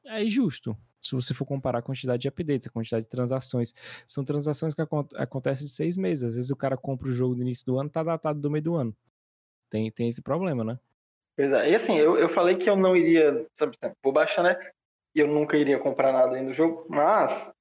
é 0.06 0.26
justo. 0.26 0.76
Se 1.04 1.14
você 1.14 1.34
for 1.34 1.44
comparar 1.44 1.80
a 1.80 1.82
quantidade 1.82 2.22
de 2.22 2.28
updates, 2.28 2.66
a 2.66 2.70
quantidade 2.70 3.04
de 3.04 3.10
transações. 3.10 3.74
São 4.06 4.24
transações 4.24 4.74
que 4.74 4.82
acontecem 5.16 5.66
de 5.66 5.72
seis 5.72 5.96
meses. 5.96 6.24
Às 6.24 6.34
vezes 6.34 6.50
o 6.50 6.56
cara 6.56 6.76
compra 6.76 7.08
o 7.08 7.12
jogo 7.12 7.34
no 7.34 7.42
início 7.42 7.66
do 7.66 7.78
ano, 7.78 7.90
tá 7.90 8.02
datado 8.02 8.40
do 8.40 8.50
meio 8.50 8.64
do 8.64 8.74
ano. 8.74 8.96
Tem, 9.68 9.90
tem 9.90 10.08
esse 10.08 10.22
problema, 10.22 10.64
né? 10.64 10.78
Pois 11.36 11.52
é. 11.52 11.70
E 11.70 11.74
assim, 11.74 11.96
eu, 11.96 12.16
eu 12.16 12.28
falei 12.28 12.56
que 12.56 12.70
eu 12.70 12.76
não 12.76 12.96
iria, 12.96 13.46
sabe, 13.58 13.76
vou 14.02 14.12
baixar, 14.12 14.42
né? 14.42 14.56
E 15.14 15.20
eu 15.20 15.26
nunca 15.26 15.56
iria 15.56 15.78
comprar 15.78 16.12
nada 16.12 16.36
aí 16.36 16.42
no 16.42 16.54
jogo, 16.54 16.86
mas 16.88 17.52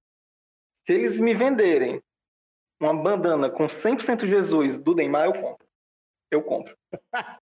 se 0.86 0.94
eles 0.94 1.20
me 1.20 1.34
venderem 1.34 2.02
uma 2.82 2.96
bandana 2.96 3.50
com 3.50 3.68
100% 3.68 4.26
Jesus 4.26 4.78
do 4.78 4.96
Neymar, 4.96 5.26
eu 5.26 5.34
compro. 5.34 5.68
Eu 6.32 6.44
compro. 6.44 6.78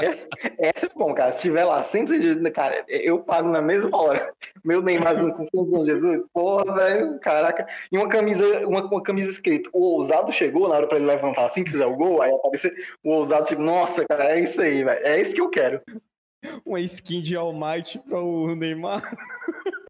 Essa, 0.00 0.28
essa 0.58 0.86
é 0.86 0.88
bom, 0.94 1.12
cara. 1.14 1.34
Se 1.34 1.42
tiver 1.42 1.64
lá 1.64 1.84
sempre, 1.84 2.50
cara, 2.50 2.84
eu 2.88 3.20
pago 3.20 3.48
na 3.48 3.60
mesma 3.60 3.94
hora. 3.96 4.32
Meu 4.64 4.82
Neymarzinho 4.82 5.34
com 5.34 5.44
100 5.44 5.70
de 5.70 5.86
Jesus, 5.86 6.22
porra, 6.32 6.74
velho, 6.74 7.18
caraca. 7.20 7.66
E 7.92 7.98
uma 7.98 8.08
camisa, 8.08 8.66
uma, 8.66 8.82
uma 8.82 9.02
camisa 9.02 9.30
escrita, 9.30 9.68
o 9.72 9.82
ousado 9.82 10.32
chegou 10.32 10.68
na 10.68 10.76
hora 10.76 10.86
pra 10.86 10.96
ele 10.96 11.06
levantar 11.06 11.46
assim, 11.46 11.64
fizer 11.64 11.86
o 11.86 11.96
gol, 11.96 12.22
aí 12.22 12.32
aparecer 12.32 12.74
o 13.04 13.10
ousado, 13.10 13.46
tipo, 13.46 13.62
nossa, 13.62 14.04
cara, 14.06 14.36
é 14.36 14.40
isso 14.40 14.60
aí, 14.60 14.82
velho. 14.82 15.06
É 15.06 15.20
isso 15.20 15.34
que 15.34 15.40
eu 15.40 15.50
quero. 15.50 15.82
Uma 16.64 16.80
skin 16.80 17.22
de 17.22 17.36
All 17.36 17.52
Might 17.52 17.98
para 17.98 18.18
o 18.18 18.54
Neymar. 18.54 19.02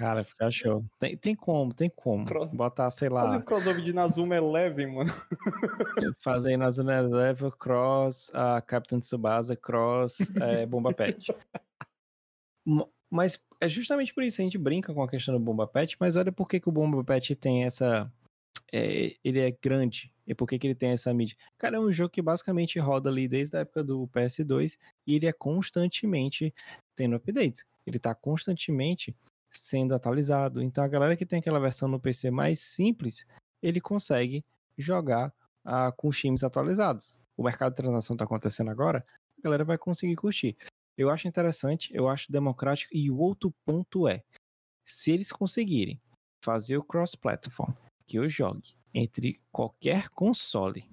Cara, 0.00 0.24
fica 0.24 0.50
show. 0.50 0.82
Tem, 0.98 1.14
tem 1.14 1.36
como, 1.36 1.74
tem 1.74 1.90
como. 1.94 2.24
Cross... 2.24 2.50
Botar, 2.54 2.90
sei 2.90 3.10
lá. 3.10 3.24
Fazer 3.24 3.36
um 3.36 3.42
crossover 3.42 3.84
de 3.84 3.92
Nazuma 3.92 4.34
Eleven, 4.34 4.86
mano. 4.94 5.10
Fazer 6.24 6.56
Nazuma 6.56 6.94
Eleven, 6.94 7.50
Cross, 7.50 8.30
a 8.32 8.62
Captain 8.62 8.98
Tsubasa, 8.98 9.54
Cross, 9.54 10.34
é, 10.40 10.64
Bomba 10.64 10.94
Pet. 10.94 11.26
mas 13.10 13.44
é 13.60 13.68
justamente 13.68 14.14
por 14.14 14.24
isso 14.24 14.40
a 14.40 14.44
gente 14.44 14.56
brinca 14.56 14.94
com 14.94 15.02
a 15.02 15.08
questão 15.08 15.34
do 15.34 15.40
Bomba 15.40 15.66
Pet, 15.66 15.94
mas 16.00 16.16
olha 16.16 16.32
por 16.32 16.48
que, 16.48 16.60
que 16.60 16.68
o 16.70 16.72
Bomba 16.72 17.04
Pet 17.04 17.36
tem 17.36 17.64
essa. 17.64 18.10
É, 18.72 19.14
ele 19.22 19.40
é 19.40 19.50
grande 19.50 20.10
e 20.26 20.34
por 20.34 20.48
que, 20.48 20.58
que 20.58 20.66
ele 20.66 20.74
tem 20.74 20.92
essa 20.92 21.12
mídia. 21.12 21.36
Cara, 21.58 21.76
é 21.76 21.80
um 21.80 21.92
jogo 21.92 22.08
que 22.08 22.22
basicamente 22.22 22.78
roda 22.78 23.10
ali 23.10 23.28
desde 23.28 23.54
a 23.54 23.60
época 23.60 23.84
do 23.84 24.08
PS2 24.14 24.78
e 25.06 25.16
ele 25.16 25.26
é 25.26 25.32
constantemente 25.32 26.54
tendo 26.96 27.16
updates. 27.16 27.66
Ele 27.86 27.98
tá 27.98 28.14
constantemente 28.14 29.14
sendo 29.50 29.94
atualizado. 29.94 30.62
Então 30.62 30.84
a 30.84 30.88
galera 30.88 31.16
que 31.16 31.26
tem 31.26 31.40
aquela 31.40 31.60
versão 31.60 31.88
no 31.88 32.00
PC 32.00 32.30
mais 32.30 32.60
simples, 32.60 33.26
ele 33.62 33.80
consegue 33.80 34.44
jogar 34.76 35.32
ah, 35.64 35.92
com 35.96 36.08
os 36.08 36.18
times 36.18 36.44
atualizados. 36.44 37.16
O 37.36 37.42
mercado 37.42 37.72
de 37.72 37.76
transação 37.76 38.14
está 38.14 38.24
acontecendo 38.24 38.70
agora, 38.70 39.04
a 39.38 39.42
galera 39.42 39.64
vai 39.64 39.78
conseguir 39.78 40.16
curtir. 40.16 40.56
Eu 40.96 41.08
acho 41.08 41.26
interessante, 41.26 41.90
eu 41.94 42.08
acho 42.08 42.30
democrático 42.30 42.94
e 42.94 43.10
o 43.10 43.18
outro 43.18 43.52
ponto 43.64 44.06
é, 44.06 44.22
se 44.84 45.12
eles 45.12 45.32
conseguirem 45.32 46.00
fazer 46.44 46.76
o 46.76 46.82
cross-platform, 46.82 47.72
que 48.06 48.18
eu 48.18 48.28
jogue 48.28 48.74
entre 48.92 49.40
qualquer 49.52 50.08
console, 50.10 50.84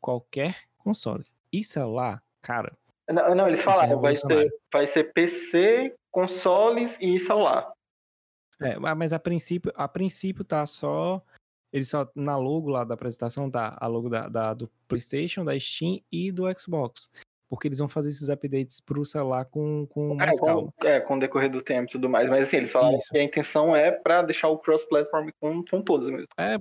qualquer 0.00 0.64
console 0.78 1.24
e 1.52 1.64
celular, 1.64 2.22
cara. 2.42 2.76
Não, 3.08 3.34
não 3.34 3.48
eles 3.48 3.62
falaram, 3.62 4.00
vai 4.00 4.14
ser, 4.14 4.50
vai 4.72 4.86
ser 4.86 5.12
PC, 5.12 5.96
consoles 6.12 6.96
e 7.00 7.18
celular. 7.18 7.72
É, 8.60 8.78
mas 8.78 9.12
a 9.12 9.18
princípio, 9.18 9.72
a 9.74 9.88
princípio 9.88 10.44
tá 10.44 10.66
só. 10.66 11.22
Ele 11.72 11.84
só. 11.84 12.08
Na 12.14 12.36
logo 12.36 12.68
lá 12.68 12.84
da 12.84 12.94
apresentação 12.94 13.48
tá 13.48 13.76
a 13.80 13.86
logo 13.86 14.08
da, 14.08 14.28
da, 14.28 14.54
do 14.54 14.70
PlayStation, 14.86 15.44
da 15.44 15.58
Steam 15.58 16.00
e 16.12 16.30
do 16.30 16.44
Xbox. 16.58 17.10
Porque 17.48 17.66
eles 17.66 17.78
vão 17.78 17.88
fazer 17.88 18.10
esses 18.10 18.28
updates 18.28 18.80
pro 18.80 19.04
celular 19.04 19.44
com, 19.46 19.86
com 19.86 20.12
é, 20.12 20.16
mais 20.16 20.36
é, 20.36 20.40
calma. 20.40 20.72
Com, 20.78 20.86
é, 20.86 21.00
com 21.00 21.16
o 21.16 21.18
decorrer 21.18 21.50
do 21.50 21.62
tempo 21.62 21.90
e 21.90 21.92
tudo 21.92 22.08
mais. 22.08 22.28
Mas 22.28 22.46
assim, 22.46 22.58
eles 22.58 22.70
falaram 22.70 22.96
isso. 22.96 23.08
que 23.10 23.18
a 23.18 23.22
intenção 23.24 23.74
é 23.74 23.90
para 23.90 24.22
deixar 24.22 24.48
o 24.48 24.58
cross-platform 24.58 25.30
com, 25.40 25.64
com 25.64 25.82
todos 25.82 26.08
mesmo. 26.08 26.28
É, 26.38 26.56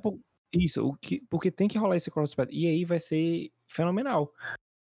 isso. 0.53 0.87
O 0.87 0.95
que, 0.95 1.21
porque 1.29 1.51
tem 1.51 1.67
que 1.67 1.77
rolar 1.77 1.97
esse 1.97 2.09
cross-platform. 2.09 2.57
E 2.57 2.65
aí 2.65 2.85
vai 2.85 2.99
ser 2.99 3.51
fenomenal. 3.67 4.33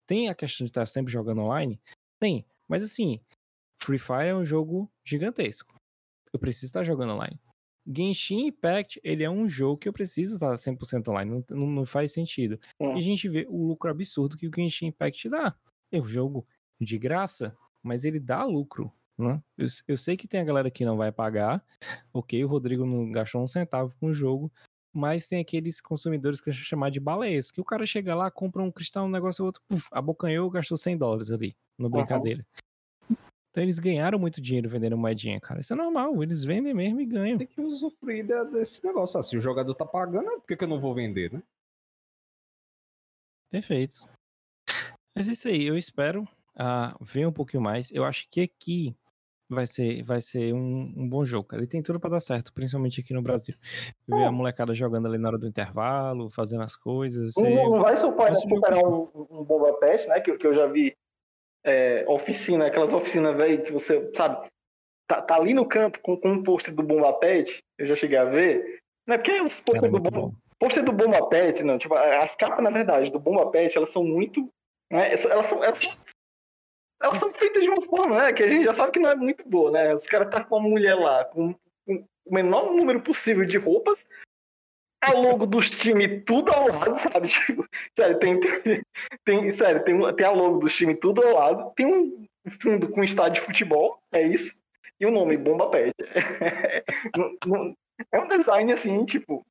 Tem 0.08 0.30
a 0.30 0.36
questão 0.36 0.64
de 0.64 0.72
estar 0.72 0.86
sempre 0.86 1.12
jogando 1.12 1.42
online? 1.42 1.82
Tem. 2.20 2.46
Mas 2.68 2.84
assim, 2.84 3.20
Free 3.82 4.00
Fire 4.00 4.28
é 4.28 4.36
um 4.36 4.46
jogo 4.46 4.90
gigantesco 5.04 5.79
eu 6.34 6.40
preciso 6.40 6.66
estar 6.66 6.84
jogando 6.84 7.14
online. 7.14 7.40
Genshin 7.88 8.48
Impact, 8.48 9.00
ele 9.04 9.24
é 9.24 9.30
um 9.30 9.50
jogo 9.50 9.78
que 9.78 9.90
eu 9.90 9.94
preciso 9.94 10.36
estar 10.36 10.54
100% 10.54 11.08
online, 11.10 11.44
não, 11.50 11.68
não, 11.68 11.86
faz 11.86 12.12
sentido. 12.12 12.60
É. 12.80 12.86
E 12.86 12.98
a 12.98 13.02
gente 13.02 13.28
vê 13.28 13.48
o 13.50 13.68
lucro 13.68 13.90
absurdo 13.90 14.38
que 14.38 14.48
o 14.48 14.52
Genshin 14.54 14.88
Impact 14.88 15.30
dá. 15.30 15.56
É 15.92 16.00
um 16.00 16.06
jogo 16.06 16.46
de 16.80 16.98
graça, 16.98 17.58
mas 17.82 18.06
ele 18.06 18.20
dá 18.20 18.46
lucro. 18.46 18.92
Né? 19.18 19.42
Eu, 19.58 19.68
eu 19.88 19.98
sei 19.98 20.16
que 20.16 20.28
tem 20.28 20.40
a 20.40 20.46
galera 20.46 20.70
que 20.70 20.86
não 20.86 20.98
vai 20.98 21.12
pagar, 21.12 21.64
ok, 22.14 22.44
o 22.44 22.48
Rodrigo 22.48 22.86
não 22.86 23.12
gastou 23.12 23.42
um 23.42 23.48
centavo 23.48 23.94
com 24.00 24.08
o 24.08 24.14
jogo, 24.14 24.52
mas 24.94 25.28
tem 25.28 25.40
aqueles 25.40 25.82
consumidores 25.82 26.40
que 26.40 26.50
a 26.50 26.54
gente 26.54 26.66
chamar 26.66 26.90
de 26.90 27.00
baleias, 27.00 27.52
que 27.52 27.60
o 27.60 27.66
cara 27.66 27.86
chega 27.86 28.16
lá, 28.16 28.32
compra 28.32 28.64
um 28.64 28.72
cristal, 28.72 29.06
um 29.06 29.10
negócio 29.10 29.44
outro, 29.44 29.62
puf, 29.68 29.88
abocanhou, 29.92 30.50
gastou 30.50 30.78
100 30.78 30.98
dólares 30.98 31.32
ali, 31.32 31.56
no 31.78 31.90
brincadeira. 31.90 32.40
Uhum. 32.40 32.69
Então 33.50 33.64
eles 33.64 33.80
ganharam 33.80 34.20
muito 34.20 34.42
dinheiro 34.42 34.70
vendendo 34.70 34.98
moedinha, 34.98 35.40
cara. 35.40 35.60
Isso 35.60 35.74
é 35.74 35.76
normal, 35.76 36.22
eles 36.22 36.44
vendem 36.44 36.74
mesmo 36.74 37.02
e 37.02 37.06
ganham. 37.06 37.38
Tem 37.38 37.48
que 37.48 37.62
usufruir 37.62 38.26
desse 38.52 38.86
negócio. 38.86 39.20
Ah, 39.20 39.24
se 39.24 39.36
o 39.38 39.42
jogador 39.42 39.74
tá 39.74 39.86
pagando, 39.86 40.30
por 40.40 40.46
que, 40.46 40.56
que 40.56 40.64
eu 40.64 40.68
não 40.68 40.80
vou 40.80 40.94
vender, 40.94 41.34
né? 41.34 41.42
Perfeito. 43.52 44.08
Mas 45.16 45.28
é 45.28 45.32
isso 45.32 45.48
aí, 45.48 45.66
eu 45.66 45.76
espero 45.76 46.24
uh, 46.56 47.04
ver 47.04 47.28
um 47.28 47.34
pouquinho 47.34 47.64
mais. 47.64 47.92
Eu 47.92 48.06
acho 48.06 48.30
que 48.30 48.42
aqui 48.42 48.96
vai 49.50 49.66
ser, 49.66 50.04
vai 50.04 50.22
ser 50.22 50.54
um, 50.54 50.94
um 50.96 51.10
bom 51.10 51.26
jogo, 51.26 51.48
cara. 51.48 51.62
Ele 51.62 51.70
tem 51.70 51.82
tudo 51.82 52.00
para 52.00 52.12
dar 52.12 52.20
certo, 52.20 52.54
principalmente 52.54 53.02
aqui 53.02 53.14
no 53.14 53.22
Brasil. 53.24 53.56
Ver 54.08 54.26
a 54.26 54.32
molecada 54.32 54.76
jogando 54.76 55.08
ali 55.08 55.18
na 55.18 55.30
hora 55.30 55.40
do 55.40 55.48
intervalo, 55.48 56.30
fazendo 56.30 56.62
as 56.62 56.76
coisas. 56.76 57.34
Não, 57.36 57.72
não 57.72 57.82
vai 57.82 57.98
superar, 57.98 58.36
superar 58.36 58.78
um, 58.78 59.10
um 59.32 59.44
Bomba 59.44 59.74
Pet, 59.80 60.08
né? 60.08 60.20
Que, 60.20 60.38
que 60.38 60.46
eu 60.46 60.54
já 60.54 60.68
vi 60.68 60.96
é, 61.64 62.06
oficina, 62.08 62.68
aquelas 62.68 62.94
oficinas 62.94 63.36
velho 63.36 63.64
que 63.64 63.72
você, 63.72 64.12
sabe, 64.16 64.48
tá, 65.08 65.22
tá, 65.22 65.36
ali 65.36 65.54
no 65.54 65.66
canto 65.66 66.00
com, 66.02 66.18
com 66.18 66.30
um 66.30 66.44
post 66.44 66.72
do 66.72 66.84
Bomba 66.84 67.14
Pet, 67.14 67.60
eu 67.78 67.88
já 67.88 67.96
cheguei 67.96 68.18
a 68.18 68.26
ver. 68.26 68.80
Não 69.08 69.16
é 69.16 69.18
porque 69.18 69.42
os 69.42 69.60
posts 69.60 69.92
do, 69.92 70.00
Bomba, 70.00 70.34
ser 70.72 70.84
do 70.84 70.92
Bomba 70.92 71.28
Pet, 71.28 71.64
não, 71.64 71.78
tipo, 71.78 71.96
as 71.96 72.36
capas, 72.36 72.64
na 72.64 72.70
verdade, 72.70 73.12
do 73.12 73.20
Bomba 73.20 73.50
Pet, 73.50 73.76
elas 73.76 73.92
são 73.92 74.04
muito. 74.04 74.50
Né, 74.92 75.12
elas, 75.12 75.22
são, 75.48 75.64
elas, 75.64 75.78
são, 75.78 75.92
elas 77.02 77.20
são 77.20 77.34
feitas 77.34 77.64
de 77.64 77.70
uma 77.70 77.82
forma, 77.82 78.22
né? 78.22 78.34
Que 78.34 78.44
a 78.44 78.50
gente 78.50 78.66
já 78.66 78.74
sabe 78.74 78.92
que 78.92 79.00
não 79.00 79.10
é 79.10 79.16
muito 79.16 79.48
boa, 79.48 79.72
né? 79.72 79.96
Os 79.96 80.06
caras 80.06 80.30
tá 80.30 80.44
com 80.44 80.58
uma 80.58 80.70
mulher 80.70 80.96
lá, 80.96 81.26
com, 81.26 81.54
com 81.86 82.06
o 82.26 82.34
menor 82.34 82.72
número 82.72 83.02
possível 83.02 83.46
de 83.46 83.58
roupas, 83.58 84.04
a 85.02 85.14
logo 85.14 85.46
dos 85.46 85.70
times 85.70 86.24
tudo 86.26 86.52
ao 86.52 86.68
lado, 86.68 87.00
sabe? 87.00 87.28
Tipo, 87.28 87.68
sério, 87.98 88.20
tem, 88.20 88.40
tem, 88.40 88.84
tem, 89.26 89.56
sério, 89.56 89.84
tem, 89.84 90.16
tem 90.16 90.26
a 90.26 90.32
logo 90.32 90.60
dos 90.60 90.76
times 90.76 90.98
tudo 91.00 91.24
ao 91.24 91.34
lado, 91.34 91.72
tem 91.76 91.86
um 91.86 92.26
fundo 92.62 92.90
com 92.90 93.04
estádio 93.04 93.42
de 93.42 93.48
futebol, 93.48 94.00
é 94.12 94.22
isso, 94.22 94.54
e 95.00 95.06
o 95.06 95.12
nome 95.12 95.38
Bomba 95.38 95.70
Pet. 95.70 95.94
é 98.12 98.20
um 98.20 98.28
design 98.28 98.74
assim, 98.74 99.06
tipo, 99.06 99.46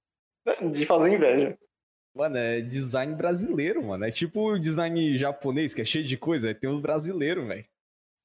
de 0.73 0.85
fazer 0.85 1.13
inveja. 1.13 1.57
Mano, 2.15 2.37
é 2.37 2.61
design 2.61 3.15
brasileiro, 3.15 3.85
mano. 3.85 4.05
É 4.05 4.11
tipo 4.11 4.59
design 4.59 5.17
japonês, 5.17 5.73
que 5.73 5.83
é 5.83 5.85
cheio 5.85 6.05
de 6.05 6.17
coisa. 6.17 6.55
Tem 6.55 6.69
um 6.69 6.81
brasileiro, 6.81 7.47
velho. 7.47 7.65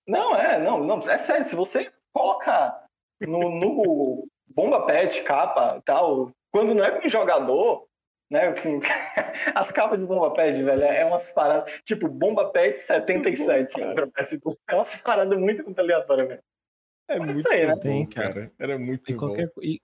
Não, 0.08 0.36
é, 0.36 0.60
não, 0.60 0.84
não. 0.84 1.00
É 1.10 1.18
sério, 1.18 1.46
se 1.46 1.56
você 1.56 1.92
colocar 2.12 2.86
no, 3.22 3.60
no 3.60 3.76
Google 3.76 4.28
bomba 4.48 4.86
pet, 4.86 5.22
capa 5.24 5.82
tal, 5.86 6.32
quando 6.54 6.76
não 6.76 6.86
é 6.86 6.92
com 6.92 7.10
jogador, 7.10 7.88
né? 8.30 8.54
Com... 8.54 8.80
As 9.56 9.72
capas 9.72 10.00
de 10.00 10.06
bomba 10.06 10.32
pet, 10.32 10.62
velho, 10.62 10.84
é 10.84 11.04
umas 11.04 11.32
paradas. 11.32 11.74
Tipo, 11.84 12.08
bomba 12.08 12.52
pet 12.52 12.80
77 12.84 13.74
pra 13.74 14.08
PS2. 14.08 14.56
É 14.70 14.76
umas 14.76 14.96
paradas 14.98 15.38
muito, 15.38 15.64
muito 15.64 15.80
aleatórias, 15.80 16.28
velho. 16.28 16.44
É 17.10 17.20
Mas 17.20 17.34
muito 17.34 17.52
aí, 17.52 17.66
né? 17.66 17.76
bom, 17.76 18.06
cara. 18.08 18.52
Era 18.58 18.78
muito 18.78 19.12
e 19.12 19.16
qualquer, 19.16 19.48
bom. 19.48 19.62
E, 19.62 19.82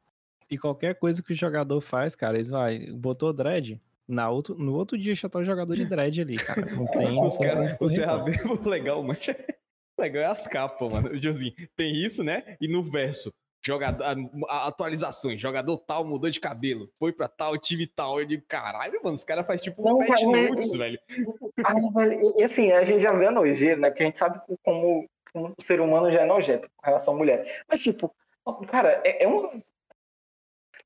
e, 0.49 0.57
qualquer 0.57 0.95
coisa 0.95 1.21
que 1.21 1.33
o 1.33 1.35
jogador 1.35 1.81
faz, 1.81 2.15
cara, 2.15 2.37
eles 2.37 2.49
vai, 2.49 2.79
botou 2.91 3.33
dread, 3.33 3.81
na 4.07 4.29
outro, 4.29 4.55
no 4.55 4.73
outro 4.73 4.97
dia 4.97 5.13
já 5.13 5.27
tá 5.27 5.39
o 5.39 5.45
jogador 5.45 5.75
de 5.75 5.85
dread 5.85 6.21
ali, 6.21 6.37
cara. 6.37 6.65
Não 6.65 6.85
tem. 6.87 7.21
Os 7.21 7.37
caras, 7.37 7.75
o 7.79 7.87
Serrabelo 7.87 8.69
legal, 8.69 9.03
mas 9.03 9.19
legal 9.99 10.23
é 10.23 10.25
as 10.27 10.47
capas, 10.47 10.89
mano. 10.89 11.09
Tipo 11.19 11.29
assim, 11.29 11.53
tem 11.75 11.95
isso, 11.95 12.23
né? 12.23 12.55
E 12.61 12.67
no 12.67 12.83
verso, 12.83 13.33
jogador, 13.65 14.05
atualizações, 14.47 15.39
jogador 15.39 15.77
tal 15.79 16.03
mudou 16.03 16.29
de 16.29 16.39
cabelo, 16.39 16.89
foi 16.97 17.11
pra 17.11 17.27
tal, 17.27 17.57
time 17.57 17.85
tal. 17.85 18.19
Eu 18.19 18.25
digo, 18.25 18.43
caralho, 18.47 18.99
mano, 19.03 19.15
os 19.15 19.23
caras 19.23 19.45
fazem 19.45 19.63
tipo 19.63 19.81
um 19.81 19.99
patch 19.99 20.23
notes, 20.23 20.71
velho. 20.73 20.99
Ah, 21.63 21.73
velho. 21.93 22.33
E 22.37 22.43
assim, 22.43 22.71
a 22.71 22.83
gente 22.83 23.01
já 23.01 23.11
vê 23.11 23.27
a 23.27 23.31
nojeira, 23.31 23.77
né? 23.77 23.89
Porque 23.89 24.03
a 24.03 24.05
gente 24.05 24.17
sabe 24.17 24.39
como, 24.63 25.07
como 25.33 25.55
o 25.57 25.63
ser 25.63 25.81
humano 25.81 26.11
já 26.11 26.21
é 26.21 26.25
nojento 26.25 26.69
com 26.75 26.85
relação 26.85 27.13
à 27.13 27.17
mulher. 27.17 27.63
Mas, 27.69 27.81
tipo, 27.81 28.13
cara, 28.67 29.01
é, 29.03 29.23
é 29.23 29.27
um. 29.27 29.49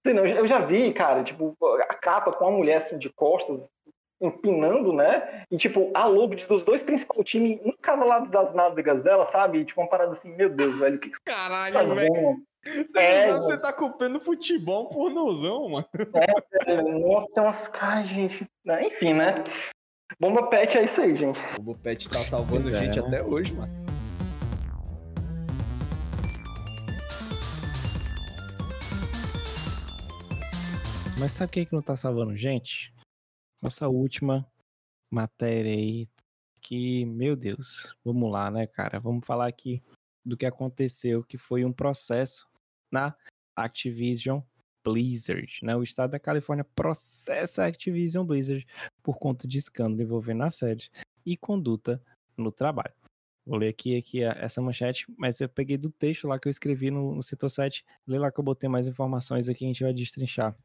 Eu 0.05 0.45
já 0.45 0.59
vi, 0.59 0.91
cara, 0.93 1.23
tipo, 1.23 1.55
a 1.61 1.93
capa 1.93 2.33
com 2.33 2.45
a 2.45 2.51
mulher 2.51 2.77
assim 2.81 2.97
de 2.97 3.09
costas, 3.09 3.71
empinando, 4.19 4.91
né? 4.91 5.45
E, 5.49 5.57
tipo, 5.57 5.91
a 5.93 6.05
logo 6.05 6.35
dos 6.35 6.65
dois 6.65 6.83
principais 6.83 7.23
times, 7.23 7.61
um 7.63 7.71
cada 7.81 8.03
lado 8.03 8.29
das 8.29 8.53
nádegas 8.53 9.01
dela, 9.01 9.25
sabe? 9.27 9.59
E, 9.59 9.65
tipo, 9.65 9.79
uma 9.79 9.87
parada 9.87 10.11
assim, 10.11 10.35
meu 10.35 10.49
Deus, 10.49 10.77
velho. 10.77 10.99
Que 10.99 11.09
Caralho, 11.23 11.73
tá 11.73 11.83
velho. 11.93 12.43
Você 12.65 12.97
é, 12.97 13.27
sabe 13.27 13.43
você 13.43 13.57
tá 13.57 13.73
culpando 13.73 14.21
futebol 14.21 14.87
pornozão, 14.87 15.67
mano. 15.67 15.85
É, 16.65 16.81
nossa, 16.81 17.27
tem 17.33 17.43
umas 17.43 17.67
caras, 17.67 18.07
gente. 18.07 18.47
Enfim, 18.85 19.13
né? 19.13 19.43
Bomba 20.17 20.47
Pet 20.47 20.77
é 20.77 20.85
isso 20.85 21.01
aí, 21.01 21.13
gente. 21.13 21.39
Bomba 21.59 21.77
Pet 21.79 22.07
tá 22.07 22.19
salvando 22.19 22.69
a 22.69 22.79
gente 22.79 22.97
é, 22.97 23.01
até 23.01 23.21
hoje, 23.21 23.53
mano. 23.53 23.73
Mas 31.19 31.33
sabe 31.33 31.49
o 31.49 31.53
que, 31.53 31.65
que 31.65 31.73
não 31.73 31.81
tá 31.81 31.97
salvando 31.97 32.35
gente? 32.35 32.93
Nossa 33.61 33.89
última 33.89 34.49
matéria 35.11 35.71
aí, 35.71 36.07
que, 36.61 37.05
meu 37.05 37.35
Deus, 37.35 37.95
vamos 38.05 38.31
lá, 38.31 38.49
né, 38.49 38.65
cara? 38.67 38.99
Vamos 38.99 39.25
falar 39.25 39.47
aqui 39.47 39.83
do 40.25 40.37
que 40.37 40.45
aconteceu, 40.45 41.23
que 41.23 41.37
foi 41.37 41.65
um 41.65 41.73
processo 41.73 42.47
na 42.93 43.15
Activision 43.55 44.41
Blizzard, 44.85 45.59
né? 45.63 45.75
O 45.75 45.83
estado 45.83 46.11
da 46.11 46.19
Califórnia 46.19 46.63
processa 46.63 47.63
a 47.63 47.67
Activision 47.67 48.25
Blizzard 48.25 48.65
por 49.01 49.17
conta 49.17 49.47
de 49.47 49.57
escândalo 49.57 50.01
envolvendo 50.01 50.43
assédio 50.43 50.91
e 51.25 51.35
conduta 51.35 52.01
no 52.37 52.51
trabalho. 52.51 52.93
Vou 53.45 53.57
ler 53.57 53.69
aqui, 53.69 53.97
aqui 53.97 54.23
essa 54.23 54.61
manchete, 54.61 55.05
mas 55.17 55.41
eu 55.41 55.49
peguei 55.49 55.77
do 55.77 55.89
texto 55.89 56.27
lá 56.27 56.39
que 56.39 56.47
eu 56.47 56.51
escrevi 56.51 56.89
no, 56.91 57.15
no 57.15 57.23
setor 57.23 57.49
7. 57.49 57.83
Lê 58.07 58.17
lá 58.17 58.31
que 58.31 58.39
eu 58.39 58.43
botei 58.43 58.69
mais 58.69 58.87
informações 58.87 59.49
aqui, 59.49 59.65
a 59.65 59.67
gente 59.67 59.83
vai 59.83 59.93
destrinchar 59.93 60.55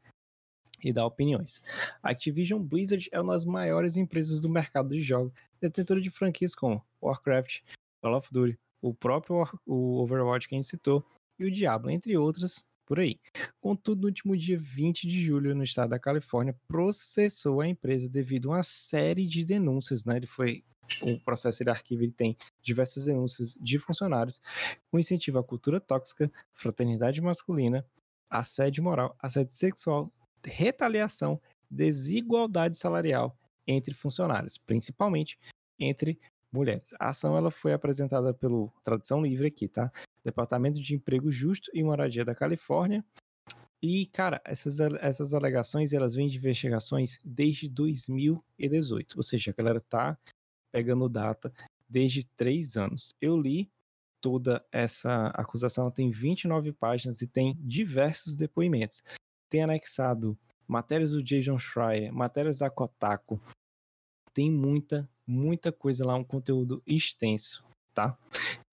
e 0.81 0.93
dar 0.93 1.05
opiniões. 1.05 1.61
A 2.01 2.11
Activision 2.11 2.61
Blizzard 2.61 3.09
é 3.11 3.19
uma 3.19 3.33
das 3.33 3.43
maiores 3.43 3.97
empresas 3.97 4.39
do 4.39 4.49
mercado 4.49 4.89
de 4.89 5.01
jogos, 5.01 5.33
detentora 5.59 5.99
de 5.99 6.09
franquias 6.09 6.55
como 6.55 6.81
Warcraft, 7.01 7.61
Call 8.01 8.15
of 8.15 8.29
Duty, 8.31 8.57
o 8.81 8.93
próprio 8.93 9.45
o 9.65 9.97
Overwatch 10.01 10.47
que 10.47 10.55
a 10.55 10.57
gente 10.57 10.67
citou, 10.67 11.05
e 11.39 11.45
o 11.45 11.51
Diablo, 11.51 11.89
entre 11.89 12.17
outras, 12.17 12.65
por 12.85 12.99
aí. 12.99 13.19
Contudo, 13.61 14.01
no 14.01 14.07
último 14.07 14.35
dia 14.35 14.57
20 14.57 15.07
de 15.07 15.21
julho, 15.21 15.55
no 15.55 15.63
estado 15.63 15.91
da 15.91 15.99
Califórnia, 15.99 16.55
processou 16.67 17.61
a 17.61 17.67
empresa 17.67 18.09
devido 18.09 18.49
a 18.49 18.55
uma 18.55 18.63
série 18.63 19.27
de 19.27 19.45
denúncias, 19.45 20.03
né? 20.03 20.17
Ele 20.17 20.25
foi 20.27 20.63
o 21.03 21.19
processo 21.19 21.63
de 21.63 21.69
arquivo 21.69 22.01
ele 22.01 22.11
tem 22.11 22.35
diversas 22.63 23.05
denúncias 23.05 23.55
de 23.61 23.77
funcionários 23.77 24.41
com 24.89 24.97
incentivo 24.97 25.37
à 25.37 25.43
cultura 25.43 25.79
tóxica, 25.79 26.31
fraternidade 26.53 27.21
masculina, 27.21 27.85
assédio 28.27 28.83
moral, 28.83 29.15
assédio 29.21 29.53
sexual, 29.53 30.11
retaliação, 30.43 31.39
desigualdade 31.69 32.75
salarial 32.75 33.37
entre 33.67 33.93
funcionários, 33.93 34.57
principalmente 34.57 35.37
entre 35.79 36.19
mulheres. 36.51 36.93
A 36.99 37.09
ação 37.09 37.37
ela 37.37 37.51
foi 37.51 37.73
apresentada 37.73 38.33
pelo 38.33 38.71
Tradução 38.83 39.21
Livre 39.21 39.47
aqui, 39.47 39.67
tá? 39.67 39.91
Departamento 40.29 40.81
de 40.81 40.95
Emprego 40.95 41.31
Justo 41.31 41.71
e 41.73 41.83
Moradia 41.83 42.23
da 42.23 42.35
Califórnia. 42.35 43.03
E, 43.81 44.05
cara, 44.07 44.41
essas, 44.43 44.79
essas 44.79 45.33
alegações, 45.33 45.93
elas 45.93 46.13
vêm 46.13 46.27
de 46.27 46.37
investigações 46.37 47.19
desde 47.23 47.69
2018. 47.69 49.15
Ou 49.15 49.23
seja, 49.23 49.51
a 49.51 49.53
galera 49.53 49.79
tá 49.79 50.17
pegando 50.71 51.07
data 51.07 51.51
desde 51.87 52.25
três 52.35 52.75
anos. 52.77 53.15
Eu 53.21 53.39
li 53.39 53.71
toda 54.21 54.63
essa 54.71 55.27
acusação, 55.27 55.89
tem 55.89 56.11
29 56.11 56.73
páginas 56.73 57.21
e 57.21 57.27
tem 57.27 57.57
diversos 57.59 58.35
depoimentos. 58.35 59.01
Tem 59.49 59.63
anexado 59.63 60.37
matérias 60.67 61.11
do 61.11 61.23
Jason 61.23 61.57
Schreier, 61.57 62.13
matérias 62.13 62.59
da 62.59 62.69
Kotaku. 62.69 63.39
Tem 64.33 64.51
muita, 64.51 65.09
muita 65.25 65.71
coisa 65.71 66.05
lá, 66.05 66.15
um 66.15 66.23
conteúdo 66.23 66.83
extenso, 66.85 67.63
tá? 67.93 68.17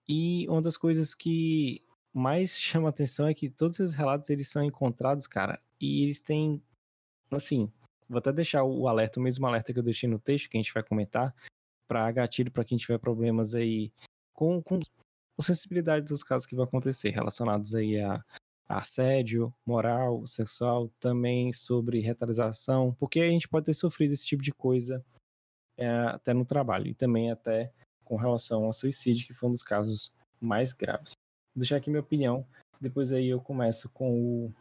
E 0.09 0.49
uma 0.49 0.63
das 0.63 0.77
coisas 0.77 1.15
que 1.15 1.85
mais 2.13 2.51
chama 2.59 2.89
atenção 2.89 3.27
é 3.27 3.35
que 3.35 3.49
todos 3.51 3.81
esses 3.81 3.95
relatos 3.95 4.31
eles 4.31 4.49
são 4.49 4.63
encontrados, 4.65 5.27
cara, 5.27 5.61
e 5.81 6.05
eles 6.05 6.21
têm, 6.21 6.63
assim, 7.31 7.71
vou 8.09 8.19
até 8.19 8.33
deixar 8.33 8.65
o 8.65 8.89
alerta, 8.89 9.21
o 9.21 9.23
mesmo 9.23 9.47
alerta 9.47 9.73
que 9.73 9.79
eu 9.79 9.83
deixei 9.83 10.09
no 10.09 10.19
texto 10.19 10.49
que 10.49 10.57
a 10.57 10.61
gente 10.61 10.73
vai 10.73 10.83
comentar, 10.83 11.35
para 11.89 12.11
gatilho 12.11 12.51
para 12.51 12.65
quem 12.65 12.79
tiver 12.79 12.99
problemas 12.99 13.55
aí 13.55 13.93
com, 14.35 14.63
com 14.63 14.81
sensibilidade 15.41 16.07
dos 16.07 16.23
casos 16.23 16.47
que 16.47 16.57
vão 16.57 16.65
acontecer 16.65 17.11
relacionados 17.11 17.75
aí 17.75 18.01
a, 18.01 18.25
assédio 18.69 19.55
moral, 19.65 20.27
sexual, 20.27 20.91
também 20.99 21.53
sobre 21.53 22.01
retaliação, 22.01 22.95
porque 22.99 23.21
a 23.21 23.31
gente 23.31 23.49
pode 23.49 23.67
ter 23.67 23.75
sofrido 23.75 24.13
esse 24.13 24.27
tipo 24.27 24.43
de 24.43 24.53
coisa 24.53 25.05
é, 25.77 25.89
até 25.89 26.35
no 26.35 26.45
trabalho 26.45 26.89
e 26.89 26.95
também 26.95 27.31
até 27.31 27.73
com 28.07 28.17
relação 28.17 28.65
ao 28.65 28.73
suicídio, 28.73 29.27
que 29.27 29.35
foi 29.35 29.49
um 29.49 29.53
dos 29.53 29.65
casos 29.65 30.15
mais 30.41 30.73
graves. 30.73 31.13
Vou 31.55 31.61
deixar 31.61 31.77
aqui 31.77 31.91
minha 31.91 32.01
opinião, 32.01 32.47
depois 32.81 33.13
aí 33.13 33.27
eu 33.27 33.41
começo 33.41 33.91
com 33.91 34.19
o, 34.19 34.55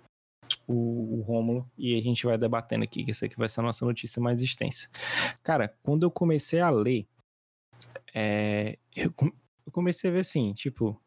o, 0.67 1.19
o 1.19 1.21
Rômulo 1.21 1.69
e 1.77 1.95
a 1.97 2.01
gente 2.01 2.25
vai 2.25 2.37
debatendo 2.37 2.83
aqui, 2.83 3.05
que 3.05 3.11
essa 3.11 3.27
aqui 3.27 3.37
vai 3.37 3.47
ser 3.47 3.59
a 3.59 3.63
nossa 3.63 3.85
notícia 3.85 4.21
mais 4.21 4.41
extensa. 4.41 4.89
Cara, 5.43 5.73
quando 5.83 6.03
eu 6.03 6.11
comecei 6.11 6.59
a 6.59 6.69
ler, 6.71 7.07
é, 8.13 8.79
eu, 8.95 9.13
eu 9.65 9.71
comecei 9.71 10.09
a 10.09 10.13
ver 10.13 10.19
assim, 10.19 10.51
tipo, 10.53 10.99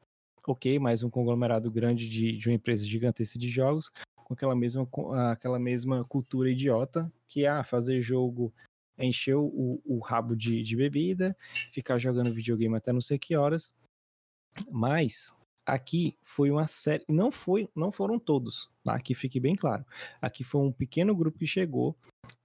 ok, 0.47 0.78
mais 0.78 1.03
um 1.03 1.11
conglomerado 1.11 1.70
grande 1.70 2.09
de, 2.09 2.39
de 2.39 2.49
uma 2.49 2.55
empresa 2.55 2.86
gigantesca 2.86 3.39
de 3.39 3.51
jogos, 3.51 3.91
com 4.14 4.34
aquela 4.34 4.55
mesma, 4.55 4.86
aquela 5.32 5.59
mesma 5.59 6.05
cultura 6.05 6.51
idiota, 6.51 7.11
que 7.26 7.45
é 7.45 7.49
ah, 7.49 7.64
fazer 7.64 8.01
jogo 8.01 8.53
encher 8.99 9.36
o, 9.36 9.80
o 9.84 9.99
rabo 9.99 10.36
de, 10.36 10.62
de 10.62 10.76
bebida, 10.76 11.36
ficar 11.72 11.99
jogando 11.99 12.32
videogame 12.32 12.76
até 12.76 12.92
não 12.92 13.01
sei 13.01 13.18
que 13.18 13.36
horas. 13.36 13.74
Mas 14.70 15.34
aqui 15.64 16.16
foi 16.22 16.51
uma 16.51 16.66
série, 16.66 17.05
não 17.09 17.30
foi, 17.30 17.68
não 17.74 17.92
foram 17.92 18.18
todos, 18.18 18.70
tá? 18.82 18.99
Que 18.99 19.14
fique 19.14 19.38
bem 19.38 19.55
claro. 19.55 19.84
Aqui 20.20 20.42
foi 20.42 20.61
um 20.62 20.72
pequeno 20.72 21.14
grupo 21.14 21.38
que 21.38 21.46
chegou 21.46 21.96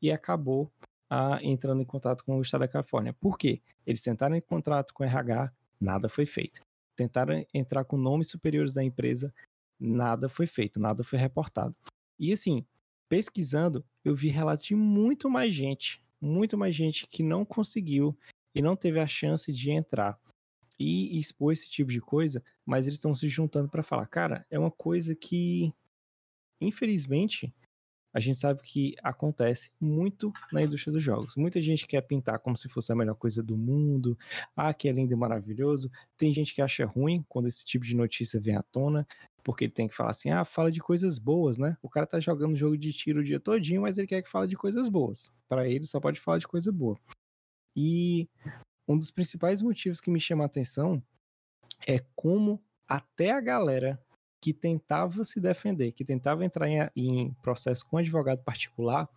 e 0.02 0.12
acabou 0.12 0.72
ah, 1.10 1.40
entrando 1.42 1.82
em 1.82 1.86
contato 1.86 2.24
com 2.24 2.38
o 2.38 2.42
estado 2.42 2.62
da 2.62 2.68
Califórnia. 2.68 3.14
Por 3.14 3.38
quê? 3.38 3.62
Eles 3.86 4.02
tentaram 4.02 4.36
em 4.36 4.42
contato 4.42 4.94
com 4.94 5.04
o 5.04 5.06
RH, 5.06 5.52
nada 5.80 6.10
foi 6.10 6.26
feito. 6.26 6.62
Tentaram 6.96 7.46
entrar 7.54 7.86
com 7.86 7.98
nomes 7.98 8.28
superiores 8.28 8.74
da 8.74 8.84
empresa, 8.84 9.34
nada 9.80 10.30
foi 10.30 10.46
feito, 10.46 10.80
nada 10.80 11.04
foi 11.04 11.18
reportado. 11.18 11.76
E 12.20 12.32
assim, 12.32 12.66
pesquisando, 13.10 13.86
eu 14.04 14.16
vi 14.16 14.30
relatos 14.30 14.66
de 14.66 14.76
muito 14.76 15.30
mais 15.30 15.54
gente, 15.54 16.02
muito 16.24 16.58
mais 16.58 16.76
gente 16.76 17.06
que 17.08 17.22
não 17.22 17.44
conseguiu 17.44 18.18
e 18.56 18.62
não 18.62 18.76
teve 18.76 19.00
a 19.00 19.08
chance 19.08 19.52
de 19.52 19.72
entrar 19.72 20.18
e 20.80 21.18
expor 21.20 21.54
esse 21.54 21.70
tipo 21.70 21.92
de 21.92 22.02
coisa, 22.02 22.44
mas 22.66 22.88
eles 22.88 22.98
estão 22.98 23.14
se 23.14 23.28
juntando 23.28 23.70
para 23.70 23.84
falar, 23.84 24.08
cara, 24.08 24.46
é 24.50 24.58
uma 24.58 24.72
coisa 24.72 25.14
que 25.14 25.74
infelizmente 26.62 27.54
a 28.14 28.20
gente 28.20 28.40
sabe 28.40 28.62
que 28.62 28.96
acontece 29.02 29.72
muito 29.82 30.32
na 30.52 30.62
indústria 30.62 30.94
dos 30.94 31.04
jogos. 31.04 31.36
Muita 31.36 31.60
gente 31.60 31.88
quer 31.88 32.02
pintar 32.02 32.38
como 32.40 32.56
se 32.56 32.70
fosse 32.70 32.92
a 32.92 32.96
melhor 32.96 33.16
coisa 33.16 33.42
do 33.42 33.58
mundo, 33.58 34.18
ah, 34.56 34.74
que 34.74 34.88
é 34.88 34.92
lindo 34.92 35.12
e 35.12 35.16
maravilhoso. 35.16 35.90
Tem 36.16 36.32
gente 36.32 36.54
que 36.54 36.62
acha 36.62 36.86
ruim 36.86 37.26
quando 37.28 37.48
esse 37.48 37.66
tipo 37.66 37.84
de 37.84 37.96
notícia 37.96 38.40
vem 38.40 38.56
à 38.56 38.62
tona, 38.62 39.08
porque 39.44 39.66
ele 39.66 39.74
tem 39.74 39.88
que 39.88 39.96
falar 39.96 40.12
assim, 40.12 40.30
ah, 40.30 40.46
fala 40.46 40.72
de 40.72 40.80
coisas 40.80 41.18
boas, 41.18 41.58
né? 41.58 41.76
O 41.82 41.90
cara 41.90 42.06
tá 42.06 42.20
jogando 42.20 42.56
jogo 42.56 42.78
de 42.78 42.94
tiro 42.94 43.22
o 43.22 43.24
dia 43.24 43.40
todinho, 43.40 43.82
mas 43.82 43.98
ele 43.98 44.08
quer 44.08 44.22
que 44.22 44.30
fale 44.30 44.48
de 44.48 44.56
coisas 44.56 44.88
boas. 44.90 45.34
Para 45.50 45.68
ele 45.68 45.88
só 45.88 46.00
pode 46.00 46.20
falar 46.20 46.38
de 46.38 46.48
coisa 46.48 46.72
boa. 46.72 46.98
E 47.76 48.30
um 48.88 48.98
dos 48.98 49.10
principais 49.10 49.62
motivos 49.62 50.00
que 50.00 50.12
me 50.12 50.20
chama 50.20 50.44
a 50.44 50.48
atenção 50.48 51.02
é 51.88 52.00
como 52.16 52.64
até 52.88 53.32
a 53.32 53.42
galera 53.42 54.00
que 54.44 54.54
tentava 54.54 55.24
se 55.24 55.40
defender, 55.40 55.94
que 55.94 56.04
tentava 56.04 56.44
entrar 56.44 56.68
em, 56.68 56.90
em 56.98 57.34
processo 57.36 57.86
com 57.86 57.96
advogado 57.96 58.44
particular, 58.44 59.10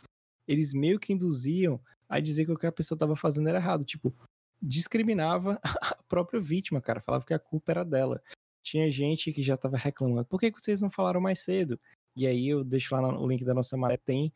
eles 0.46 0.72
meio 0.72 1.00
que 1.00 1.12
induziam 1.12 1.80
a 2.08 2.20
dizer 2.20 2.44
que 2.44 2.52
o 2.52 2.56
que 2.56 2.64
a 2.64 2.70
pessoa 2.70 2.94
estava 2.94 3.16
fazendo 3.16 3.48
era 3.48 3.58
errado. 3.58 3.84
Tipo, 3.84 4.14
discriminava 4.62 5.58
a 5.82 5.96
própria 6.08 6.40
vítima, 6.40 6.80
cara. 6.80 7.00
Falava 7.00 7.26
que 7.26 7.34
a 7.34 7.40
culpa 7.40 7.72
era 7.72 7.84
dela. 7.84 8.22
Tinha 8.62 8.88
gente 8.88 9.32
que 9.32 9.42
já 9.42 9.56
estava 9.56 9.76
reclamando. 9.76 10.24
Por 10.26 10.38
que 10.38 10.48
vocês 10.52 10.80
não 10.80 10.92
falaram 10.92 11.20
mais 11.20 11.40
cedo? 11.40 11.76
E 12.14 12.24
aí 12.24 12.46
eu 12.46 12.62
deixo 12.62 12.94
lá 12.94 13.02
no 13.02 13.26
link 13.26 13.44
da 13.44 13.52
nossa 13.52 13.76
maré, 13.76 13.96
tem 13.96 14.32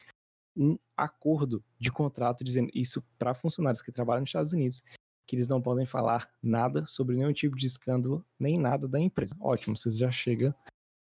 um 0.57 0.77
acordo 0.97 1.63
de 1.79 1.93
contrato 1.93 2.43
dizendo 2.43 2.69
isso 2.75 3.01
para 3.17 3.33
funcionários 3.33 3.81
que 3.81 3.93
trabalham 3.93 4.23
nos 4.23 4.31
Estados 4.31 4.53
Unidos, 4.53 4.83
que 5.25 5.37
eles 5.37 5.47
não 5.47 5.63
podem 5.63 5.87
falar 5.87 6.29
nada 6.43 6.85
sobre 6.85 7.15
nenhum 7.15 7.33
tipo 7.33 7.57
de 7.57 7.69
escândalo, 7.69 8.27
nem 8.37 8.59
nada 8.59 8.89
da 8.89 8.99
empresa. 8.99 9.37
Ótimo, 9.41 9.77
vocês 9.77 9.97
já 9.97 10.11
chegam 10.11 10.53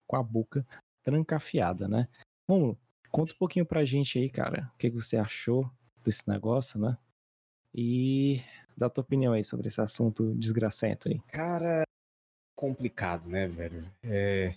com 0.10 0.16
a 0.16 0.24
boca 0.24 0.66
trancafiada, 1.04 1.88
né? 1.88 2.10
Bom, 2.48 2.76
conta 3.12 3.32
um 3.32 3.38
pouquinho 3.38 3.66
pra 3.66 3.86
gente 3.86 4.18
aí, 4.18 4.28
cara, 4.28 4.72
o 4.74 4.78
que, 4.78 4.90
você 4.90 5.16
achou 5.16 5.70
desse 6.04 6.28
negócio, 6.28 6.80
né? 6.80 6.98
E 7.76 8.42
dá 8.76 8.90
tua 8.90 9.04
opinião 9.04 9.34
aí 9.34 9.44
sobre 9.44 9.68
esse 9.68 9.80
assunto 9.80 10.34
desgracento 10.34 11.08
aí. 11.08 11.20
Cara, 11.28 11.84
complicado, 12.56 13.30
né, 13.30 13.48
velho? 13.48 13.88
É... 14.02 14.56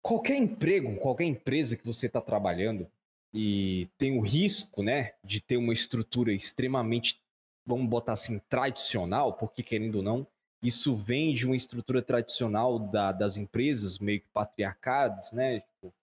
Qualquer 0.00 0.36
emprego, 0.36 0.96
qualquer 1.00 1.24
empresa 1.24 1.76
que 1.76 1.84
você 1.84 2.06
está 2.06 2.20
trabalhando 2.20 2.88
e 3.34 3.88
tem 3.98 4.16
o 4.16 4.22
risco, 4.22 4.84
né, 4.84 5.14
de 5.24 5.40
ter 5.40 5.56
uma 5.56 5.72
estrutura 5.72 6.32
extremamente, 6.32 7.20
vamos 7.66 7.88
botar 7.88 8.12
assim, 8.12 8.38
tradicional, 8.48 9.32
porque 9.32 9.64
querendo 9.64 9.96
ou 9.96 10.02
não, 10.04 10.26
isso 10.66 10.94
vem 10.94 11.34
de 11.34 11.46
uma 11.46 11.56
estrutura 11.56 12.02
tradicional 12.02 12.78
da, 12.78 13.12
das 13.12 13.36
empresas, 13.36 13.98
meio 13.98 14.20
que 14.20 14.28
patriarcadas, 14.32 15.32
né? 15.32 15.60
Tipo, 15.60 15.94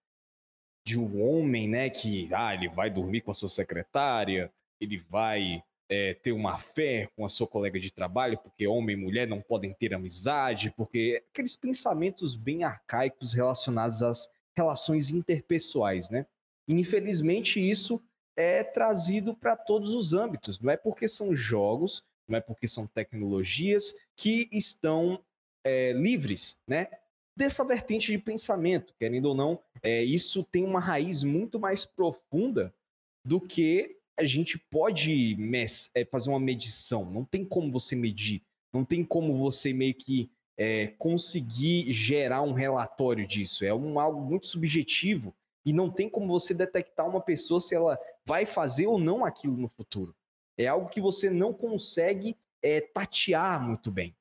de 0.85 0.99
um 0.99 1.23
homem, 1.23 1.67
né, 1.67 1.89
que 1.89 2.29
ah, 2.33 2.53
ele 2.53 2.67
vai 2.67 2.89
dormir 2.89 3.21
com 3.21 3.31
a 3.31 3.33
sua 3.33 3.47
secretária, 3.47 4.51
ele 4.81 4.97
vai 4.97 5.63
é, 5.89 6.13
ter 6.15 6.33
uma 6.33 6.57
fé 6.57 7.09
com 7.15 7.25
a 7.25 7.29
sua 7.29 7.47
colega 7.47 7.79
de 7.79 7.91
trabalho, 7.91 8.37
porque 8.37 8.67
homem 8.67 8.97
e 8.97 8.99
mulher 8.99 9.27
não 9.27 9.41
podem 9.41 9.73
ter 9.73 9.93
amizade, 9.93 10.73
porque 10.75 11.23
aqueles 11.31 11.55
pensamentos 11.55 12.35
bem 12.35 12.63
arcaicos 12.63 13.33
relacionados 13.33 14.03
às 14.03 14.29
relações 14.55 15.09
interpessoais, 15.09 16.09
né? 16.09 16.25
Infelizmente 16.67 17.59
isso 17.59 18.03
é 18.35 18.63
trazido 18.63 19.33
para 19.33 19.55
todos 19.55 19.91
os 19.91 20.13
âmbitos, 20.13 20.59
não 20.59 20.71
é 20.71 20.77
porque 20.77 21.07
são 21.07 21.33
jogos 21.35 22.03
não 22.27 22.37
é 22.37 22.41
porque 22.41 22.67
são 22.67 22.87
tecnologias 22.87 23.93
que 24.15 24.49
estão 24.51 25.23
é, 25.63 25.93
livres, 25.93 26.57
né? 26.67 26.87
Dessa 27.35 27.65
vertente 27.65 28.11
de 28.11 28.17
pensamento, 28.17 28.93
querendo 28.99 29.25
ou 29.25 29.35
não, 29.35 29.59
é, 29.81 30.03
isso 30.03 30.43
tem 30.43 30.63
uma 30.63 30.79
raiz 30.79 31.23
muito 31.23 31.59
mais 31.59 31.85
profunda 31.85 32.73
do 33.25 33.41
que 33.41 33.97
a 34.17 34.25
gente 34.25 34.57
pode 34.57 35.35
é, 35.95 36.05
fazer 36.05 36.29
uma 36.29 36.39
medição. 36.39 37.09
Não 37.09 37.25
tem 37.25 37.43
como 37.43 37.71
você 37.71 37.95
medir, 37.95 38.43
não 38.71 38.85
tem 38.85 39.03
como 39.03 39.37
você 39.37 39.73
meio 39.73 39.95
que 39.95 40.29
é, 40.57 40.87
conseguir 40.99 41.91
gerar 41.91 42.41
um 42.41 42.53
relatório 42.53 43.25
disso. 43.25 43.65
É 43.65 43.73
um, 43.73 43.99
algo 43.99 44.21
muito 44.21 44.47
subjetivo 44.47 45.33
e 45.65 45.73
não 45.73 45.89
tem 45.89 46.09
como 46.09 46.27
você 46.27 46.53
detectar 46.53 47.07
uma 47.07 47.21
pessoa 47.21 47.59
se 47.59 47.73
ela 47.73 47.97
vai 48.25 48.45
fazer 48.45 48.87
ou 48.87 48.99
não 48.99 49.25
aquilo 49.25 49.57
no 49.57 49.69
futuro. 49.69 50.15
É 50.57 50.67
algo 50.67 50.89
que 50.89 51.01
você 51.01 51.29
não 51.29 51.53
consegue 51.53 52.37
é, 52.61 52.79
tatear 52.79 53.61
muito 53.61 53.91
bem. 53.91 54.15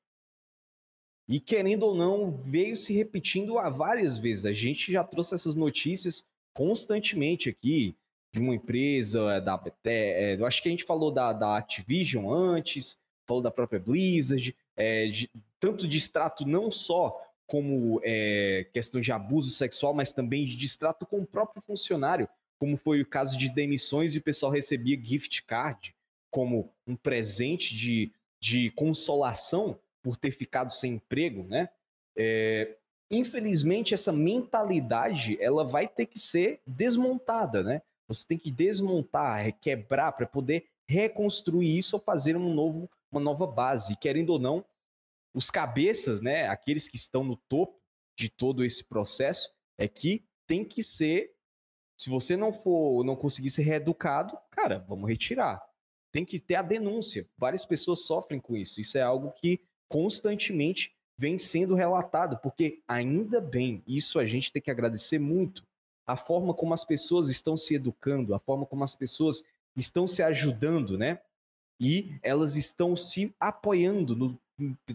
E 1.27 1.39
querendo 1.39 1.83
ou 1.83 1.95
não, 1.95 2.31
veio 2.31 2.75
se 2.75 2.93
repetindo 2.93 3.57
há 3.57 3.69
várias 3.69 4.17
vezes. 4.17 4.45
A 4.45 4.51
gente 4.51 4.91
já 4.91 5.03
trouxe 5.03 5.33
essas 5.33 5.55
notícias 5.55 6.25
constantemente 6.53 7.49
aqui 7.49 7.95
de 8.31 8.39
uma 8.39 8.55
empresa, 8.55 9.39
da 9.39 9.63
é, 9.85 10.35
eu 10.37 10.45
acho 10.45 10.61
que 10.61 10.67
a 10.67 10.71
gente 10.71 10.83
falou 10.83 11.11
da, 11.11 11.31
da 11.31 11.57
Activision 11.57 12.31
antes, 12.31 12.97
falou 13.27 13.43
da 13.43 13.51
própria 13.51 13.79
Blizzard, 13.79 14.55
é, 14.75 15.07
de, 15.07 15.29
tanto 15.59 15.87
de 15.87 15.97
extrato 15.97 16.45
não 16.45 16.71
só 16.71 17.21
como 17.45 18.01
é, 18.03 18.67
questão 18.73 18.99
de 18.99 19.11
abuso 19.11 19.51
sexual, 19.51 19.93
mas 19.93 20.11
também 20.11 20.45
de 20.45 20.55
distrato 20.55 21.05
com 21.05 21.19
o 21.19 21.25
próprio 21.25 21.61
funcionário, 21.61 22.27
como 22.57 22.75
foi 22.75 23.01
o 23.01 23.05
caso 23.05 23.37
de 23.37 23.49
demissões 23.49 24.15
e 24.15 24.17
o 24.17 24.23
pessoal 24.23 24.51
recebia 24.51 24.99
gift 24.99 25.43
card 25.43 25.95
como 26.33 26.73
um 26.87 26.95
presente 26.95 27.77
de, 27.77 28.11
de 28.41 28.71
consolação 28.71 29.79
por 30.01 30.17
ter 30.17 30.31
ficado 30.31 30.73
sem 30.73 30.93
emprego, 30.93 31.43
né? 31.43 31.69
É, 32.17 32.75
infelizmente, 33.09 33.93
essa 33.93 34.11
mentalidade 34.11 35.37
ela 35.39 35.63
vai 35.63 35.87
ter 35.87 36.07
que 36.07 36.17
ser 36.17 36.59
desmontada, 36.65 37.63
né? 37.63 37.83
Você 38.07 38.25
tem 38.27 38.37
que 38.37 38.51
desmontar, 38.51 39.53
quebrar 39.59 40.11
para 40.13 40.25
poder 40.25 40.65
reconstruir 40.87 41.77
isso 41.77 41.95
ou 41.95 42.01
fazer 42.01 42.35
um 42.35 42.53
novo, 42.53 42.89
uma 43.11 43.21
nova 43.21 43.45
base. 43.45 43.95
querendo 43.95 44.31
ou 44.31 44.39
não, 44.39 44.65
os 45.35 45.51
cabeças, 45.51 46.19
né, 46.19 46.47
aqueles 46.47 46.87
que 46.87 46.97
estão 46.97 47.23
no 47.23 47.35
topo 47.35 47.79
de 48.17 48.27
todo 48.27 48.65
esse 48.65 48.83
processo, 48.83 49.53
é 49.77 49.87
que 49.87 50.25
tem 50.45 50.65
que 50.65 50.83
ser, 50.83 51.35
se 51.97 52.09
você 52.09 52.35
não 52.35 52.51
for, 52.51 53.03
não 53.03 53.15
conseguir 53.15 53.51
ser 53.51 53.63
reeducado, 53.63 54.37
cara, 54.51 54.79
vamos 54.87 55.09
retirar 55.09 55.63
tem 56.13 56.23
que 56.23 56.39
ter 56.39 56.55
a 56.55 56.61
denúncia. 56.61 57.27
Várias 57.37 57.65
pessoas 57.65 58.05
sofrem 58.05 58.39
com 58.39 58.55
isso. 58.55 58.79
Isso 58.79 58.97
é 58.97 59.01
algo 59.01 59.31
que 59.31 59.59
constantemente 59.89 60.95
vem 61.17 61.37
sendo 61.37 61.75
relatado, 61.75 62.37
porque 62.37 62.81
ainda 62.87 63.41
bem, 63.41 63.83
isso 63.87 64.19
a 64.19 64.25
gente 64.25 64.51
tem 64.51 64.61
que 64.61 64.71
agradecer 64.71 65.19
muito. 65.19 65.65
A 66.05 66.15
forma 66.15 66.53
como 66.53 66.73
as 66.73 66.85
pessoas 66.85 67.29
estão 67.29 67.57
se 67.57 67.75
educando, 67.75 68.35
a 68.35 68.39
forma 68.39 68.65
como 68.65 68.83
as 68.83 68.95
pessoas 68.95 69.43
estão 69.75 70.07
se 70.07 70.21
ajudando, 70.21 70.97
né? 70.97 71.19
E 71.79 72.15
elas 72.21 72.55
estão 72.55 72.95
se 72.95 73.33
apoiando 73.39 74.15
no 74.15 74.39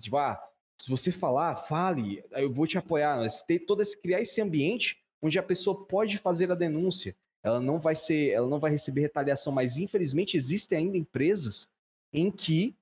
tipo, 0.00 0.16
ah, 0.16 0.40
se 0.80 0.88
você 0.88 1.10
falar, 1.10 1.56
fale, 1.56 2.22
eu 2.32 2.52
vou 2.52 2.66
te 2.66 2.78
apoiar. 2.78 3.26
Ter 3.46 3.58
todo 3.60 3.82
esse 3.82 4.00
criar 4.00 4.20
esse 4.20 4.40
ambiente 4.40 5.02
onde 5.20 5.38
a 5.38 5.42
pessoa 5.42 5.84
pode 5.84 6.16
fazer 6.18 6.52
a 6.52 6.54
denúncia, 6.54 7.16
ela 7.42 7.60
não 7.60 7.78
vai 7.78 7.94
ser, 7.94 8.30
ela 8.30 8.48
não 8.48 8.58
vai 8.58 8.70
receber 8.70 9.00
retaliação, 9.02 9.52
mas 9.52 9.78
infelizmente 9.78 10.36
existem 10.36 10.78
ainda 10.78 10.96
empresas 10.96 11.70
em 12.12 12.30
que 12.30 12.76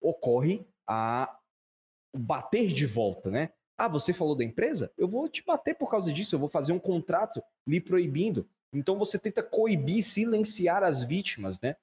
ocorre 0.00 0.66
a 0.86 1.38
bater 2.16 2.68
de 2.68 2.86
volta, 2.86 3.30
né? 3.30 3.50
Ah, 3.76 3.88
você 3.88 4.12
falou 4.12 4.34
da 4.34 4.44
empresa? 4.44 4.92
Eu 4.96 5.08
vou 5.08 5.28
te 5.28 5.44
bater 5.44 5.74
por 5.74 5.90
causa 5.90 6.12
disso, 6.12 6.34
eu 6.34 6.38
vou 6.38 6.48
fazer 6.48 6.72
um 6.72 6.78
contrato 6.78 7.42
lhe 7.66 7.80
proibindo. 7.80 8.48
Então 8.72 8.98
você 8.98 9.18
tenta 9.18 9.42
coibir, 9.42 10.02
silenciar 10.02 10.82
as 10.82 11.02
vítimas, 11.02 11.60
né? 11.60 11.76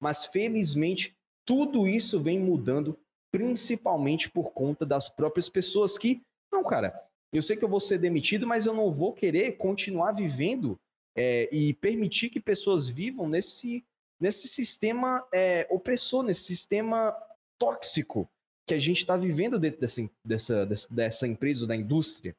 Mas 0.00 0.24
felizmente 0.26 1.16
tudo 1.44 1.86
isso 1.86 2.20
vem 2.20 2.38
mudando, 2.38 2.98
principalmente 3.30 4.30
por 4.30 4.52
conta 4.52 4.86
das 4.86 5.08
próprias 5.08 5.48
pessoas 5.48 5.98
que, 5.98 6.22
não, 6.52 6.62
cara, 6.62 6.98
eu 7.32 7.42
sei 7.42 7.56
que 7.56 7.64
eu 7.64 7.68
vou 7.68 7.80
ser 7.80 7.98
demitido, 7.98 8.46
mas 8.46 8.66
eu 8.66 8.74
não 8.74 8.92
vou 8.92 9.12
querer 9.12 9.52
continuar 9.52 10.12
vivendo 10.12 10.78
é, 11.16 11.48
e 11.54 11.74
permitir 11.74 12.30
que 12.30 12.40
pessoas 12.40 12.88
vivam 12.88 13.28
nesse, 13.28 13.84
nesse 14.20 14.48
sistema 14.48 15.26
é, 15.32 15.66
opressor, 15.70 16.22
nesse 16.22 16.42
sistema 16.44 17.14
tóxico 17.58 18.28
que 18.66 18.74
a 18.74 18.80
gente 18.80 18.98
está 18.98 19.16
vivendo 19.16 19.58
dentro 19.58 19.80
dessa, 19.80 20.10
dessa, 20.24 20.66
dessa, 20.90 21.26
empresa 21.26 21.62
ou 21.62 21.66
da 21.66 21.76
indústria. 21.76 22.34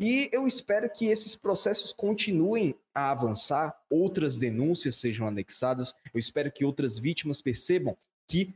E 0.00 0.28
eu 0.32 0.46
espero 0.46 0.88
que 0.90 1.06
esses 1.06 1.34
processos 1.34 1.92
continuem 1.92 2.74
a 2.94 3.10
avançar, 3.10 3.76
outras 3.90 4.36
denúncias 4.36 4.96
sejam 4.96 5.26
anexadas, 5.26 5.94
eu 6.14 6.20
espero 6.20 6.52
que 6.52 6.64
outras 6.64 6.98
vítimas 6.98 7.42
percebam 7.42 7.96
que 8.28 8.54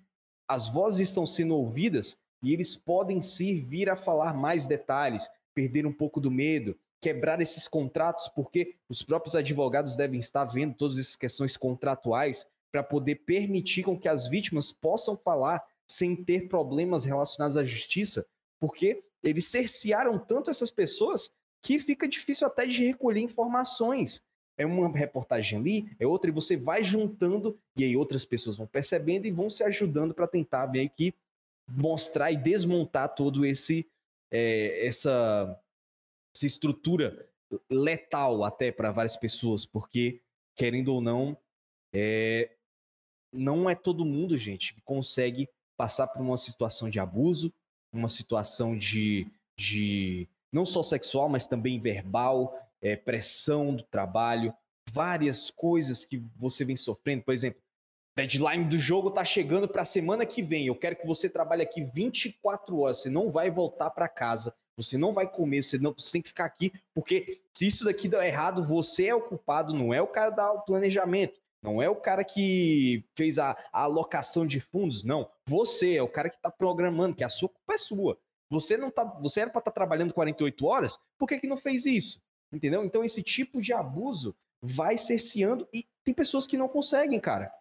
as 0.48 0.68
vozes 0.68 1.08
estão 1.08 1.26
sendo 1.26 1.56
ouvidas 1.56 2.20
e 2.42 2.52
eles 2.52 2.76
podem 2.76 3.20
sim 3.22 3.60
vir 3.60 3.88
a 3.88 3.96
falar 3.96 4.34
mais 4.34 4.66
detalhes, 4.66 5.28
perder 5.54 5.86
um 5.86 5.92
pouco 5.92 6.20
do 6.20 6.30
medo, 6.30 6.76
quebrar 7.02 7.40
esses 7.40 7.66
contratos, 7.66 8.28
porque 8.28 8.76
os 8.88 9.02
próprios 9.02 9.34
advogados 9.34 9.96
devem 9.96 10.20
estar 10.20 10.44
vendo 10.44 10.74
todas 10.74 10.96
essas 10.96 11.16
questões 11.16 11.56
contratuais 11.56 12.46
para 12.70 12.82
poder 12.82 13.16
permitir 13.16 13.82
com 13.82 13.98
que 13.98 14.08
as 14.08 14.28
vítimas 14.28 14.70
possam 14.70 15.16
falar 15.16 15.62
sem 15.86 16.14
ter 16.14 16.48
problemas 16.48 17.04
relacionados 17.04 17.56
à 17.56 17.64
justiça, 17.64 18.24
porque 18.60 19.02
eles 19.20 19.46
cercearam 19.46 20.16
tanto 20.16 20.48
essas 20.48 20.70
pessoas 20.70 21.34
que 21.60 21.80
fica 21.80 22.06
difícil 22.06 22.46
até 22.46 22.66
de 22.66 22.86
recolher 22.86 23.20
informações. 23.20 24.22
É 24.56 24.64
uma 24.64 24.88
reportagem 24.88 25.58
ali, 25.58 25.90
é 25.98 26.06
outra, 26.06 26.30
e 26.30 26.32
você 26.32 26.56
vai 26.56 26.84
juntando, 26.84 27.58
e 27.76 27.82
aí 27.82 27.96
outras 27.96 28.24
pessoas 28.24 28.56
vão 28.56 28.66
percebendo 28.66 29.26
e 29.26 29.32
vão 29.32 29.50
se 29.50 29.64
ajudando 29.64 30.14
para 30.14 30.28
tentar 30.28 30.70
meio 30.70 30.88
que 30.88 31.12
mostrar 31.68 32.30
e 32.30 32.36
desmontar 32.36 33.14
todo 33.14 33.44
esse 33.44 33.88
é, 34.30 34.86
essa, 34.86 35.60
essa 36.42 36.46
estrutura 36.46 37.28
letal 37.70 38.42
até 38.42 38.72
para 38.72 38.90
várias 38.90 39.16
pessoas, 39.16 39.64
porque 39.64 40.20
querendo 40.56 40.88
ou 40.88 41.00
não, 41.00 41.36
é, 41.92 42.50
não 43.32 43.70
é 43.70 43.74
todo 43.74 44.04
mundo, 44.04 44.36
gente, 44.36 44.74
que 44.74 44.80
consegue 44.80 45.48
passar 45.76 46.08
por 46.08 46.20
uma 46.20 46.36
situação 46.36 46.90
de 46.90 46.98
abuso, 46.98 47.52
uma 47.92 48.08
situação 48.08 48.76
de, 48.76 49.26
de 49.56 50.28
não 50.52 50.66
só 50.66 50.82
sexual, 50.82 51.28
mas 51.28 51.46
também 51.46 51.78
verbal, 51.78 52.58
é, 52.80 52.96
pressão 52.96 53.74
do 53.74 53.82
trabalho, 53.84 54.52
várias 54.90 55.50
coisas 55.50 56.04
que 56.04 56.22
você 56.36 56.64
vem 56.64 56.76
sofrendo. 56.76 57.22
Por 57.22 57.32
exemplo, 57.32 57.60
deadline 58.16 58.64
do 58.64 58.78
jogo 58.78 59.08
está 59.08 59.24
chegando 59.24 59.68
para 59.68 59.82
a 59.82 59.86
semana 59.86 60.26
que 60.26 60.42
vem. 60.42 60.66
Eu 60.66 60.74
quero 60.74 60.96
que 60.96 61.06
você 61.06 61.28
trabalhe 61.28 61.62
aqui 61.62 61.84
24 61.84 62.78
horas. 62.78 62.98
Você 62.98 63.10
não 63.10 63.30
vai 63.30 63.50
voltar 63.50 63.90
para 63.90 64.08
casa. 64.08 64.54
Você 64.76 64.96
não 64.96 65.12
vai 65.12 65.30
comer, 65.30 65.62
você, 65.62 65.78
não, 65.78 65.92
você 65.92 66.12
tem 66.12 66.22
que 66.22 66.28
ficar 66.28 66.44
aqui, 66.44 66.72
porque 66.94 67.42
se 67.52 67.66
isso 67.66 67.84
daqui 67.84 68.08
der 68.08 68.26
errado, 68.26 68.64
você 68.64 69.06
é 69.06 69.14
o 69.14 69.20
culpado, 69.20 69.74
não 69.74 69.92
é 69.92 70.00
o 70.00 70.06
cara 70.06 70.30
do 70.30 70.62
planejamento. 70.62 71.40
Não 71.62 71.80
é 71.80 71.88
o 71.88 71.94
cara 71.94 72.24
que 72.24 73.04
fez 73.16 73.38
a, 73.38 73.52
a 73.72 73.82
alocação 73.82 74.44
de 74.44 74.58
fundos, 74.58 75.04
não. 75.04 75.30
Você 75.46 75.96
é 75.96 76.02
o 76.02 76.08
cara 76.08 76.28
que 76.28 76.36
está 76.36 76.50
programando, 76.50 77.14
que 77.14 77.22
a 77.22 77.28
sua 77.28 77.48
culpa 77.48 77.74
é 77.74 77.78
sua. 77.78 78.18
Você 78.50 78.76
não 78.76 78.90
tá, 78.90 79.04
você 79.04 79.40
era 79.40 79.50
para 79.50 79.60
estar 79.60 79.70
tá 79.70 79.74
trabalhando 79.74 80.12
48 80.12 80.66
horas, 80.66 80.98
por 81.16 81.28
que, 81.28 81.38
que 81.38 81.46
não 81.46 81.56
fez 81.56 81.86
isso? 81.86 82.20
Entendeu? 82.52 82.84
Então 82.84 83.04
esse 83.04 83.22
tipo 83.22 83.62
de 83.62 83.72
abuso 83.72 84.34
vai 84.60 84.98
cerceando 84.98 85.66
e 85.72 85.86
tem 86.04 86.12
pessoas 86.12 86.46
que 86.46 86.56
não 86.56 86.68
conseguem, 86.68 87.20
cara. 87.20 87.52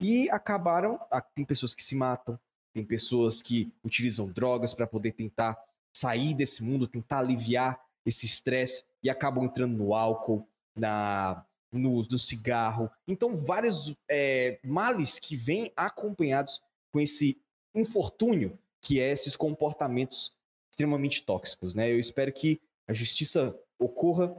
E 0.00 0.30
acabaram, 0.30 0.98
tem 1.34 1.44
pessoas 1.44 1.74
que 1.74 1.82
se 1.82 1.96
matam, 1.96 2.38
tem 2.72 2.84
pessoas 2.84 3.42
que 3.42 3.72
utilizam 3.84 4.30
drogas 4.30 4.72
para 4.72 4.86
poder 4.86 5.12
tentar 5.12 5.58
sair 5.98 6.34
desse 6.34 6.62
mundo, 6.62 6.86
tentar 6.86 7.18
aliviar 7.18 7.80
esse 8.04 8.26
estresse 8.26 8.84
e 9.02 9.10
acabam 9.10 9.44
entrando 9.44 9.76
no 9.76 9.94
álcool, 9.94 10.46
na 10.76 11.44
no, 11.70 12.02
no 12.02 12.18
cigarro. 12.18 12.90
Então, 13.06 13.36
vários 13.36 13.94
é, 14.08 14.58
males 14.64 15.18
que 15.18 15.36
vêm 15.36 15.70
acompanhados 15.76 16.62
com 16.90 16.98
esse 16.98 17.40
infortúnio 17.74 18.58
que 18.80 19.00
é 19.00 19.10
esses 19.10 19.36
comportamentos 19.36 20.34
extremamente 20.70 21.22
tóxicos, 21.22 21.74
né? 21.74 21.90
Eu 21.90 21.98
espero 21.98 22.32
que 22.32 22.60
a 22.86 22.92
justiça 22.92 23.58
ocorra, 23.78 24.34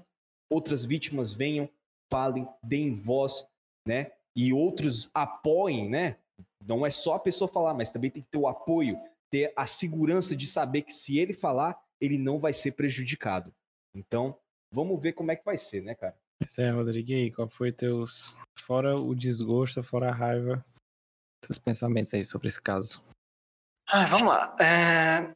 outras 0.49 0.85
vítimas 0.85 1.33
venham, 1.33 1.69
falem, 2.09 2.47
deem 2.63 2.93
voz, 2.93 3.47
né? 3.85 4.11
E 4.35 4.53
outros 4.53 5.11
apoiem, 5.13 5.89
né? 5.89 6.17
Não 6.65 6.85
é 6.85 6.89
só 6.89 7.15
a 7.15 7.19
pessoa 7.19 7.47
falar, 7.47 7.73
mas 7.73 7.91
também 7.91 8.09
tem 8.09 8.23
que 8.23 8.29
ter 8.29 8.37
o 8.37 8.47
apoio, 8.47 8.97
ter 9.29 9.53
a 9.55 9.65
segurança 9.65 10.35
de 10.35 10.47
saber 10.47 10.81
que 10.83 10.93
se 10.93 11.19
ele 11.19 11.33
falar, 11.33 11.79
ele 12.01 12.17
não 12.17 12.39
vai 12.39 12.53
ser 12.53 12.73
prejudicado. 12.73 13.53
Então, 13.95 14.37
vamos 14.71 14.99
ver 15.01 15.13
como 15.13 15.31
é 15.31 15.35
que 15.35 15.45
vai 15.45 15.57
ser, 15.57 15.81
né, 15.81 15.95
cara? 15.95 16.15
Pois 16.39 16.57
é, 16.57 16.69
Rodrigo, 16.69 17.11
e 17.11 17.15
aí, 17.15 17.31
qual 17.31 17.49
foi 17.49 17.71
teus. 17.71 18.35
Fora 18.57 18.95
o 18.97 19.13
desgosto, 19.13 19.83
fora 19.83 20.09
a 20.09 20.13
raiva, 20.13 20.63
teus 21.41 21.57
pensamentos 21.57 22.13
aí 22.13 22.23
sobre 22.23 22.47
esse 22.47 22.61
caso? 22.61 23.03
Ah, 23.87 24.05
vamos 24.05 24.27
lá. 24.27 24.55
É... 24.59 25.33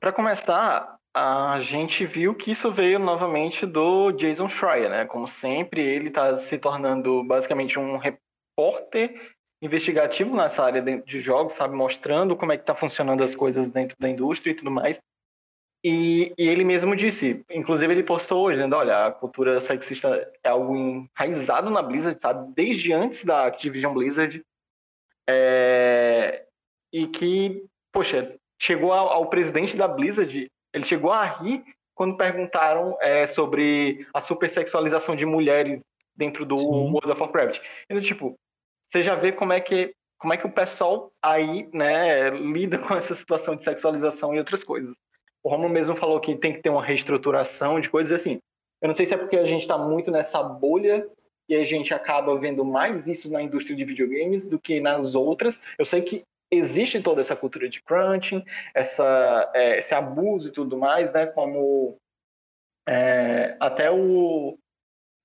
Para 0.00 0.12
começar, 0.12 0.98
a 1.14 1.60
gente 1.60 2.04
viu 2.04 2.34
que 2.34 2.50
isso 2.50 2.70
veio 2.72 2.98
novamente 2.98 3.64
do 3.64 4.10
Jason 4.12 4.48
Schreier, 4.48 4.90
né? 4.90 5.06
Como 5.06 5.26
sempre, 5.26 5.80
ele 5.80 6.08
está 6.08 6.38
se 6.38 6.58
tornando 6.58 7.22
basicamente 7.24 7.78
um 7.78 7.96
repórter 7.96 9.33
investigativo 9.64 10.36
nessa 10.36 10.62
área 10.62 10.82
de 10.82 11.20
jogos, 11.20 11.54
sabe? 11.54 11.74
Mostrando 11.74 12.36
como 12.36 12.52
é 12.52 12.58
que 12.58 12.64
tá 12.64 12.74
funcionando 12.74 13.24
as 13.24 13.34
coisas 13.34 13.68
dentro 13.70 13.96
da 13.98 14.08
indústria 14.08 14.52
e 14.52 14.54
tudo 14.54 14.70
mais. 14.70 15.00
E, 15.82 16.32
e, 16.38 16.48
ele 16.48 16.64
mesmo 16.64 16.96
disse, 16.96 17.44
inclusive 17.50 17.92
ele 17.92 18.02
postou 18.02 18.44
hoje, 18.44 18.56
dizendo, 18.56 18.76
olha, 18.76 19.06
a 19.06 19.12
cultura 19.12 19.60
sexista 19.60 20.30
é 20.42 20.48
algo 20.48 20.74
enraizado 20.76 21.70
na 21.70 21.82
Blizzard, 21.82 22.18
sabe? 22.20 22.52
Desde 22.54 22.92
antes 22.92 23.24
da 23.24 23.46
Activision 23.46 23.92
Blizzard. 23.92 24.42
É, 25.28 26.44
e 26.92 27.06
que, 27.06 27.64
poxa, 27.92 28.34
chegou 28.60 28.92
ao, 28.92 29.08
ao, 29.08 29.28
presidente 29.28 29.76
da 29.76 29.88
Blizzard, 29.88 30.50
ele 30.72 30.84
chegou 30.84 31.10
a 31.10 31.24
rir 31.24 31.64
quando 31.94 32.16
perguntaram 32.16 32.96
é, 33.00 33.26
sobre 33.26 34.06
a 34.12 34.20
supersexualização 34.20 35.16
de 35.16 35.24
mulheres 35.24 35.80
dentro 36.14 36.44
do 36.44 36.58
Sim. 36.58 36.66
World 36.66 37.10
of 37.10 37.20
Warcraft. 37.20 37.60
Então, 37.88 38.02
tipo, 38.02 38.38
você 38.94 39.02
já 39.02 39.16
vê 39.16 39.32
como 39.32 39.52
é 39.52 39.60
que 39.60 39.92
como 40.18 40.32
é 40.32 40.36
que 40.36 40.46
o 40.46 40.52
pessoal 40.52 41.12
aí, 41.20 41.68
né, 41.74 42.30
lida 42.30 42.78
com 42.78 42.94
essa 42.94 43.14
situação 43.14 43.56
de 43.56 43.64
sexualização 43.64 44.32
e 44.32 44.38
outras 44.38 44.62
coisas. 44.62 44.94
O 45.42 45.50
Romulo 45.50 45.68
mesmo 45.68 45.96
falou 45.96 46.20
que 46.20 46.36
tem 46.36 46.52
que 46.52 46.62
ter 46.62 46.70
uma 46.70 46.82
reestruturação 46.82 47.80
de 47.80 47.90
coisas 47.90 48.12
assim. 48.12 48.40
Eu 48.80 48.86
não 48.86 48.94
sei 48.94 49.04
se 49.04 49.12
é 49.12 49.16
porque 49.16 49.36
a 49.36 49.44
gente 49.44 49.62
está 49.62 49.76
muito 49.76 50.10
nessa 50.10 50.42
bolha 50.42 51.06
e 51.48 51.56
a 51.56 51.64
gente 51.64 51.92
acaba 51.92 52.38
vendo 52.38 52.64
mais 52.64 53.06
isso 53.06 53.30
na 53.30 53.42
indústria 53.42 53.76
de 53.76 53.84
videogames 53.84 54.46
do 54.46 54.58
que 54.58 54.80
nas 54.80 55.14
outras. 55.14 55.60
Eu 55.76 55.84
sei 55.84 56.00
que 56.00 56.22
existe 56.50 57.02
toda 57.02 57.20
essa 57.20 57.36
cultura 57.36 57.68
de 57.68 57.82
crunching, 57.82 58.44
essa, 58.74 59.50
é, 59.54 59.78
esse 59.78 59.92
abuso 59.94 60.48
e 60.48 60.52
tudo 60.52 60.78
mais, 60.78 61.12
né? 61.12 61.26
Como 61.26 61.98
é, 62.88 63.56
até 63.60 63.90
o, 63.90 64.56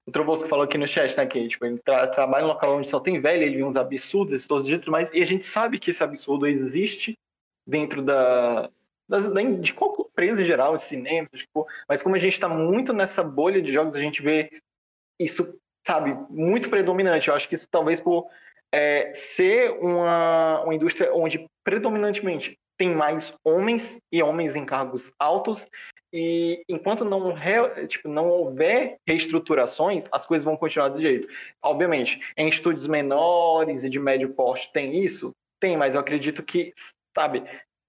o 0.10 0.12
Trobosco 0.12 0.48
falou 0.48 0.66
aqui 0.66 0.78
no 0.78 0.88
chat, 0.88 1.16
né? 1.16 1.26
Que 1.26 1.48
tipo, 1.48 1.66
ele 1.66 1.78
tra 1.80 2.08
trabalha 2.08 2.42
em 2.42 2.46
um 2.46 2.50
local 2.50 2.78
onde 2.78 2.88
só 2.88 3.00
tem 3.00 3.22
velho, 3.22 3.44
ele 3.44 3.58
vê 3.58 3.64
uns 3.64 3.78
absurdos 3.78 4.48
todos 4.48 4.64
os 4.64 4.68
dias, 4.68 4.86
mas 4.88 5.14
e 5.14 5.22
a 5.22 5.26
gente 5.26 5.46
sabe 5.46 5.80
que 5.80 5.92
esse 5.92 6.04
absurdo 6.04 6.48
existe 6.48 7.18
dentro 7.66 8.02
da, 8.02 8.70
de 9.62 9.74
qualquer 9.74 10.04
empresa 10.10 10.42
em 10.42 10.46
geral, 10.46 10.76
de 10.76 10.84
cinema, 10.84 11.30
tipo, 11.34 11.68
mas 11.88 12.02
como 12.02 12.16
a 12.16 12.20
gente 12.20 12.34
está 12.34 12.50
muito 12.50 12.92
nessa 12.92 13.24
bolha 13.24 13.62
de 13.62 13.72
jogos, 13.72 13.96
a 13.96 14.00
gente 14.00 14.22
vê 14.22 14.62
isso, 15.20 15.58
sabe, 15.86 16.18
muito 16.30 16.70
predominante. 16.70 17.30
Eu 17.30 17.36
acho 17.36 17.48
que 17.48 17.56
isso 17.56 17.68
talvez 17.70 18.00
por 18.00 18.28
é, 18.72 19.14
ser 19.14 19.72
uma, 19.80 20.64
uma 20.64 20.74
indústria 20.74 21.14
onde 21.14 21.48
predominantemente 21.64 22.58
tem 22.80 22.96
mais 22.96 23.34
homens 23.44 24.00
e 24.12 24.24
homens 24.24 24.56
em 24.56 24.66
cargos 24.66 25.12
altos 25.20 25.68
e 26.12 26.64
enquanto 26.68 27.06
não, 27.06 27.34
re, 27.34 27.88
tipo, 27.88 28.08
não 28.08 28.30
houver 28.30 28.98
reestruturações, 29.08 30.08
as 30.12 30.26
coisas 30.26 30.44
vão 30.44 30.58
continuar 30.58 30.90
desse 30.90 31.04
jeito. 31.04 31.28
Obviamente, 31.62 32.20
em 32.36 32.50
estúdios 32.50 32.88
menores 32.88 33.84
e 33.84 33.90
de 33.90 34.00
médio 34.00 34.34
porte 34.34 34.72
tem 34.74 34.96
isso? 35.04 35.36
Tem, 35.60 35.78
mas 35.78 35.94
eu 35.94 36.00
acredito 36.00 36.42
que, 36.42 36.74
sabe, 37.16 37.44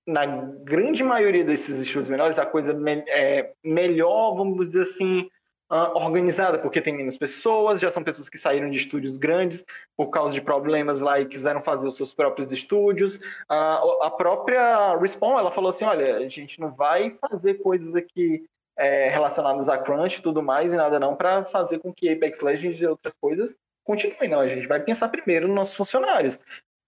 na 0.06 0.26
grande 0.26 1.02
maioria 1.02 1.44
desses 1.44 1.78
estudos 1.78 2.10
menores, 2.10 2.38
a 2.38 2.44
coisa 2.44 2.76
é 3.08 3.52
melhor, 3.64 4.34
vamos 4.34 4.66
dizer 4.66 4.82
assim, 4.82 5.30
uh, 5.70 5.96
organizada, 5.96 6.58
porque 6.58 6.80
tem 6.80 6.96
menos 6.96 7.16
pessoas, 7.16 7.80
já 7.80 7.90
são 7.90 8.02
pessoas 8.02 8.28
que 8.28 8.36
saíram 8.36 8.70
de 8.70 8.76
estúdios 8.76 9.16
grandes 9.16 9.64
por 9.96 10.10
causa 10.10 10.34
de 10.34 10.40
problemas 10.40 11.00
lá 11.00 11.20
e 11.20 11.26
quiseram 11.26 11.62
fazer 11.62 11.86
os 11.86 11.96
seus 11.96 12.12
próprios 12.12 12.50
estúdios. 12.52 13.16
Uh, 13.50 14.02
a 14.02 14.10
própria 14.10 14.96
Respawn, 14.96 15.38
ela 15.38 15.50
falou 15.50 15.70
assim, 15.70 15.84
olha, 15.84 16.16
a 16.16 16.28
gente 16.28 16.60
não 16.60 16.72
vai 16.72 17.16
fazer 17.20 17.54
coisas 17.54 17.94
aqui 17.94 18.44
é, 18.76 19.08
relacionadas 19.08 19.68
a 19.68 19.78
crunch 19.78 20.18
e 20.18 20.22
tudo 20.22 20.42
mais 20.42 20.72
e 20.72 20.76
nada 20.76 20.98
não 20.98 21.14
para 21.14 21.44
fazer 21.44 21.78
com 21.78 21.92
que 21.92 22.10
Apex 22.10 22.40
Legends 22.40 22.80
e 22.80 22.86
outras 22.86 23.14
coisas 23.16 23.54
continuem, 23.84 24.28
não. 24.28 24.40
A 24.40 24.48
gente 24.48 24.66
vai 24.66 24.80
pensar 24.80 25.08
primeiro 25.08 25.46
nos 25.46 25.56
nossos 25.56 25.76
funcionários. 25.76 26.38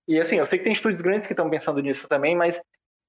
E 0.09 0.19
assim, 0.19 0.37
eu 0.37 0.47
sei 0.47 0.59
que 0.59 0.65
tem 0.65 0.73
estúdios 0.73 1.01
grandes 1.01 1.27
que 1.27 1.33
estão 1.33 1.51
pensando 1.51 1.81
nisso 1.81 2.09
também, 2.09 2.35
mas 2.35 2.61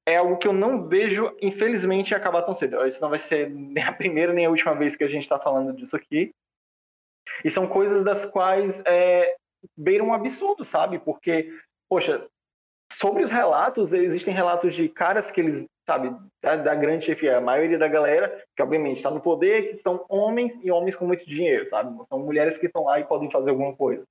é 0.05 0.17
algo 0.17 0.37
que 0.37 0.47
eu 0.47 0.53
não 0.53 0.87
vejo, 0.87 1.35
infelizmente, 1.41 2.13
acabar 2.13 2.41
tão 2.41 2.53
cedo. 2.53 2.85
Isso 2.85 3.01
não 3.01 3.09
vai 3.09 3.19
ser 3.19 3.49
nem 3.49 3.83
a 3.83 3.93
primeira 3.93 4.33
nem 4.33 4.45
a 4.45 4.49
última 4.49 4.75
vez 4.75 4.95
que 4.95 5.03
a 5.03 5.07
gente 5.07 5.23
está 5.23 5.39
falando 5.39 5.73
disso 5.73 5.95
aqui. 5.95 6.31
E 7.43 7.49
são 7.49 7.67
coisas 7.67 8.03
das 8.03 8.25
quais 8.25 8.81
é, 8.85 9.35
beiram 9.77 10.07
um 10.07 10.13
absurdo, 10.13 10.65
sabe? 10.65 10.99
Porque, 10.99 11.49
poxa, 11.87 12.27
sobre 12.91 13.23
os 13.23 13.31
relatos, 13.31 13.93
existem 13.93 14.33
relatos 14.33 14.73
de 14.75 14.89
caras 14.89 15.31
que 15.31 15.39
eles, 15.39 15.65
sabe, 15.87 16.13
da, 16.41 16.57
da 16.57 16.75
grande 16.75 17.05
chefia, 17.05 17.37
a 17.37 17.41
maioria 17.41 17.77
da 17.77 17.87
galera, 17.87 18.43
que 18.55 18.61
obviamente 18.61 18.97
está 18.97 19.09
no 19.09 19.21
poder, 19.21 19.69
que 19.69 19.75
são 19.77 20.05
homens 20.09 20.59
e 20.61 20.69
homens 20.69 20.97
com 20.97 21.07
muito 21.07 21.25
dinheiro, 21.25 21.65
sabe? 21.67 21.95
São 22.07 22.19
mulheres 22.19 22.57
que 22.57 22.65
estão 22.65 22.83
lá 22.83 22.99
e 22.99 23.05
podem 23.05 23.31
fazer 23.31 23.51
alguma 23.51 23.73
coisa. 23.73 24.03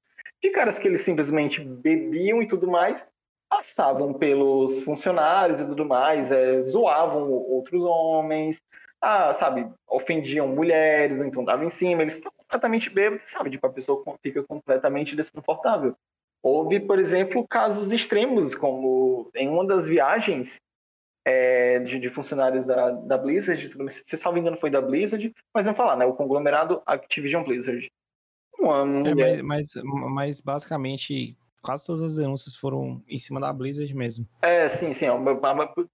De 0.43 0.51
caras 0.51 0.79
que 0.79 0.89
eles 0.89 1.03
simplesmente 1.03 1.63
bebiam 1.63 2.43
e 2.43 2.47
tudo 2.47 2.67
mais, 2.67 3.12
passavam 3.53 4.15
pelos 4.15 4.83
funcionários 4.83 5.61
e 5.61 5.67
tudo 5.67 5.85
mais, 5.85 6.33
é, 6.33 6.63
zoavam 6.63 7.31
outros 7.31 7.83
homens, 7.83 8.63
ah, 8.99 9.35
sabe, 9.35 9.71
ofendiam 9.87 10.49
mulheres, 10.49 11.21
ou 11.21 11.27
então 11.27 11.45
davam 11.45 11.67
em 11.67 11.69
cima, 11.69 12.01
eles 12.01 12.15
estão 12.15 12.33
completamente 12.35 12.89
bêbados, 12.89 13.29
sabe? 13.29 13.51
Tipo, 13.51 13.67
a 13.67 13.73
pessoa 13.73 14.03
fica 14.23 14.43
completamente 14.43 15.15
desconfortável. 15.15 15.95
Houve, 16.43 16.81
por 16.81 16.99
exemplo, 16.99 17.47
casos 17.47 17.93
extremos, 17.93 18.55
como 18.55 19.31
em 19.35 19.51
uma 19.51 19.67
das 19.67 19.87
viagens 19.87 20.59
é, 21.23 21.79
de, 21.81 21.99
de, 21.99 22.09
funcionários 22.09 22.65
da, 22.65 22.91
da 22.91 23.19
Blizzard, 23.19 23.71
se 23.93 24.17
salvo 24.17 24.39
engano 24.39 24.57
foi 24.57 24.71
da 24.71 24.81
Blizzard, 24.81 25.31
mas 25.53 25.67
vamos 25.67 25.77
falar, 25.77 25.97
né? 25.97 26.07
O 26.07 26.15
conglomerado 26.15 26.81
Activision 26.87 27.45
Blizzard. 27.45 27.87
Uma 28.59 28.87
mulher... 28.87 29.41
é, 29.41 29.43
mas, 29.43 29.73
mas, 29.85 30.11
mas, 30.11 30.41
basicamente 30.41 31.37
quase 31.63 31.87
todas 31.87 32.03
as 32.03 32.17
denúncias 32.17 32.55
foram 32.55 33.03
em 33.09 33.19
cima 33.19 33.41
da 33.41 33.53
Blizzard 33.53 33.95
mesmo. 33.95 34.27
É, 34.43 34.69
sim, 34.69 34.93
sim. 34.93 35.07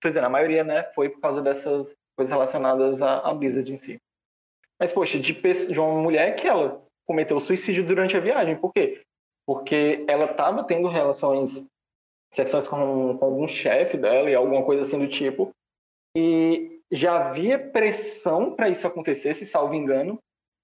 Tô 0.01 0.09
dizendo, 0.09 0.25
a 0.25 0.31
maioria, 0.31 0.65
né, 0.65 0.85
foi 0.95 1.09
por 1.09 1.21
causa 1.21 1.43
dessas 1.43 1.95
coisas 2.17 2.33
relacionadas 2.33 3.01
à, 3.03 3.19
à 3.19 3.35
Blizzard 3.35 3.73
em 3.73 3.77
si. 3.77 3.99
Mas, 4.81 4.93
poxa, 4.93 5.19
de, 5.19 5.33
de 5.33 5.81
uma 5.81 6.03
mulher 6.03 6.37
que 6.37 6.47
ela 6.47 6.83
cometeu 7.07 7.41
suicídio 7.41 7.85
durante 7.85 8.17
a 8.17 8.21
viagem. 8.21 8.57
Por 8.57 8.73
quê? 8.73 9.03
Porque 9.47 10.05
ela 10.07 10.27
estava 10.27 10.63
tendo 10.63 10.89
relações 10.89 11.65
sexuais 12.35 12.69
com, 12.69 13.17
com 13.17 13.25
algum 13.25 13.49
chefe 13.49 13.97
dela 13.97 14.31
e 14.31 14.35
alguma 14.35 14.63
coisa 14.65 14.83
assim 14.83 14.99
do 14.99 15.09
tipo. 15.09 15.51
E 16.15 16.81
já 16.93 17.29
havia 17.29 17.59
pressão 17.59 18.55
para 18.55 18.69
isso 18.69 18.87
acontecer, 18.87 19.35
se 19.35 19.47
salvo 19.47 19.75
engano, 19.75 20.19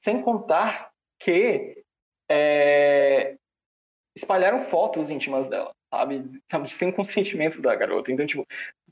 sem 0.04 0.20
contar 0.20 0.90
que 1.18 1.82
é, 2.30 3.36
espalharam 4.16 4.64
fotos 4.64 5.10
íntimas 5.10 5.48
dela, 5.48 5.72
sabe? 5.90 6.24
Sem 6.68 6.92
consentimento 6.92 7.60
da 7.60 7.74
garota. 7.74 8.12
Então, 8.12 8.26
tipo, 8.26 8.46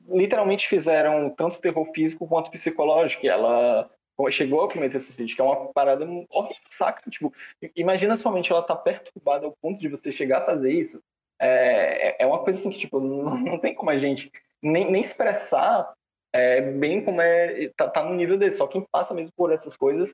literalmente 0.09 0.69
fizeram 0.69 1.31
tanto 1.31 1.61
terror 1.61 1.91
físico 1.95 2.27
quanto 2.27 2.51
psicológico. 2.51 3.25
E 3.25 3.29
ela 3.29 3.89
chegou 4.31 4.63
a 4.63 4.71
cometer 4.71 5.01
suicídio, 5.01 5.35
que 5.35 5.41
é 5.41 5.45
uma 5.45 5.73
parada 5.73 6.05
horrível, 6.05 6.63
saca? 6.71 7.09
Tipo, 7.11 7.33
imagina 7.75 8.17
somente 8.17 8.53
ela 8.53 8.63
tá 8.63 8.77
perturbada 8.77 9.47
ao 9.47 9.57
ponto 9.61 9.81
de 9.81 9.89
você 9.89 10.13
chegar 10.13 10.39
a 10.39 10.47
fazer 10.47 10.73
isso. 10.73 11.03
É, 11.41 12.23
é, 12.23 12.27
uma 12.27 12.39
coisa 12.39 12.59
assim 12.59 12.71
que, 12.71 12.79
tipo, 12.79 13.01
não, 13.01 13.37
não 13.37 13.59
tem 13.59 13.75
como 13.75 13.91
a 13.91 13.99
gente 13.99 14.31
nem, 14.63 14.91
nem 14.91 15.03
expressar 15.03 15.93
é, 16.33 16.61
bem 16.61 17.05
como 17.05 17.21
é 17.21 17.69
tá, 17.77 17.89
tá 17.89 18.05
no 18.05 18.15
nível 18.15 18.39
desse. 18.39 18.59
Só 18.59 18.67
quem 18.67 18.87
passa 18.91 19.15
mesmo 19.15 19.33
por 19.37 19.53
essas 19.53 19.77
coisas 19.77 20.13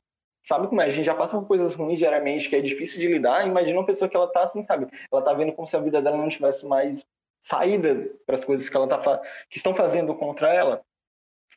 sabe 0.49 0.67
como 0.67 0.81
é. 0.81 0.87
A 0.87 0.91
gente 0.91 1.05
já 1.05 1.15
passa 1.15 1.37
por 1.39 1.47
coisas 1.47 1.75
ruins 1.75 1.99
diariamente, 1.99 2.49
que 2.49 2.57
é 2.57 2.61
difícil 2.61 2.99
de 2.99 3.07
lidar. 3.07 3.47
Imagina 3.47 3.79
uma 3.79 3.87
pessoa 3.87 4.09
que 4.09 4.17
ela 4.17 4.27
tá 4.27 4.45
assim, 4.45 4.63
sabe? 4.63 4.89
Ela 5.13 5.23
tá 5.23 5.35
vendo 5.35 5.53
como 5.53 5.69
se 5.69 5.77
a 5.77 5.81
vida 5.81 6.01
dela 6.01 6.17
não 6.17 6.31
tivesse 6.31 6.65
mais 6.65 7.07
saída 7.41 8.11
para 8.27 8.35
as 8.35 8.45
coisas 8.45 8.69
que 8.69 8.77
ela 8.77 8.89
tá 8.89 9.21
que 9.51 9.59
estão 9.59 9.75
fazendo 9.75 10.15
contra 10.15 10.53
ela. 10.53 10.81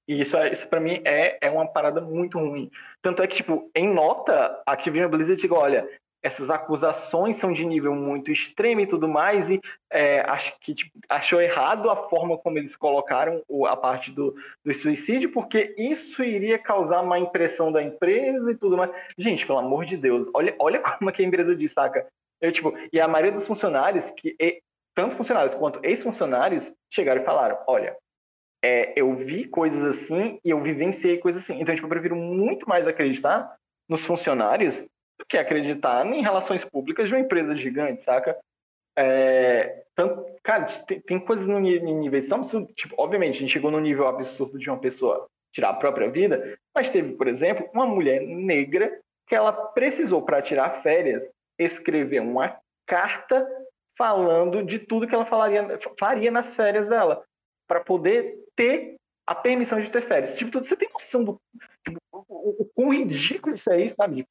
E 0.07 0.19
isso, 0.19 0.35
é, 0.35 0.51
isso 0.51 0.67
para 0.67 0.81
mim 0.81 1.01
é, 1.05 1.37
é 1.39 1.49
uma 1.49 1.65
parada 1.65 2.01
muito 2.01 2.37
ruim. 2.37 2.69
Tanto 3.01 3.23
é 3.23 3.27
que, 3.27 3.37
tipo, 3.37 3.71
em 3.73 3.87
nota, 3.87 4.61
a 4.65 4.73
Activision 4.73 5.09
Blizzard 5.09 5.39
diga, 5.39 5.55
olha, 5.55 5.87
essas 6.23 6.49
acusações 6.49 7.37
são 7.37 7.51
de 7.51 7.65
nível 7.65 7.95
muito 7.95 8.31
extremo 8.31 8.81
e 8.81 8.87
tudo 8.87 9.07
mais, 9.07 9.49
e 9.49 9.59
é, 9.91 10.21
acho 10.21 10.53
que 10.59 10.75
tipo, 10.75 10.91
achou 11.09 11.41
errado 11.41 11.89
a 11.89 11.95
forma 12.09 12.37
como 12.37 12.57
eles 12.57 12.75
colocaram 12.75 13.43
a 13.67 13.75
parte 13.75 14.11
do, 14.11 14.35
do 14.63 14.73
suicídio, 14.73 15.31
porque 15.31 15.73
isso 15.77 16.23
iria 16.23 16.59
causar 16.59 17.03
má 17.03 17.17
impressão 17.17 17.71
da 17.71 17.81
empresa 17.81 18.51
e 18.51 18.55
tudo 18.55 18.77
mais. 18.77 18.91
Gente, 19.17 19.45
pelo 19.45 19.59
amor 19.59 19.85
de 19.85 19.97
Deus, 19.97 20.29
olha, 20.33 20.55
olha 20.59 20.79
como 20.97 21.09
é 21.09 21.13
que 21.13 21.23
a 21.23 21.27
empresa 21.27 21.55
diz, 21.55 21.71
saca? 21.71 22.07
Eu, 22.39 22.51
tipo, 22.51 22.73
e 22.91 22.99
a 22.99 23.07
maioria 23.07 23.31
dos 23.31 23.45
funcionários, 23.45 24.09
que 24.11 24.35
tanto 24.95 25.15
funcionários 25.15 25.55
quanto 25.55 25.79
ex-funcionários, 25.83 26.71
chegaram 26.89 27.21
e 27.21 27.25
falaram: 27.25 27.57
olha, 27.67 27.95
é, 28.63 28.93
eu 28.95 29.15
vi 29.15 29.45
coisas 29.45 29.83
assim 29.83 30.39
e 30.43 30.49
eu 30.49 30.61
vivenciei 30.61 31.17
coisas 31.17 31.43
assim. 31.43 31.59
Então, 31.59 31.73
tipo, 31.73 31.85
eu 31.85 31.89
prefiro 31.89 32.15
muito 32.15 32.67
mais 32.67 32.87
acreditar 32.87 33.55
nos 33.87 34.03
funcionários 34.03 34.85
do 35.21 35.25
que 35.25 35.37
acreditar 35.37 36.05
em 36.05 36.21
relações 36.21 36.65
públicas 36.65 37.07
de 37.07 37.13
uma 37.13 37.21
empresa 37.21 37.55
gigante, 37.55 38.01
saca? 38.01 38.37
É, 38.97 39.83
tanto, 39.95 40.25
cara, 40.43 40.65
tem, 40.87 40.99
tem 40.99 41.19
coisas 41.19 41.47
no 41.47 41.59
nível 41.59 42.27
tão 42.27 42.39
absurdo. 42.39 42.73
Tipo, 42.73 42.95
obviamente, 42.97 43.37
a 43.37 43.39
gente 43.39 43.53
chegou 43.53 43.69
no 43.71 43.79
nível 43.79 44.07
absurdo 44.07 44.57
de 44.57 44.69
uma 44.69 44.79
pessoa 44.79 45.27
tirar 45.53 45.69
a 45.69 45.75
própria 45.75 46.09
vida, 46.09 46.57
mas 46.73 46.89
teve, 46.89 47.13
por 47.13 47.27
exemplo, 47.27 47.69
uma 47.73 47.85
mulher 47.85 48.21
negra 48.21 48.99
que 49.27 49.35
ela 49.35 49.51
precisou, 49.51 50.21
para 50.23 50.41
tirar 50.41 50.81
férias, 50.81 51.29
escrever 51.57 52.21
uma 52.21 52.57
carta 52.85 53.47
falando 53.97 54.63
de 54.63 54.79
tudo 54.79 55.07
que 55.07 55.13
ela 55.13 55.25
falaria, 55.25 55.79
faria 55.99 56.31
nas 56.31 56.55
férias 56.55 56.87
dela, 56.87 57.23
para 57.67 57.81
poder 57.81 58.37
ter 58.55 58.95
a 59.27 59.35
permissão 59.35 59.79
de 59.79 59.91
ter 59.91 60.01
férias. 60.01 60.35
Tipo, 60.35 60.59
você 60.59 60.75
tem 60.75 60.89
noção 60.91 61.23
do 61.23 61.39
tipo, 61.85 61.99
o, 62.11 62.63
o, 62.63 62.65
quão 62.73 62.89
ridículo 62.89 63.55
isso 63.55 63.69
é, 63.71 63.87
sabe? 63.89 64.25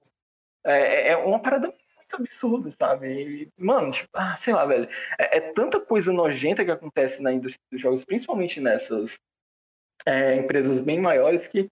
É, 0.64 0.80
é, 0.80 1.08
é 1.08 1.16
uma 1.16 1.40
parada 1.40 1.68
muito 1.68 2.16
absurda, 2.16 2.70
sabe? 2.70 3.08
E, 3.08 3.48
mano, 3.56 3.92
tipo, 3.92 4.08
ah, 4.14 4.34
sei 4.36 4.52
lá, 4.52 4.64
velho. 4.64 4.88
É, 5.18 5.38
é, 5.38 5.40
tanta 5.52 5.80
coisa 5.80 6.12
nojenta 6.12 6.64
que 6.64 6.70
acontece 6.70 7.22
na 7.22 7.32
indústria 7.32 7.64
dos 7.70 7.80
jogos, 7.80 8.04
principalmente 8.04 8.61
nessas 8.61 9.18
é, 10.06 10.36
empresas 10.36 10.80
bem 10.80 11.00
maiores, 11.00 11.46
que 11.46 11.70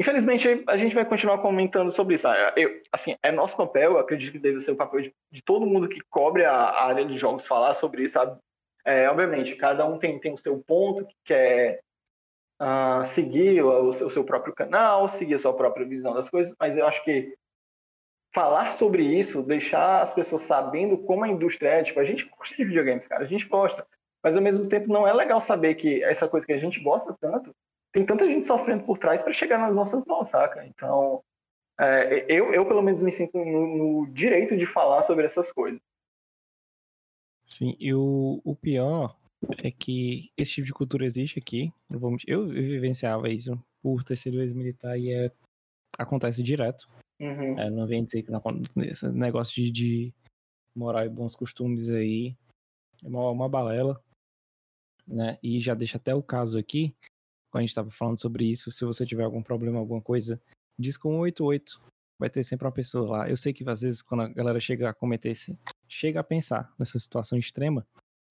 Infelizmente, 0.00 0.64
a 0.66 0.78
gente 0.78 0.94
vai 0.94 1.04
continuar 1.04 1.42
comentando 1.42 1.90
sobre 1.90 2.14
isso. 2.14 2.26
Ah, 2.26 2.54
eu, 2.56 2.80
assim, 2.90 3.16
é 3.22 3.30
nosso 3.30 3.54
papel, 3.54 3.92
eu 3.92 3.98
acredito 3.98 4.32
que 4.32 4.38
deve 4.38 4.58
ser 4.60 4.70
o 4.70 4.76
papel 4.76 5.02
de, 5.02 5.14
de 5.30 5.42
todo 5.42 5.66
mundo 5.66 5.90
que 5.90 6.00
cobre 6.08 6.42
a, 6.42 6.54
a, 6.54 6.86
área 6.86 7.04
de 7.04 7.18
jogos 7.18 7.46
falar 7.46 7.74
sobre 7.74 8.04
isso, 8.04 8.14
sabe? 8.14 8.40
É, 8.82 9.10
obviamente, 9.10 9.54
cada 9.56 9.84
um 9.84 9.98
tem, 9.98 10.18
tem 10.18 10.32
o 10.32 10.38
seu 10.38 10.58
ponto, 10.66 11.04
que 11.04 11.14
quer 11.26 11.80
uh, 12.62 13.04
seguir 13.04 13.62
o, 13.62 13.88
o, 13.88 13.92
seu, 13.92 14.06
o 14.06 14.10
seu 14.10 14.24
próprio 14.24 14.54
canal, 14.54 15.06
seguir 15.06 15.34
a 15.34 15.38
sua 15.38 15.54
própria 15.54 15.84
visão 15.84 16.14
das 16.14 16.30
coisas, 16.30 16.54
mas 16.58 16.78
eu 16.78 16.86
acho 16.86 17.04
que 17.04 17.36
falar 18.32 18.70
sobre 18.70 19.02
isso, 19.02 19.42
deixar 19.42 20.02
as 20.02 20.12
pessoas 20.14 20.42
sabendo 20.42 20.98
como 20.98 21.24
a 21.24 21.28
indústria 21.28 21.68
é, 21.68 21.82
tipo, 21.82 21.98
a 21.98 22.04
gente 22.04 22.24
gosta 22.26 22.54
de 22.54 22.64
videogames, 22.64 23.06
cara, 23.06 23.24
a 23.24 23.26
gente 23.26 23.46
gosta, 23.46 23.86
mas 24.22 24.36
ao 24.36 24.42
mesmo 24.42 24.68
tempo 24.68 24.92
não 24.92 25.06
é 25.06 25.12
legal 25.12 25.40
saber 25.40 25.74
que 25.74 26.02
essa 26.04 26.28
coisa 26.28 26.46
que 26.46 26.52
a 26.52 26.58
gente 26.58 26.80
gosta 26.80 27.16
tanto 27.20 27.54
tem 27.92 28.06
tanta 28.06 28.26
gente 28.26 28.46
sofrendo 28.46 28.84
por 28.84 28.98
trás 28.98 29.22
para 29.22 29.32
chegar 29.32 29.58
nas 29.58 29.74
nossas 29.74 30.04
mãos, 30.04 30.28
saca? 30.28 30.64
Então, 30.64 31.22
é, 31.78 32.24
eu, 32.28 32.52
eu 32.52 32.64
pelo 32.66 32.82
menos 32.82 33.02
me 33.02 33.10
sinto 33.10 33.36
no, 33.36 34.04
no, 34.04 34.12
direito 34.12 34.56
de 34.56 34.64
falar 34.64 35.02
sobre 35.02 35.26
essas 35.26 35.50
coisas. 35.50 35.80
Sim, 37.44 37.74
e 37.80 37.92
o, 37.92 38.40
o 38.44 38.54
pior 38.54 39.16
é 39.58 39.70
que 39.72 40.30
esse 40.36 40.52
tipo 40.52 40.66
de 40.66 40.72
cultura 40.72 41.04
existe 41.04 41.38
aqui. 41.38 41.72
Eu, 41.90 41.98
eu 42.28 42.46
vivenciava 42.48 43.28
isso 43.28 43.58
por 43.82 44.04
ter 44.04 44.16
sido 44.16 44.40
ex-militar 44.40 44.96
e 44.96 45.12
é, 45.12 45.32
acontece 45.98 46.42
direto. 46.42 46.86
Uhum. 47.20 47.58
É, 47.58 47.70
não 47.70 47.86
vem 47.86 48.04
dizer 48.04 48.22
que 48.22 48.30
não, 48.30 48.42
esse 48.78 49.06
negócio 49.08 49.54
de, 49.54 49.70
de 49.70 50.14
moral 50.74 51.04
e 51.04 51.08
bons 51.08 51.36
costumes 51.36 51.90
aí 51.90 52.34
é 53.04 53.08
uma, 53.08 53.30
uma 53.30 53.48
balela. 53.48 54.02
Né? 55.06 55.38
E 55.42 55.60
já 55.60 55.74
deixa 55.74 55.98
até 55.98 56.14
o 56.14 56.22
caso 56.22 56.58
aqui 56.58 56.94
quando 57.50 57.60
a 57.60 57.62
gente 57.62 57.70
estava 57.70 57.90
falando 57.90 58.20
sobre 58.20 58.44
isso, 58.44 58.70
se 58.70 58.84
você 58.84 59.04
tiver 59.04 59.24
algum 59.24 59.42
problema, 59.42 59.78
alguma 59.78 60.00
coisa, 60.00 60.40
diz 60.78 60.96
com 60.96 61.10
188. 61.10 61.80
Vai 62.18 62.30
ter 62.30 62.44
sempre 62.44 62.66
uma 62.66 62.72
pessoa 62.72 63.10
lá. 63.10 63.28
Eu 63.28 63.36
sei 63.36 63.52
que 63.52 63.68
às 63.68 63.80
vezes 63.80 64.02
quando 64.02 64.22
a 64.22 64.28
galera 64.28 64.60
chega 64.60 64.88
a 64.88 64.94
cometer 64.94 65.30
esse, 65.30 65.58
chega 65.88 66.20
a 66.20 66.24
pensar 66.24 66.72
nessa 66.78 66.98
situação 66.98 67.38
extrema, 67.38 67.86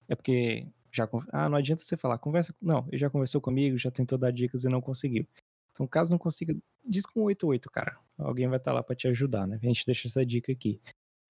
é 0.08 0.14
porque 0.14 0.66
já 0.92 1.08
ah, 1.32 1.48
não 1.48 1.58
adianta 1.58 1.82
você 1.82 1.96
falar, 1.96 2.18
conversa, 2.18 2.54
não, 2.60 2.86
ele 2.88 2.98
já 2.98 3.10
conversou 3.10 3.40
comigo, 3.40 3.76
já 3.76 3.90
tentou 3.90 4.16
dar 4.16 4.30
dicas 4.30 4.64
e 4.64 4.68
não 4.68 4.80
conseguiu. 4.80 5.26
Então, 5.72 5.86
caso 5.86 6.10
não 6.10 6.18
consiga, 6.18 6.56
diz 6.90 7.06
com 7.06 7.22
88, 7.22 7.70
cara. 7.70 7.98
Alguém 8.18 8.48
vai 8.48 8.58
estar 8.58 8.72
tá 8.72 8.74
lá 8.74 8.82
para 8.82 8.96
te 8.96 9.08
ajudar, 9.08 9.46
né? 9.46 9.58
A 9.62 9.66
gente 9.66 9.86
deixa 9.86 10.08
essa 10.08 10.26
dica 10.26 10.52
aqui. 10.52 10.80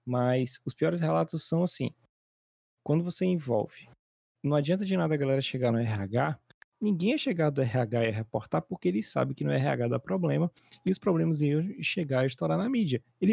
Mas 0.06 0.61
os 0.64 0.74
piores 0.74 1.00
relatos 1.00 1.44
são 1.44 1.62
assim: 1.62 1.90
quando 2.82 3.04
você 3.04 3.24
envolve, 3.26 3.88
não 4.42 4.56
adianta 4.56 4.84
de 4.84 4.96
nada 4.96 5.14
a 5.14 5.18
galera 5.18 5.42
chegar 5.42 5.70
no 5.70 5.78
RH 5.78 6.38
ninguém 6.80 7.12
é 7.12 7.18
chegado 7.18 7.56
do 7.56 7.62
RH 7.62 8.06
e 8.06 8.11
reportar 8.11 8.62
porque 8.62 8.88
ele 8.88 9.02
sabe 9.02 9.34
que 9.34 9.44
no 9.44 9.52
RH 9.52 9.88
dá 9.88 9.98
problema 9.98 10.50
e 10.84 10.90
os 10.90 10.98
problemas 10.98 11.40
iam 11.40 11.62
chegar 11.82 12.24
e 12.24 12.26
estourar 12.26 12.56
na 12.56 12.68
mídia. 12.68 13.02
Ele 13.20 13.32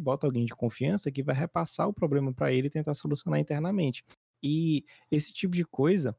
bota 0.00 0.26
alguém 0.26 0.46
de 0.46 0.54
confiança 0.54 1.10
que 1.10 1.22
vai 1.22 1.34
repassar 1.34 1.86
o 1.86 1.92
problema 1.92 2.32
para 2.32 2.52
ele 2.52 2.68
e 2.68 2.70
tentar 2.70 2.94
solucionar 2.94 3.38
internamente. 3.38 4.02
E 4.42 4.84
esse 5.10 5.32
tipo 5.32 5.54
de 5.54 5.64
coisa 5.64 6.16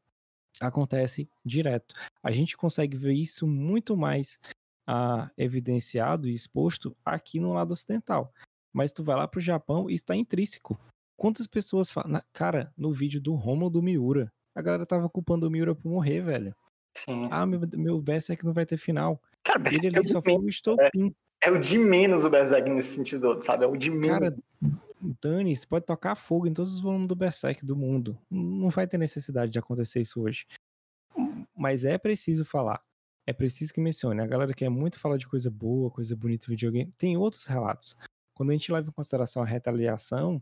acontece 0.59 1.27
direto. 1.43 1.95
A 2.21 2.31
gente 2.31 2.55
consegue 2.55 2.95
ver 2.95 3.13
isso 3.13 3.47
muito 3.47 3.97
mais 3.97 4.37
ah, 4.93 5.31
evidenciado 5.37 6.27
e 6.27 6.33
exposto 6.33 6.93
aqui 7.05 7.39
no 7.39 7.53
lado 7.53 7.71
ocidental. 7.71 8.33
Mas 8.73 8.91
tu 8.91 9.05
vai 9.05 9.15
lá 9.15 9.25
pro 9.25 9.39
Japão 9.39 9.89
e 9.89 9.93
está 9.93 10.13
intrínseco. 10.13 10.77
Quantas 11.15 11.47
pessoas 11.47 11.89
falam. 11.89 12.21
Cara, 12.33 12.73
no 12.77 12.91
vídeo 12.91 13.21
do 13.21 13.33
Romulo 13.35 13.69
do 13.69 13.81
Miura, 13.81 14.29
a 14.53 14.61
galera 14.61 14.85
tava 14.85 15.09
culpando 15.09 15.47
o 15.47 15.51
Miura 15.51 15.73
por 15.73 15.89
morrer, 15.89 16.19
velho. 16.21 16.53
Sim. 16.97 17.29
Ah, 17.31 17.45
meu, 17.45 17.61
meu 17.73 18.01
Berserk 18.01 18.43
não 18.43 18.51
vai 18.51 18.65
ter 18.65 18.75
final. 18.75 19.21
Cara, 19.45 19.61
ele 19.73 19.87
ali 19.87 19.99
é 19.99 20.03
só 20.03 20.21
foi 20.21 20.33
o 20.33 20.49
estopim. 20.49 21.15
É, 21.41 21.47
é, 21.47 21.51
o 21.51 21.57
de 21.57 21.77
menos 21.77 22.25
o 22.25 22.29
Berserk 22.29 22.69
nesse 22.69 22.95
sentido, 22.95 23.41
sabe? 23.43 23.63
É 23.63 23.67
o 23.67 23.77
de 23.77 23.89
menos. 23.89 24.19
Cara, 24.19 24.35
Dani, 25.21 25.55
você 25.55 25.65
pode 25.65 25.85
tocar 25.85 26.15
fogo 26.15 26.47
em 26.47 26.53
todos 26.53 26.73
os 26.73 26.81
volumes 26.81 27.07
do 27.07 27.15
Berserk 27.15 27.65
do 27.65 27.77
mundo. 27.77 28.17
Não 28.29 28.69
vai 28.69 28.85
ter 28.87 28.97
necessidade 28.97 29.53
de 29.53 29.59
acontecer 29.59 30.01
isso 30.01 30.21
hoje. 30.21 30.45
Mas 31.55 31.85
é 31.85 31.97
preciso 31.97 32.43
falar. 32.43 32.81
É 33.25 33.33
preciso 33.33 33.73
que 33.73 33.81
mencione. 33.81 34.21
A 34.21 34.27
galera 34.27 34.53
quer 34.53 34.69
muito 34.69 34.99
falar 34.99 35.17
de 35.17 35.27
coisa 35.27 35.49
boa, 35.49 35.91
coisa 35.91 36.15
bonita 36.15 36.47
no 36.47 36.51
videogame. 36.51 36.91
Tem 36.97 37.17
outros 37.17 37.45
relatos. 37.45 37.95
Quando 38.33 38.49
a 38.49 38.53
gente 38.53 38.71
leva 38.71 38.89
em 38.89 38.93
consideração 38.93 39.43
a 39.43 39.45
retaliação 39.45 40.41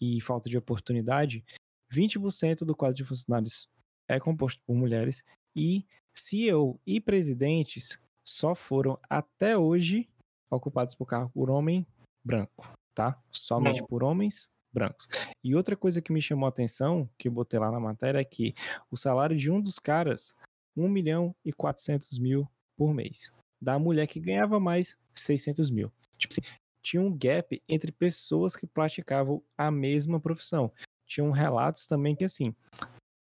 e 0.00 0.20
falta 0.20 0.48
de 0.48 0.58
oportunidade, 0.58 1.44
20% 1.92 2.64
do 2.64 2.74
quadro 2.74 2.96
de 2.96 3.04
funcionários 3.04 3.68
é 4.08 4.18
composto 4.18 4.60
por 4.66 4.74
mulheres 4.74 5.22
e 5.54 5.86
CEO 6.14 6.80
e 6.86 7.00
presidentes 7.00 7.98
só 8.24 8.54
foram 8.54 8.98
até 9.08 9.56
hoje 9.56 10.08
ocupados 10.50 10.94
por 10.94 11.06
cargo 11.06 11.30
por 11.30 11.50
homem 11.50 11.86
branco, 12.24 12.68
tá? 12.94 13.20
Somente 13.30 13.80
Não. 13.80 13.86
por 13.86 14.02
homens 14.02 14.48
brancos. 14.72 15.08
E 15.42 15.54
outra 15.54 15.76
coisa 15.76 16.02
que 16.02 16.12
me 16.12 16.20
chamou 16.20 16.46
a 16.46 16.50
atenção, 16.50 17.08
que 17.18 17.28
eu 17.28 17.32
botei 17.32 17.58
lá 17.58 17.70
na 17.70 17.80
matéria, 17.80 18.18
é 18.18 18.24
que 18.24 18.54
o 18.90 18.96
salário 18.96 19.36
de 19.36 19.50
um 19.50 19.60
dos 19.60 19.78
caras, 19.78 20.34
1 20.76 20.88
milhão 20.88 21.34
e 21.44 21.52
400 21.52 22.18
mil 22.18 22.48
por 22.76 22.92
mês. 22.92 23.32
Da 23.60 23.78
mulher 23.78 24.06
que 24.06 24.20
ganhava 24.20 24.60
mais, 24.60 24.96
600 25.14 25.70
mil. 25.70 25.90
Tipo 26.18 26.34
assim, 26.34 26.56
tinha 26.82 27.02
um 27.02 27.16
gap 27.16 27.62
entre 27.68 27.90
pessoas 27.90 28.54
que 28.54 28.66
praticavam 28.66 29.42
a 29.56 29.70
mesma 29.70 30.20
profissão. 30.20 30.70
Tinham 31.06 31.30
relatos 31.30 31.86
também 31.86 32.14
que, 32.14 32.24
assim, 32.24 32.54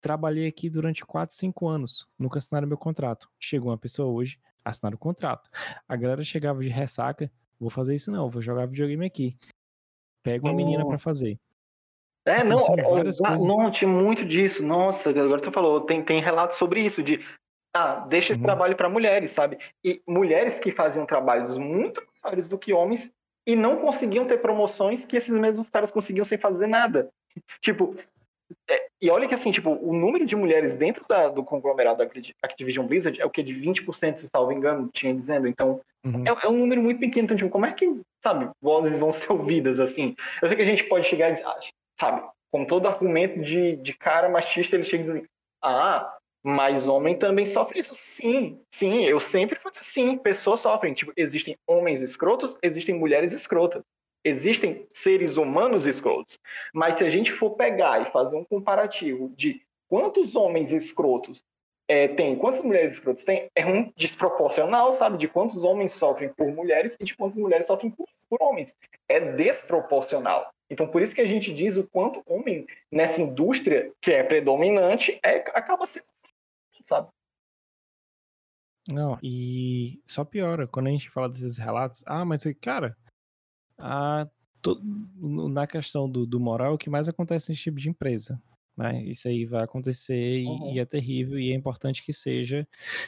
trabalhei 0.01 0.47
aqui 0.49 0.69
durante 0.69 1.05
4, 1.05 1.35
5 1.35 1.69
anos, 1.69 2.09
nunca 2.19 2.39
assinaram 2.39 2.67
meu 2.67 2.77
contrato. 2.77 3.31
Chegou 3.39 3.71
uma 3.71 3.79
pessoa 3.79 4.11
hoje, 4.11 4.39
assinaram 4.65 4.97
o 4.97 4.99
contrato. 4.99 5.49
A 5.89 5.97
galera 5.97 6.25
chegava 6.25 6.63
de 6.63 6.69
ressaca, 6.69 7.31
vou 7.59 7.71
fazer 7.71 7.95
isso 7.95 8.11
não, 8.11 8.29
vou 8.29 8.43
jogar 8.43 8.67
videogame 8.67 9.07
aqui. 9.07 9.37
Pega 10.25 10.47
uma 10.47 10.55
menina 10.55 10.87
para 10.87 10.99
fazer. 10.99 11.39
É, 12.25 12.41
então, 12.41 12.57
não, 12.59 12.99
é, 12.99 13.39
não, 13.39 13.71
tinha 13.71 13.91
muito 13.91 14.25
disso. 14.25 14.63
Nossa, 14.63 15.11
agora 15.11 15.41
tu 15.41 15.51
falou, 15.51 15.81
tem, 15.81 16.05
tem 16.05 16.21
relatos 16.21 16.57
sobre 16.57 16.81
isso, 16.81 17.03
de 17.03 17.21
ah, 17.75 18.05
deixa 18.09 18.33
esse 18.33 18.41
uhum. 18.41 18.47
trabalho 18.47 18.77
para 18.77 18.89
mulheres, 18.89 19.31
sabe? 19.31 19.59
E 19.83 20.03
mulheres 20.07 20.59
que 20.59 20.71
faziam 20.71 21.07
trabalhos 21.07 21.57
muito 21.57 22.03
maiores 22.23 22.49
do 22.49 22.59
que 22.59 22.73
homens 22.73 23.11
e 23.47 23.57
não 23.57 23.79
conseguiam 23.79 24.27
ter 24.27 24.39
promoções 24.39 25.05
que 25.05 25.17
esses 25.17 25.31
mesmos 25.31 25.69
caras 25.69 25.91
conseguiam 25.91 26.25
sem 26.25 26.39
fazer 26.39 26.67
nada. 26.67 27.11
Tipo, 27.63 27.97
é, 28.69 28.87
e 29.01 29.11
olha 29.11 29.27
que 29.27 29.35
assim, 29.35 29.51
tipo, 29.51 29.71
o 29.71 29.95
número 29.95 30.27
de 30.27 30.37
mulheres 30.37 30.77
dentro 30.77 31.05
da, 31.09 31.29
do 31.29 31.43
conglomerado 31.43 31.99
da 31.99 32.11
Activision 32.43 32.87
Blizzard 32.87 33.21
é 33.21 33.25
o 33.25 33.31
que 33.31 33.43
de 33.43 33.55
20%, 33.55 34.19
se 34.19 34.29
salvo 34.29 34.53
engano, 34.53 34.91
tinha 34.93 35.15
dizendo. 35.15 35.49
Então, 35.49 35.81
uhum. 36.05 36.25
é, 36.27 36.47
é, 36.47 36.49
um 36.49 36.59
número 36.59 36.83
muito 36.83 37.01
pequeno. 37.01 37.25
Então, 37.25 37.37
tipo, 37.37 37.51
como 37.51 37.67
é 37.67 37.73
que, 37.73 38.01
sabe, 38.23 38.51
vozes 38.61 38.99
vão 38.99 39.13
ser 39.13 39.33
ouvidas 39.33 39.81
assim? 39.81 40.15
Eu 40.41 40.49
sei 40.49 40.57
que 40.57 40.63
a 40.63 40.67
gente 40.67 40.85
pode 40.85 41.07
chegar 41.07 41.31
e 41.31 41.33
dizer, 41.35 41.47
ah, 41.47 41.59
sabe, 41.99 42.29
com 42.51 42.65
todo 42.65 42.87
argumento 42.87 43.41
de, 43.41 43.77
de 43.77 43.95
cara 43.95 44.29
machista, 44.29 44.77
ele 44.77 44.85
chega 44.85 45.05
e 45.05 45.21
diz, 45.21 45.29
ah, 45.63 46.15
mas 46.43 46.89
homem 46.89 47.17
também 47.17 47.47
sofre 47.47 47.79
isso. 47.79 47.95
Sim, 47.95 48.61
sim, 48.71 49.05
eu 49.05 49.21
sempre 49.21 49.59
falo 49.59 49.75
assim, 49.81 50.19
pessoas 50.19 50.61
sofrem. 50.61 50.93
Tipo, 50.93 51.13
existem 51.17 51.57
homens 51.67 52.03
escrotos, 52.03 52.57
existem 52.63 52.95
mulheres 52.95 53.33
escrotas. 53.33 53.83
Existem 54.25 54.87
seres 54.91 55.37
humanos 55.37 55.87
escrotos. 55.87 56.39
Mas 56.75 56.97
se 56.97 57.05
a 57.05 57.09
gente 57.09 57.33
for 57.33 57.51
pegar 57.51 58.03
e 58.03 58.11
fazer 58.11 58.37
um 58.37 58.45
comparativo 58.45 59.33
de 59.37 59.63
quantos 59.89 60.35
homens 60.35 60.73
escrotos 60.73 61.45
é, 61.89 62.09
tem, 62.09 62.37
quantas 62.37 62.63
mulheres 62.63 62.95
escrotas 62.95 63.25
tem, 63.25 63.51
é 63.55 63.67
um 63.67 63.93
desproporcional, 63.97 64.93
sabe? 64.93 65.19
De 65.19 65.29
quantos 65.29 65.65
homens 65.65 65.93
sofrem 65.93 66.29
por 66.31 66.49
mulheres 66.49 66.97
e 66.99 67.05
de 67.05 67.15
quantas 67.17 67.37
mulheres 67.37 67.67
sofrem 67.67 67.91
por, 67.91 68.09
por 68.29 68.43
homens. 68.43 68.73
É 69.09 69.21
desproporcional. 69.21 70.51
Então, 70.71 70.87
por 70.87 71.03
isso 71.03 71.15
que 71.15 71.21
a 71.21 71.27
gente 71.27 71.53
diz 71.53 71.77
o 71.77 71.87
quanto 71.87 72.23
homem 72.27 72.67
nessa 72.91 73.21
indústria 73.21 73.93
que 74.01 74.13
é 74.13 74.23
predominante 74.23 75.19
é, 75.23 75.37
acaba 75.53 75.87
sendo 75.87 76.07
sabe? 76.83 77.09
Não, 78.89 79.19
e 79.23 80.03
só 80.07 80.25
piora 80.25 80.67
quando 80.67 80.89
a 80.89 80.91
gente 80.91 81.09
fala 81.11 81.29
desses 81.29 81.57
relatos. 81.57 82.03
Ah, 82.05 82.25
mas, 82.25 82.43
cara, 82.61 82.97
a, 83.79 84.29
to, 84.61 84.81
na 85.49 85.67
questão 85.67 86.11
do, 86.11 86.27
do 86.27 86.41
moral, 86.41 86.75
o 86.75 86.79
que 86.79 86.91
mais 86.91 87.09
acontece 87.09 87.51
nesse 87.51 87.63
tipo 87.63 87.79
de 87.79 87.89
empresa. 87.89 88.43
Né? 88.77 89.05
Isso 89.05 89.29
aí 89.29 89.45
vai 89.45 89.63
acontecer 89.63 90.45
uhum. 90.45 90.71
e, 90.71 90.77
e, 90.77 90.79
é 90.79 90.85
terrível, 90.85 91.39
e 91.39 91.53
é 91.53 91.55
importante 91.55 92.03
que 92.03 92.13
seja 92.13 92.67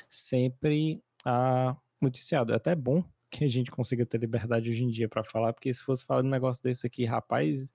sempre 0.08 1.02
a, 1.24 1.76
noticiado. 2.00 2.52
É 2.52 2.56
até 2.56 2.74
bom 2.74 3.02
que 3.30 3.44
a 3.44 3.48
gente 3.48 3.70
consiga 3.70 4.06
ter 4.06 4.18
liberdade 4.18 4.70
hoje 4.70 4.84
em 4.84 4.90
dia 4.90 5.08
para 5.08 5.24
falar, 5.24 5.52
porque 5.52 5.72
se 5.72 5.82
fosse 5.82 6.04
falar 6.04 6.22
um 6.22 6.28
negócio 6.28 6.62
desse 6.62 6.86
aqui, 6.86 7.04
rapaz, 7.04 7.72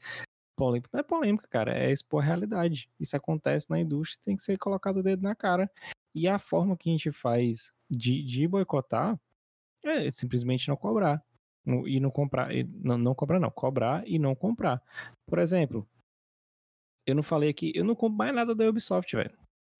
polêmico 0.59 0.89
não 0.91 0.99
é 0.99 1.03
polêmica, 1.03 1.47
cara, 1.47 1.73
é 1.73 1.89
expor 1.89 2.21
a 2.21 2.25
realidade. 2.25 2.89
Isso 2.99 3.15
acontece 3.15 3.69
na 3.69 3.79
indústria, 3.79 4.21
tem 4.21 4.35
que 4.35 4.41
ser 4.41 4.57
colocado 4.57 4.97
o 4.97 5.03
dedo 5.03 5.23
na 5.23 5.33
cara. 5.33 5.71
E 6.13 6.27
a 6.27 6.37
forma 6.37 6.75
que 6.75 6.89
a 6.89 6.91
gente 6.91 7.11
faz 7.13 7.71
de, 7.89 8.21
de 8.23 8.45
boicotar 8.45 9.17
é 9.81 10.11
simplesmente 10.11 10.67
não 10.67 10.75
cobrar. 10.75 11.23
E 11.85 11.99
não 11.99 12.11
comprar. 12.11 12.53
E 12.53 12.63
não, 12.63 12.97
não 12.97 13.15
cobrar, 13.15 13.39
não. 13.39 13.49
Cobrar 13.49 14.03
e 14.05 14.19
não 14.19 14.35
comprar. 14.35 14.81
Por 15.25 15.39
exemplo, 15.39 15.87
eu 17.05 17.15
não 17.15 17.23
falei 17.23 17.49
aqui, 17.49 17.71
eu 17.73 17.85
não 17.85 17.95
compro 17.95 18.17
mais 18.17 18.35
nada 18.35 18.53
da 18.53 18.67
Ubisoft, 18.67 19.15
velho. 19.15 19.37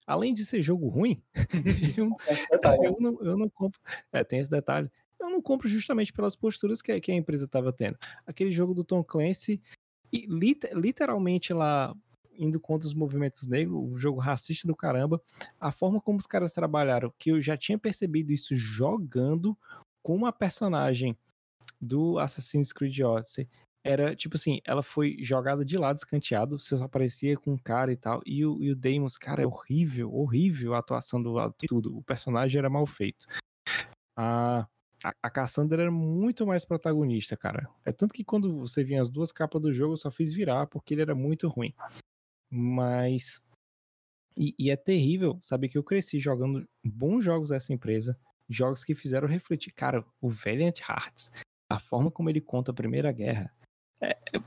Além 0.08 0.34
de 0.34 0.46
ser 0.46 0.62
jogo 0.62 0.88
ruim, 0.88 1.22
eu, 1.98 2.16
eu, 2.84 2.98
não, 3.00 3.22
eu 3.22 3.38
não 3.38 3.50
compro. 3.50 3.82
É, 4.14 4.24
tem 4.24 4.40
esse 4.40 4.50
detalhe. 4.50 4.90
Eu 5.20 5.30
não 5.30 5.42
compro 5.42 5.68
justamente 5.68 6.14
pelas 6.14 6.36
posturas 6.36 6.82
que, 6.82 6.98
que 7.02 7.12
a 7.12 7.16
empresa 7.16 7.46
estava 7.46 7.74
tendo. 7.74 7.98
Aquele 8.26 8.52
jogo 8.52 8.74
do 8.74 8.86
Tom 8.86 9.04
Clancy 9.04 9.62
e 10.12 10.26
literalmente 10.28 11.54
lá 11.54 11.96
indo 12.40 12.60
contra 12.60 12.88
os 12.88 12.94
movimentos 12.94 13.46
negros, 13.46 13.78
um 13.78 13.98
jogo 13.98 14.20
racista 14.20 14.66
do 14.66 14.76
caramba. 14.76 15.22
A 15.60 15.72
forma 15.72 16.00
como 16.00 16.18
os 16.18 16.26
caras 16.26 16.54
trabalharam, 16.54 17.14
que 17.20 17.32
eu 17.32 17.42
já 17.42 17.58
tinha 17.58 17.78
percebido 17.78 18.32
isso 18.32 18.56
jogando 18.56 19.58
com 20.02 20.16
uma 20.16 20.32
personagem 20.32 21.18
do 21.82 22.18
Assassin's 22.18 22.72
Creed 22.72 23.00
Odyssey. 23.02 23.48
Era 23.84 24.16
tipo 24.16 24.36
assim, 24.36 24.60
ela 24.66 24.84
foi 24.84 25.18
jogada 25.22 25.64
de 25.64 25.78
lado, 25.78 25.98
escanteado, 25.98 26.60
você 26.60 26.78
só 26.78 26.86
aparecia 26.86 27.38
com 27.38 27.54
um 27.54 27.58
cara 27.58 27.92
e 27.92 27.98
tal. 27.98 28.22
E 28.26 28.46
o, 28.46 28.62
e 28.62 28.72
o 28.72 28.76
Deimos, 28.76 29.18
cara, 29.18 29.44
é 29.44 29.48
horrível, 29.48 30.14
horrível 30.14 30.74
a 30.74 30.80
atuação 30.80 31.22
do 31.22 31.32
lado, 31.32 31.54
tudo. 31.68 31.98
O 31.98 32.04
personagem 32.04 32.60
era 32.60 32.70
mal 32.70 32.86
feito. 32.86 33.26
Ah, 34.18 34.68
a, 35.04 35.14
a 35.24 35.30
Cassandra 35.30 35.84
era 35.84 35.92
muito 35.92 36.46
mais 36.46 36.66
protagonista, 36.66 37.38
cara. 37.38 37.70
É 37.86 37.92
tanto 37.92 38.14
que 38.14 38.24
quando 38.24 38.60
você 38.60 38.84
vinha 38.84 39.02
as 39.02 39.10
duas 39.10 39.32
capas 39.32 39.62
do 39.62 39.74
jogo, 39.74 39.94
eu 39.94 39.98
só 39.98 40.12
fiz 40.12 40.34
virar 40.34 40.68
porque 40.68 40.94
ele 40.94 41.02
era 41.02 41.16
muito 41.16 41.48
ruim. 41.48 41.74
Mas. 42.50 43.44
E, 44.36 44.56
e 44.58 44.70
é 44.70 44.76
terrível 44.76 45.38
saber 45.42 45.70
que 45.70 45.78
eu 45.78 45.84
cresci 45.84 46.20
jogando 46.20 46.68
bons 46.84 47.24
jogos 47.24 47.50
dessa 47.50 47.74
empresa, 47.74 48.18
jogos 48.50 48.84
que 48.84 48.96
fizeram 48.96 49.28
refletir. 49.28 49.74
Cara, 49.74 50.06
o 50.22 50.30
Valiant 50.30 50.80
Hearts, 50.80 51.32
a 51.70 51.80
forma 51.80 52.10
como 52.10 52.30
ele 52.30 52.40
conta 52.40 52.72
a 52.72 52.74
Primeira 52.74 53.12
Guerra, 53.12 53.54
é, 54.02 54.12
é 54.34 54.42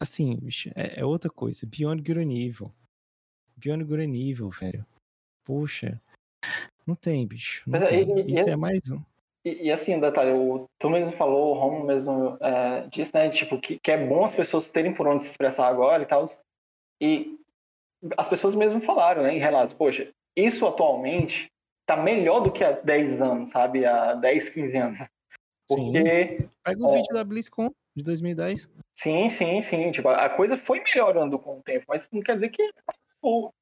assim, 0.00 0.36
bicho, 0.36 0.70
é, 0.74 1.00
é, 1.00 1.04
outra 1.04 1.30
coisa. 1.30 1.66
Beyond 1.66 2.02
Good 2.02 2.20
and 2.20 2.32
Evil. 2.32 2.74
Beyond 3.56 3.84
Good 3.84 4.02
and 4.02 4.14
Evil, 4.14 4.50
velho. 4.50 4.86
Poxa. 5.44 6.00
Não 6.86 6.94
tem, 6.94 7.26
bicho. 7.26 7.68
Não 7.68 7.80
tem. 7.80 8.30
Isso 8.30 8.48
é 8.48 8.56
mais 8.56 8.90
um. 8.90 9.02
E, 9.48 9.66
e, 9.66 9.72
assim, 9.72 9.98
detalhe, 9.98 10.32
o, 10.32 10.66
tu 10.78 10.90
mesmo 10.90 11.12
falou, 11.12 11.50
o 11.50 11.58
Romo 11.58 11.84
mesmo 11.84 12.36
é, 12.40 12.86
disse, 12.88 13.14
né, 13.14 13.30
tipo, 13.30 13.58
que, 13.58 13.78
que 13.78 13.90
é 13.90 14.06
bom 14.06 14.24
as 14.24 14.34
pessoas 14.34 14.68
terem 14.68 14.92
por 14.92 15.06
onde 15.06 15.24
se 15.24 15.30
expressar 15.30 15.68
agora 15.68 16.02
e 16.02 16.06
tal. 16.06 16.24
E 17.00 17.38
as 18.16 18.28
pessoas 18.28 18.54
mesmo 18.54 18.80
falaram, 18.82 19.22
né, 19.22 19.34
em 19.34 19.38
relatos, 19.38 19.72
poxa, 19.72 20.10
isso 20.36 20.66
atualmente 20.66 21.50
tá 21.86 21.96
melhor 21.96 22.40
do 22.40 22.52
que 22.52 22.62
há 22.62 22.72
10 22.72 23.22
anos, 23.22 23.50
sabe? 23.50 23.86
Há 23.86 24.14
10, 24.14 24.50
15 24.50 24.76
anos. 24.76 24.98
Porque. 25.66 26.38
Sim. 26.38 26.50
Pega 26.62 26.86
o 26.86 26.90
é, 26.90 26.96
vídeo 26.96 27.14
da 27.14 27.24
BlizzCon 27.24 27.70
de 27.96 28.04
2010. 28.04 28.70
Sim, 28.96 29.30
sim, 29.30 29.62
sim. 29.62 29.90
Tipo, 29.90 30.10
a 30.10 30.28
coisa 30.28 30.58
foi 30.58 30.80
melhorando 30.80 31.38
com 31.38 31.58
o 31.58 31.62
tempo, 31.62 31.86
mas 31.88 32.08
não 32.12 32.20
quer 32.20 32.34
dizer 32.34 32.50
que 32.50 32.62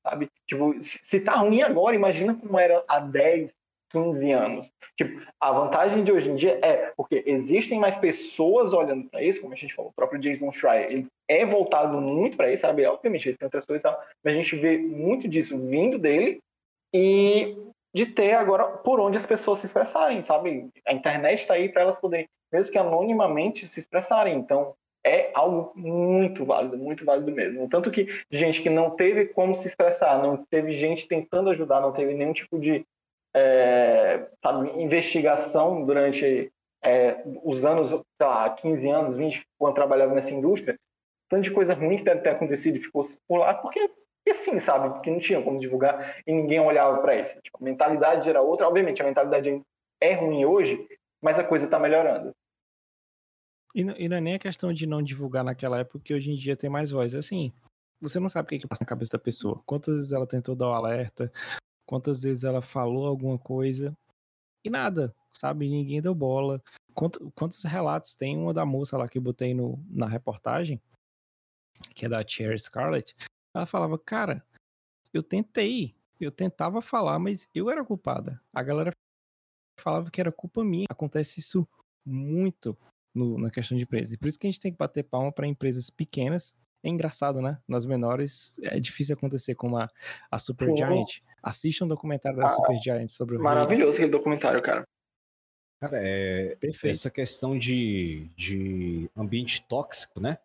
sabe? 0.03 0.30
Tipo, 0.47 0.74
se 0.82 1.20
tá 1.20 1.37
ruim 1.37 1.62
agora, 1.62 1.97
imagina 1.97 2.34
como 2.34 2.59
era 2.59 2.84
há 2.89 3.01
10, 3.01 3.55
15 3.97 4.32
anos. 4.32 4.72
Tipo, 4.97 5.22
a 5.40 5.53
vantagem 5.53 6.05
de 6.05 6.12
hoje 6.12 6.30
em 6.30 6.36
dia 6.36 6.59
é 6.62 6.92
porque 6.97 7.22
existem 7.26 7.78
mais 7.78 7.97
pessoas 7.97 8.72
olhando 8.72 9.09
para 9.09 9.22
isso, 9.22 9.40
como 9.40 9.55
a 9.55 9.57
gente 9.57 9.74
falou, 9.74 9.90
o 9.90 9.94
próprio 9.94 10.20
Jason 10.20 10.53
Schreier, 10.53 10.90
ele 10.90 11.07
é 11.28 11.47
voltado 11.47 12.01
muito 12.01 12.36
para 12.36 12.53
isso, 12.53 12.62
sabe? 12.62 12.84
Obviamente, 12.84 13.28
ele 13.28 13.38
tem 13.38 13.47
outras 13.47 13.64
coisas 13.64 13.90
mas 14.22 14.34
a 14.34 14.36
gente 14.36 14.57
vê 14.57 14.76
muito 14.76 15.26
disso 15.26 15.59
vindo 15.59 15.99
dele 15.99 16.40
e 16.94 17.57
de 17.94 18.07
ter 18.07 18.34
agora 18.34 18.64
por 18.64 19.01
onde 19.01 19.16
as 19.16 19.24
pessoas 19.24 19.61
se 19.61 19.66
expressarem, 19.66 20.22
sabe? 20.22 20.68
A 20.86 20.92
internet 20.92 21.40
está 21.40 21.55
aí 21.55 21.68
para 21.70 21.82
elas 21.82 21.99
poderem, 21.99 22.28
mesmo 22.53 22.70
que 22.70 22.78
anonimamente, 22.78 23.66
se 23.66 23.80
expressarem. 23.80 24.36
Então, 24.36 24.74
é 25.05 25.30
algo 25.34 25.72
muito 25.76 26.44
válido, 26.44 26.76
muito 26.76 27.05
válido 27.05 27.30
mesmo. 27.30 27.68
Tanto 27.68 27.90
que 27.90 28.09
gente 28.30 28.61
que 28.61 28.68
não 28.68 28.90
teve 28.90 29.26
como 29.26 29.55
se 29.55 29.68
expressar, 29.68 30.20
não 30.20 30.44
teve 30.44 30.72
gente 30.72 31.07
tentando 31.07 31.49
ajudar, 31.51 31.80
não 31.80 31.92
teve 31.92 32.12
nenhum 32.12 32.32
tipo 32.32 32.59
de 32.59 32.84
é, 33.37 34.30
sabe, 34.43 34.70
investigação 34.82 35.84
durante 35.84 36.51
é, 36.82 37.22
os 37.45 37.66
anos, 37.66 37.91
sei 37.91 38.26
lá, 38.26 38.49
15 38.49 38.89
anos, 38.89 39.14
20, 39.14 39.47
quando 39.59 39.74
trabalhava 39.74 40.14
nessa 40.14 40.30
indústria, 40.30 40.78
tanto 41.28 41.43
de 41.43 41.51
coisa 41.51 41.74
ruim 41.74 41.99
que 41.99 42.05
deve 42.05 42.22
ter 42.22 42.30
acontecido 42.30 42.80
ficou 42.80 43.05
por 43.28 43.39
lá, 43.39 43.53
porque 43.53 43.91
assim, 44.28 44.59
sabe? 44.59 44.95
Porque 44.95 45.11
não 45.11 45.20
tinha 45.20 45.43
como 45.43 45.61
divulgar 45.61 46.16
e 46.26 46.32
ninguém 46.32 46.61
olhava 46.61 46.99
para 47.01 47.20
isso. 47.20 47.39
Tipo, 47.43 47.59
a 47.61 47.64
mentalidade 47.64 48.28
era 48.28 48.41
outra. 48.41 48.66
Obviamente, 48.66 49.03
a 49.03 49.05
mentalidade 49.05 49.62
é 50.01 50.14
ruim 50.14 50.45
hoje, 50.45 50.89
mas 51.22 51.39
a 51.39 51.45
coisa 51.45 51.68
tá 51.68 51.78
melhorando. 51.78 52.32
E 53.74 53.84
não, 53.84 53.95
e 53.97 54.09
não 54.09 54.16
é 54.16 54.20
nem 54.20 54.34
a 54.34 54.39
questão 54.39 54.72
de 54.72 54.87
não 54.87 55.03
divulgar 55.03 55.45
naquela 55.45 55.78
época, 55.78 56.01
que 56.03 56.14
hoje 56.14 56.32
em 56.32 56.37
dia 56.37 56.57
tem 56.57 56.70
mais 56.70 56.91
voz. 56.91 57.14
É 57.14 57.18
assim, 57.18 57.53
você 58.01 58.18
não 58.18 58.28
sabe 58.28 58.47
o 58.47 58.49
que, 58.49 58.59
que 58.61 58.66
passa 58.66 58.82
na 58.82 58.89
cabeça 58.89 59.12
da 59.12 59.18
pessoa. 59.18 59.62
Quantas 59.66 59.95
vezes 59.97 60.12
ela 60.12 60.26
tentou 60.26 60.57
dar 60.57 60.68
o 60.68 60.72
alerta, 60.72 61.30
quantas 61.87 62.22
vezes 62.22 62.45
ela 62.45 62.61
falou 62.61 63.07
alguma 63.07 63.39
coisa 63.39 63.97
e 64.64 64.70
nada, 64.70 65.14
sabe? 65.32 65.68
Ninguém 65.68 66.03
deu 66.03 66.14
bola. 66.14 66.62
Quantos, 66.93 67.30
quantos 67.34 67.62
relatos 67.64 68.14
tem 68.14 68.37
uma 68.37 68.53
da 68.53 68.66
moça 68.66 68.99
lá 68.99 69.09
que 69.09 69.18
eu 69.18 69.22
botei 69.22 69.55
no, 69.55 69.82
na 69.89 70.07
reportagem, 70.07 70.80
que 71.95 72.07
é 72.07 72.09
da 72.09 72.26
Cherry 72.26 72.59
Scarlett, 72.59 73.14
ela 73.55 73.66
falava, 73.66 73.99
cara, 73.99 74.45
eu 75.12 75.22
tentei, 75.22 75.95
eu 76.20 76.30
tentava 76.30 76.82
falar, 76.82 77.18
mas 77.18 77.49
eu 77.55 77.70
era 77.70 77.84
culpada. 77.84 78.41
A 78.53 78.62
galera 78.62 78.91
falava 79.78 80.11
que 80.11 80.20
era 80.20 80.32
culpa 80.32 80.64
minha. 80.64 80.87
Acontece 80.91 81.41
isso 81.41 81.66
muito 82.05 82.76
no, 83.14 83.39
na 83.39 83.51
questão 83.51 83.76
de 83.76 83.84
empresas. 83.84 84.12
E 84.14 84.18
por 84.18 84.28
isso 84.28 84.39
que 84.39 84.47
a 84.47 84.51
gente 84.51 84.61
tem 84.61 84.72
que 84.72 84.78
bater 84.78 85.05
palma 85.05 85.32
para 85.32 85.47
empresas 85.47 85.91
pequenas. 85.91 86.55
É 86.87 86.89
engraçado, 86.89 87.43
né? 87.43 87.59
Nas 87.66 87.84
menores 87.84 88.57
é 88.62 88.78
difícil 88.78 89.16
acontecer 89.16 89.57
como 89.57 89.76
a, 89.76 89.91
a 90.30 90.39
Super 90.39 90.68
Sim. 90.68 90.76
Giant. 90.76 91.20
Assista 91.43 91.84
um 91.84 91.89
documentário 91.89 92.39
da 92.39 92.47
ah, 92.47 92.49
Super 92.49 92.76
Giant 92.80 93.09
sobre 93.09 93.37
o 93.37 93.43
Maravilhoso 93.43 93.95
aquele 93.95 94.11
documentário, 94.11 94.62
cara. 94.62 94.84
Cara, 95.80 95.99
é, 96.01 96.55
Perfeito. 96.57 96.93
essa 96.93 97.11
questão 97.11 97.59
de, 97.59 98.30
de 98.37 99.11
ambiente 99.16 99.66
tóxico, 99.66 100.20
né? 100.20 100.39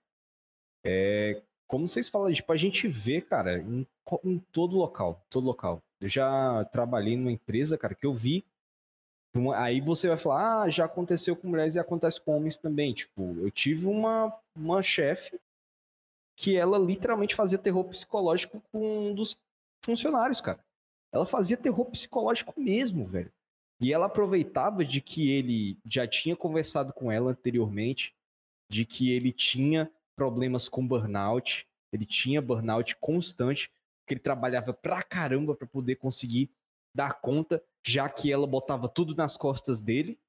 É, 0.84 1.42
como 1.68 1.88
vocês 1.88 2.10
falam, 2.10 2.34
tipo, 2.34 2.52
a 2.52 2.58
gente 2.58 2.88
vê, 2.88 3.22
cara, 3.22 3.60
em, 3.60 3.88
em 4.26 4.40
todo 4.52 4.76
local, 4.76 5.24
todo 5.30 5.46
local. 5.46 5.80
Eu 6.02 6.10
já 6.10 6.66
trabalhei 6.72 7.16
numa 7.16 7.32
empresa, 7.32 7.78
cara, 7.78 7.94
que 7.94 8.06
eu 8.06 8.14
vi 8.14 8.44
Aí 9.56 9.80
você 9.80 10.10
vai 10.10 10.18
falar, 10.18 10.64
ah, 10.64 10.70
já 10.70 10.84
aconteceu 10.86 11.38
com 11.38 11.48
mulheres 11.48 11.76
e 11.76 11.80
acontece 11.80 12.20
com 12.20 12.36
homens 12.36 12.58
também. 12.58 12.94
Tipo, 12.94 13.38
eu 13.40 13.50
tive 13.50 13.86
uma, 13.86 14.36
uma 14.54 14.82
chefe 14.82 15.40
que 16.36 16.56
ela 16.56 16.78
literalmente 16.78 17.36
fazia 17.36 17.58
terror 17.58 17.84
psicológico 17.86 18.62
com 18.72 19.10
um 19.10 19.14
dos 19.14 19.38
funcionários, 19.84 20.42
cara. 20.42 20.64
Ela 21.12 21.26
fazia 21.26 21.58
terror 21.58 21.86
psicológico 21.86 22.54
mesmo, 22.60 23.06
velho. 23.06 23.32
E 23.80 23.92
ela 23.92 24.06
aproveitava 24.06 24.86
de 24.86 25.02
que 25.02 25.32
ele 25.32 25.78
já 25.86 26.08
tinha 26.08 26.36
conversado 26.36 26.94
com 26.94 27.12
ela 27.12 27.32
anteriormente, 27.32 28.14
de 28.70 28.86
que 28.86 29.12
ele 29.12 29.32
tinha 29.32 29.92
problemas 30.16 30.70
com 30.70 30.88
burnout, 30.88 31.68
ele 31.92 32.06
tinha 32.06 32.42
burnout 32.42 32.96
constante, 32.98 33.72
que 34.08 34.14
ele 34.14 34.22
trabalhava 34.22 34.74
pra 34.74 35.02
caramba 35.02 35.56
para 35.56 35.68
poder 35.68 35.96
conseguir 35.96 36.52
dar 36.96 37.20
conta, 37.20 37.64
já 37.86 38.08
que 38.08 38.32
ela 38.32 38.46
botava 38.46 38.88
tudo 38.88 39.16
nas 39.16 39.36
costas 39.36 39.82
dele. 39.82 40.20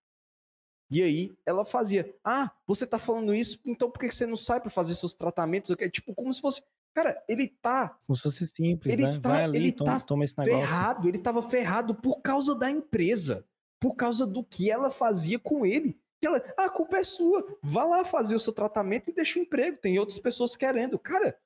E 0.93 1.03
aí 1.03 1.33
ela 1.47 1.65
fazia: 1.65 2.15
Ah, 2.23 2.51
você 2.67 2.87
tá 2.87 2.99
falando 2.99 3.35
isso, 3.35 3.59
então 3.65 3.91
por 3.91 3.99
que 3.99 4.13
você 4.13 4.27
não 4.27 4.37
sai 4.37 4.61
para 4.61 4.69
fazer 4.69 4.95
seus 4.95 5.15
tratamentos? 5.15 5.75
Tipo, 5.91 6.15
como 6.15 6.33
se 6.33 6.41
fosse. 6.41 6.63
Cara, 6.93 7.25
ele 7.27 7.49
tá. 7.49 7.99
Como 8.07 8.15
se 8.15 8.23
fosse 8.23 8.47
simples, 8.47 8.93
ele 8.93 9.07
né? 9.07 9.19
Tá, 9.19 9.31
Vai 9.31 9.45
ali, 9.45 9.57
ele 9.57 9.73
toma, 9.73 9.93
tá 9.93 10.01
toma 10.01 10.25
esse 10.25 10.37
negócio. 10.37 10.69
Ferrado, 10.69 11.09
ele 11.09 11.19
tava 11.19 11.43
ferrado 11.49 11.95
por 11.95 12.21
causa 12.21 12.55
da 12.55 12.71
empresa. 12.71 13.47
Por 13.81 13.95
causa 13.95 14.27
do 14.27 14.45
que 14.45 14.71
ela 14.71 14.91
fazia 14.91 15.39
com 15.39 15.65
ele. 15.65 15.99
Que 16.21 16.27
ela, 16.27 16.45
ah, 16.59 16.67
a 16.67 16.71
culpa 16.71 16.99
é 16.99 17.03
sua. 17.03 17.59
Vá 17.63 17.85
lá 17.85 18.05
fazer 18.05 18.37
o 18.37 18.41
seu 18.41 18.53
tratamento 18.53 19.09
e 19.09 19.15
deixa 19.15 19.39
o 19.39 19.43
emprego. 19.43 19.79
Tem 19.79 19.99
outras 19.99 20.19
pessoas 20.19 20.55
querendo. 20.55 20.99
Cara, 20.99 21.37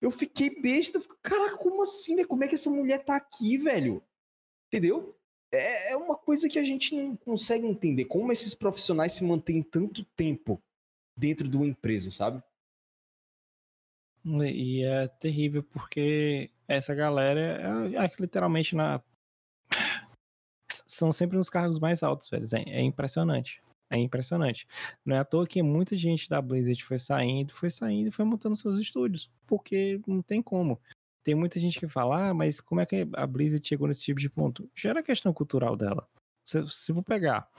eu 0.00 0.10
fiquei 0.10 0.58
besta. 0.60 1.00
Cara, 1.22 1.56
como 1.58 1.82
assim, 1.82 2.16
né? 2.16 2.24
Como 2.24 2.42
é 2.42 2.48
que 2.48 2.54
essa 2.54 2.70
mulher 2.70 3.04
tá 3.04 3.14
aqui, 3.14 3.58
velho? 3.58 4.02
Entendeu? 4.68 5.14
É, 5.54 5.92
é 5.92 5.96
uma 5.96 6.16
coisa 6.16 6.48
que 6.48 6.58
a 6.58 6.64
gente 6.64 6.94
não 6.94 7.16
consegue 7.16 7.66
entender. 7.66 8.04
Como 8.06 8.32
esses 8.32 8.54
profissionais 8.54 9.12
se 9.12 9.24
mantêm 9.24 9.62
tanto 9.62 10.04
tempo 10.16 10.60
dentro 11.16 11.48
de 11.48 11.56
uma 11.56 11.66
empresa, 11.66 12.10
sabe? 12.10 12.42
E 14.24 14.82
é 14.82 15.06
terrível 15.06 15.62
porque 15.62 16.50
essa 16.66 16.94
galera 16.94 17.90
é, 17.92 18.04
é 18.04 18.12
literalmente 18.18 18.74
na. 18.74 19.02
São 20.70 21.12
sempre 21.12 21.36
nos 21.36 21.50
cargos 21.50 21.78
mais 21.78 22.02
altos, 22.02 22.28
velho. 22.30 22.44
É, 22.54 22.78
é 22.78 22.80
impressionante. 22.80 23.62
É 23.90 23.98
impressionante. 23.98 24.66
Não 25.04 25.14
é 25.14 25.18
à 25.18 25.24
toa 25.24 25.46
que 25.46 25.62
muita 25.62 25.94
gente 25.94 26.28
da 26.28 26.40
Blizzard 26.40 26.82
foi 26.82 26.98
saindo, 26.98 27.52
foi 27.52 27.68
saindo 27.68 28.10
foi 28.10 28.24
montando 28.24 28.56
seus 28.56 28.78
estúdios. 28.78 29.30
Porque 29.46 30.00
não 30.06 30.22
tem 30.22 30.42
como 30.42 30.80
tem 31.24 31.34
muita 31.34 31.58
gente 31.58 31.80
que 31.80 31.88
fala, 31.88 32.28
ah, 32.28 32.34
mas 32.34 32.60
como 32.60 32.80
é 32.82 32.86
que 32.86 33.08
a 33.14 33.26
Blizzard 33.26 33.66
chegou 33.66 33.88
nesse 33.88 34.02
tipo 34.02 34.20
de 34.20 34.28
ponto? 34.28 34.70
Já 34.74 34.90
era 34.90 35.02
questão 35.02 35.32
cultural 35.32 35.74
dela. 35.74 36.06
Se, 36.44 36.62
se 36.68 36.92
vou 36.92 37.02
pegar, 37.02 37.50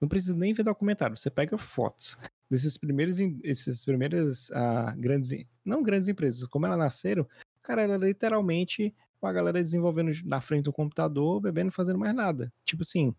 não 0.00 0.06
precisa 0.08 0.36
nem 0.36 0.52
ver 0.52 0.62
documentário, 0.62 1.16
você 1.16 1.30
pega 1.30 1.56
fotos 1.56 2.18
desses 2.50 2.76
primeiros, 2.76 3.18
esses 3.42 3.84
primeiras 3.84 4.50
ah, 4.52 4.94
grandes, 4.96 5.46
não 5.64 5.82
grandes 5.82 6.08
empresas, 6.08 6.46
como 6.46 6.66
elas 6.66 6.78
nasceram, 6.78 7.26
cara, 7.62 7.82
era 7.82 7.96
literalmente 7.96 8.94
a 9.22 9.32
galera 9.32 9.62
desenvolvendo 9.62 10.12
na 10.24 10.40
frente 10.40 10.64
do 10.64 10.72
computador, 10.72 11.40
bebendo, 11.40 11.72
fazendo 11.72 11.98
mais 11.98 12.14
nada. 12.14 12.52
Tipo 12.64 12.82
assim, 12.82 13.14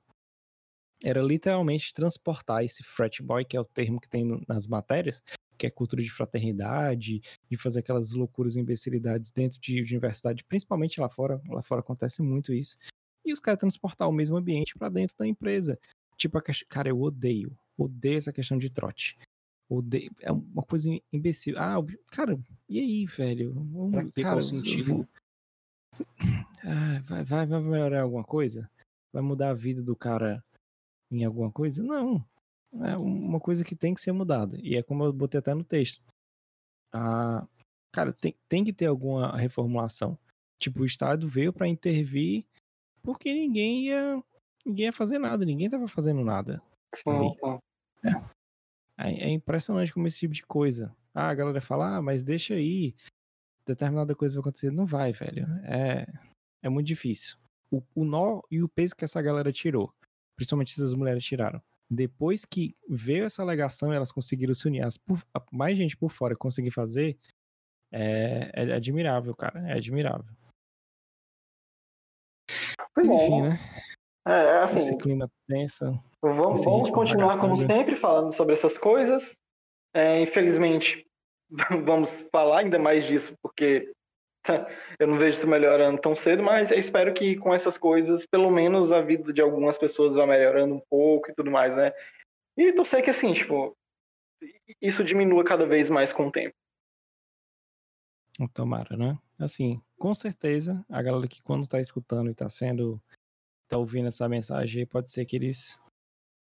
era 1.03 1.21
literalmente 1.21 1.93
transportar 1.93 2.63
esse 2.63 2.83
frat 2.83 3.21
boy, 3.21 3.43
que 3.45 3.57
é 3.57 3.59
o 3.59 3.65
termo 3.65 3.99
que 3.99 4.09
tem 4.09 4.43
nas 4.47 4.67
matérias, 4.67 5.23
que 5.61 5.67
é 5.67 5.69
cultura 5.69 6.01
de 6.01 6.09
fraternidade, 6.09 7.21
de 7.47 7.55
fazer 7.55 7.81
aquelas 7.81 8.13
loucuras 8.13 8.55
e 8.55 8.59
imbecilidades 8.59 9.31
dentro 9.31 9.61
de 9.61 9.79
universidade, 9.79 10.43
principalmente 10.43 10.99
lá 10.99 11.07
fora. 11.07 11.39
Lá 11.47 11.61
fora 11.61 11.81
acontece 11.81 12.19
muito 12.23 12.51
isso. 12.51 12.77
E 13.23 13.31
os 13.31 13.39
caras 13.39 13.59
transportar 13.59 14.09
o 14.09 14.11
mesmo 14.11 14.35
ambiente 14.35 14.73
para 14.75 14.89
dentro 14.89 15.15
da 15.19 15.27
empresa. 15.27 15.77
Tipo, 16.17 16.39
a 16.39 16.43
cara, 16.67 16.89
eu 16.89 16.99
odeio, 16.99 17.55
odeio 17.77 18.17
essa 18.17 18.33
questão 18.33 18.57
de 18.57 18.71
trote. 18.71 19.19
Odeio, 19.69 20.11
é 20.19 20.31
uma 20.31 20.63
coisa 20.63 20.89
imbecil. 21.13 21.59
Ah, 21.59 21.75
cara, 22.07 22.39
e 22.67 22.79
aí, 22.79 23.05
velho? 23.05 23.53
Pra 23.91 24.05
que 24.05 24.23
cara, 24.23 24.41
sentido? 24.41 25.07
Ah, 26.63 26.99
vai, 27.03 27.23
vai, 27.23 27.45
vai 27.45 27.61
melhorar 27.61 28.01
alguma 28.01 28.23
coisa? 28.23 28.67
Vai 29.13 29.21
mudar 29.21 29.51
a 29.51 29.53
vida 29.53 29.83
do 29.83 29.95
cara 29.95 30.43
em 31.11 31.23
alguma 31.23 31.51
coisa? 31.51 31.83
Não 31.83 32.25
é 32.73 32.97
uma 32.97 33.39
coisa 33.39 33.63
que 33.63 33.75
tem 33.75 33.93
que 33.93 34.01
ser 34.01 34.11
mudada. 34.11 34.57
E 34.61 34.75
é 34.75 34.83
como 34.83 35.03
eu 35.03 35.13
botei 35.13 35.39
até 35.39 35.53
no 35.53 35.63
texto. 35.63 36.01
Ah, 36.93 37.45
cara, 37.91 38.13
tem, 38.13 38.35
tem 38.47 38.63
que 38.63 38.73
ter 38.73 38.85
alguma 38.85 39.35
reformulação. 39.37 40.17
Tipo, 40.59 40.81
o 40.81 40.85
Estado 40.85 41.27
veio 41.27 41.51
para 41.51 41.67
intervir 41.67 42.45
porque 43.03 43.33
ninguém 43.33 43.87
ia, 43.87 44.23
ninguém 44.65 44.85
ia 44.85 44.93
fazer 44.93 45.17
nada, 45.17 45.43
ninguém 45.43 45.69
tava 45.69 45.87
fazendo 45.87 46.23
nada. 46.23 46.61
É. 48.03 49.09
é. 49.09 49.23
é 49.25 49.29
impressionante 49.29 49.93
como 49.93 50.07
esse 50.07 50.19
tipo 50.19 50.33
de 50.33 50.45
coisa. 50.45 50.95
Ah, 51.13 51.29
a 51.29 51.33
galera 51.33 51.61
fala, 51.61 51.97
ah, 51.97 52.01
mas 52.01 52.23
deixa 52.23 52.53
aí, 52.53 52.95
determinada 53.65 54.15
coisa 54.15 54.35
vai 54.35 54.41
acontecer. 54.41 54.71
Não 54.71 54.85
vai, 54.85 55.11
velho. 55.11 55.45
É, 55.65 56.05
é 56.63 56.69
muito 56.69 56.87
difícil. 56.87 57.37
O, 57.71 57.81
o 57.95 58.05
nó 58.05 58.41
e 58.51 58.61
o 58.61 58.69
peso 58.69 58.95
que 58.95 59.03
essa 59.03 59.21
galera 59.21 59.51
tirou, 59.51 59.93
principalmente 60.35 60.73
essas 60.73 60.93
mulheres 60.93 61.23
tiraram, 61.23 61.61
depois 61.93 62.45
que 62.45 62.73
veio 62.87 63.25
essa 63.25 63.41
alegação 63.41 63.91
e 63.91 63.95
elas 63.97 64.13
conseguiram 64.13 64.53
se 64.53 64.65
unir, 64.65 64.81
as, 64.81 64.97
mais 65.51 65.77
gente 65.77 65.97
por 65.97 66.09
fora 66.09 66.33
conseguir 66.37 66.71
fazer, 66.71 67.19
é, 67.91 68.49
é 68.53 68.73
admirável, 68.73 69.35
cara. 69.35 69.59
É 69.67 69.73
admirável. 69.73 70.33
Pois 72.95 73.09
Enfim, 73.09 73.39
é. 73.39 73.49
né? 73.49 73.59
É, 74.25 74.31
é, 74.31 74.57
assim. 74.59 74.77
Esse 74.77 74.97
clima 74.97 75.29
tenso. 75.47 76.01
Vamos, 76.21 76.63
vamos 76.63 76.89
continuar, 76.91 77.37
como 77.39 77.57
sempre, 77.57 77.97
falando 77.97 78.31
sobre 78.31 78.53
essas 78.53 78.77
coisas. 78.77 79.35
É, 79.93 80.21
infelizmente, 80.21 81.05
vamos 81.85 82.25
falar 82.31 82.59
ainda 82.59 82.79
mais 82.79 83.05
disso, 83.05 83.35
porque 83.41 83.91
eu 84.99 85.07
não 85.07 85.17
vejo 85.17 85.37
isso 85.37 85.47
melhorando 85.47 85.99
tão 85.99 86.15
cedo, 86.15 86.43
mas 86.43 86.71
eu 86.71 86.79
espero 86.79 87.13
que 87.13 87.35
com 87.35 87.53
essas 87.53 87.77
coisas, 87.77 88.25
pelo 88.25 88.49
menos 88.49 88.91
a 88.91 89.01
vida 89.01 89.31
de 89.31 89.41
algumas 89.41 89.77
pessoas 89.77 90.15
vá 90.15 90.25
melhorando 90.25 90.75
um 90.75 90.81
pouco 90.89 91.29
e 91.29 91.35
tudo 91.35 91.51
mais, 91.51 91.75
né? 91.75 91.91
E 92.57 92.73
torcer 92.73 93.03
que 93.03 93.09
assim, 93.09 93.33
tipo, 93.33 93.75
isso 94.81 95.03
diminua 95.03 95.43
cada 95.43 95.65
vez 95.65 95.89
mais 95.89 96.11
com 96.11 96.27
o 96.27 96.31
tempo. 96.31 96.55
Tomara, 98.53 98.97
né? 98.97 99.19
Assim, 99.37 99.81
com 99.99 100.15
certeza, 100.15 100.83
a 100.89 101.01
galera 101.01 101.27
que 101.27 101.43
quando 101.43 101.67
tá 101.67 101.79
escutando 101.79 102.29
e 102.29 102.33
tá 102.33 102.49
sendo, 102.49 102.99
tá 103.67 103.77
ouvindo 103.77 104.07
essa 104.07 104.27
mensagem, 104.27 104.85
pode 104.85 105.11
ser 105.11 105.25
que 105.25 105.35
eles 105.35 105.79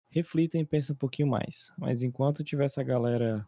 reflitem 0.10 0.62
e 0.62 0.66
pensem 0.66 0.94
um 0.94 0.98
pouquinho 0.98 1.28
mais. 1.28 1.74
Mas 1.78 2.02
enquanto 2.02 2.44
tiver 2.44 2.66
essa 2.66 2.84
galera 2.84 3.48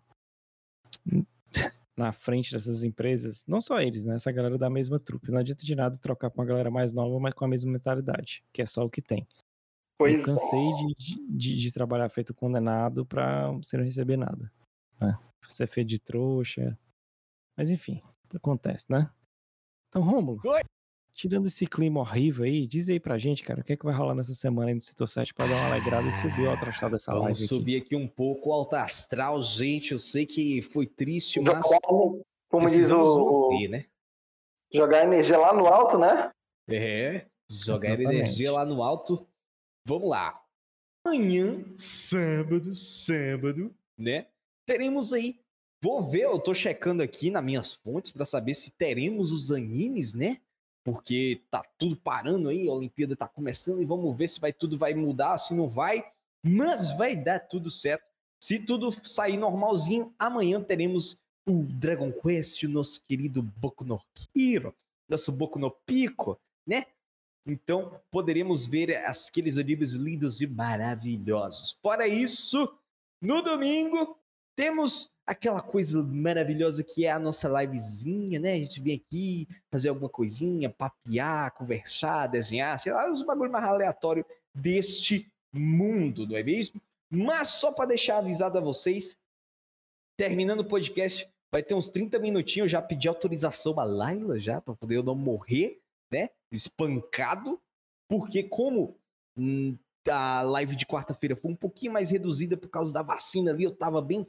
na 1.98 2.12
frente 2.12 2.52
dessas 2.52 2.84
empresas, 2.84 3.46
não 3.48 3.62
só 3.62 3.80
eles, 3.80 4.04
né? 4.04 4.16
Essa 4.16 4.32
galera 4.32 4.58
da 4.58 4.70
mesma 4.70 5.00
trupe. 5.00 5.32
Não 5.32 5.39
adianta 5.39 5.66
de 5.66 5.76
nada 5.76 5.98
trocar 5.98 6.30
com 6.30 6.41
uma 6.41 6.48
galera 6.48 6.70
mais 6.70 6.91
nova, 6.91 7.20
mas 7.20 7.34
com 7.34 7.46
a 7.46 7.48
mesma 7.48 7.72
mentalidade, 7.72 8.43
que 8.52 8.62
é 8.62 8.66
só 8.66 8.84
o 8.84 8.89
que 8.89 9.02
tem. 9.02 9.26
Pois 9.98 10.18
eu 10.18 10.26
cansei 10.26 10.60
é. 10.60 10.74
de, 10.74 11.16
de, 11.30 11.56
de, 11.56 11.72
trabalhar 11.72 12.10
feito 12.10 12.34
condenado 12.34 13.06
pra 13.06 13.50
você 13.52 13.78
não 13.78 13.86
receber 13.86 14.18
nada. 14.18 14.52
Né? 15.00 15.18
Você 15.48 15.64
é 15.64 15.68
feito 15.68 15.88
de 15.88 16.00
trouxa. 16.00 16.78
Mas 17.56 17.72
enfim, 17.72 18.02
acontece, 18.34 18.86
né? 18.89 19.10
Então, 19.88 20.02
Rômulo, 20.02 20.41
tirando 21.16 21.47
esse 21.47 21.66
clima 21.66 22.01
horrível 22.01 22.43
aí, 22.43 22.68
diz 22.68 22.89
aí 22.89 22.99
pra 22.99 23.18
gente, 23.18 23.41
cara, 23.41 23.61
o 23.61 23.63
que 23.63 23.74
é 23.74 23.78
que 23.78 23.86
vai 23.86 23.95
rolar 23.95 24.13
nessa 24.13 24.36
semana 24.36 24.68
aí 24.70 24.76
no 24.76 24.82
Setor 24.82 25.07
7 25.07 25.34
pra 25.34 25.47
dar 25.47 25.53
uma 25.55 25.68
alegrada 25.68 26.07
e 26.07 26.11
subir 26.11 26.41
o 26.41 26.49
alto 26.49 26.66
astral 26.66 26.91
dessa 26.91 27.11
Vamos 27.11 27.24
live 27.26 27.39
aqui. 27.39 27.47
subir 27.47 27.82
aqui 27.82 27.95
um 27.95 28.07
pouco 28.07 28.49
o 28.49 28.53
alto 28.53 28.76
astral, 28.76 29.41
gente. 29.41 29.93
Eu 29.93 29.99
sei 29.99 30.26
que 30.26 30.61
foi 30.61 30.86
triste, 30.86 31.39
mas 31.39 31.66
Jogar, 31.66 31.80
como 31.82 32.66
diz 32.66 32.72
precisamos 32.74 33.09
o, 33.11 33.49
manter, 33.51 33.68
né? 33.70 33.86
jogar 34.74 35.03
energia 35.05 35.38
lá 35.38 35.53
no 35.53 35.66
alto, 35.68 35.97
né? 35.97 36.32
É, 36.68 37.26
jogar 37.49 37.89
Exatamente. 37.89 38.16
energia 38.16 38.51
lá 38.51 38.66
no 38.66 38.84
alto. 38.84 39.26
Vamos 39.88 40.09
lá. 40.09 40.43
Amanhã, 41.07 41.63
sábado, 41.78 42.76
sábado, 42.76 43.74
né? 43.97 44.28
Teremos 44.68 45.13
aí. 45.13 45.39
Vou 45.82 46.01
ver, 46.09 46.24
eu 46.24 46.39
tô 46.39 46.53
checando 46.53 47.03
aqui 47.03 47.30
nas 47.30 47.43
minhas 47.43 47.74
fontes 47.76 48.11
pra 48.11 48.26
saber 48.26 48.55
se 48.55 48.72
teremos 48.72 49.32
os 49.32 49.51
animes, 49.51 50.13
né? 50.13 50.41
Porque 50.86 51.42
tá 51.50 51.64
tudo 51.80 51.96
parando 51.96 52.48
aí, 52.48 52.70
a 52.70 52.72
Olimpíada 52.72 53.16
tá 53.16 53.28
começando 53.28 53.82
e 53.82 53.86
vamos 53.86 54.16
ver 54.16 54.28
se 54.28 54.40
vai 54.40 54.54
tudo 54.54 54.78
vai 54.78 54.94
mudar, 54.94 55.36
se 55.40 55.52
não 55.52 55.68
vai. 55.68 56.06
Mas 56.44 56.96
vai 56.96 57.16
dar 57.16 57.40
tudo 57.40 57.72
certo. 57.72 58.06
Se 58.40 58.60
tudo 58.60 58.92
sair 59.04 59.36
normalzinho, 59.36 60.14
amanhã 60.20 60.62
teremos 60.62 61.18
o 61.44 61.64
Dragon 61.64 62.12
Quest, 62.12 62.62
o 62.64 62.70
nosso 62.70 63.02
querido 63.08 63.42
Boku 63.42 63.84
no 63.84 64.00
Hero, 64.36 64.76
nosso 65.10 65.32
Boku 65.32 65.58
no 65.58 65.72
Pico, 65.72 66.40
né? 66.68 66.86
Então, 67.48 68.00
poderemos 68.12 68.68
ver 68.68 68.96
aqueles 68.98 69.58
animes 69.58 69.94
lindos 69.94 70.40
e 70.40 70.46
maravilhosos. 70.46 71.76
Fora 71.82 72.08
isso, 72.08 72.72
no 73.20 73.42
domingo, 73.42 74.20
temos 74.56 75.12
aquela 75.26 75.62
coisa 75.62 76.03
maravilhosa 76.03 76.84
que 76.84 77.06
é 77.06 77.12
a 77.12 77.20
nossa 77.20 77.49
livezinha, 77.49 78.39
né? 78.39 78.53
A 78.53 78.58
gente 78.58 78.80
vem 78.80 78.95
aqui 78.95 79.47
fazer 79.72 79.89
alguma 79.89 80.10
coisinha, 80.10 80.70
papear, 80.70 81.51
conversar, 81.53 82.28
desenhar, 82.28 82.80
sei 82.80 82.93
lá, 82.93 83.12
os 83.12 83.24
bagulho 83.24 83.51
mais 83.51 83.66
aleatório 83.66 84.26
deste 84.53 85.32
mundo, 85.51 86.28
não 86.28 86.38
é 86.38 86.43
mesmo? 86.43 86.82
Mas 87.10 87.49
só 87.49 87.72
para 87.72 87.88
deixar 87.88 88.20
avisado 88.20 88.58
a 88.58 88.62
vocês, 88.62 89.18
terminando 90.18 90.60
o 90.60 90.68
podcast, 90.68 91.28
vai 91.51 91.64
ter 91.64 91.74
uns 91.74 91.89
30 91.89 92.20
minutinhos, 92.20 92.66
eu 92.66 92.70
já 92.70 92.82
pedi 92.82 93.08
autorização 93.08 93.80
a 93.80 93.84
Laila 93.84 94.39
já, 94.39 94.62
para 94.62 94.76
poder 94.76 94.97
eu 94.97 95.03
não 95.03 95.16
morrer, 95.16 95.80
né? 96.12 96.30
Espancado, 96.51 97.60
porque 98.08 98.43
como 98.43 98.97
hum, 99.36 99.78
a 100.08 100.41
live 100.41 100.76
de 100.76 100.86
quarta-feira 100.86 101.36
foi 101.36 101.51
um 101.51 101.56
pouquinho 101.56 101.93
mais 101.93 102.12
reduzida 102.12 102.56
por 102.56 102.70
causa 102.70 102.93
da 102.93 103.01
vacina 103.01 103.51
ali, 103.51 103.64
eu 103.64 103.76
tava 103.76 104.01
bem 104.01 104.28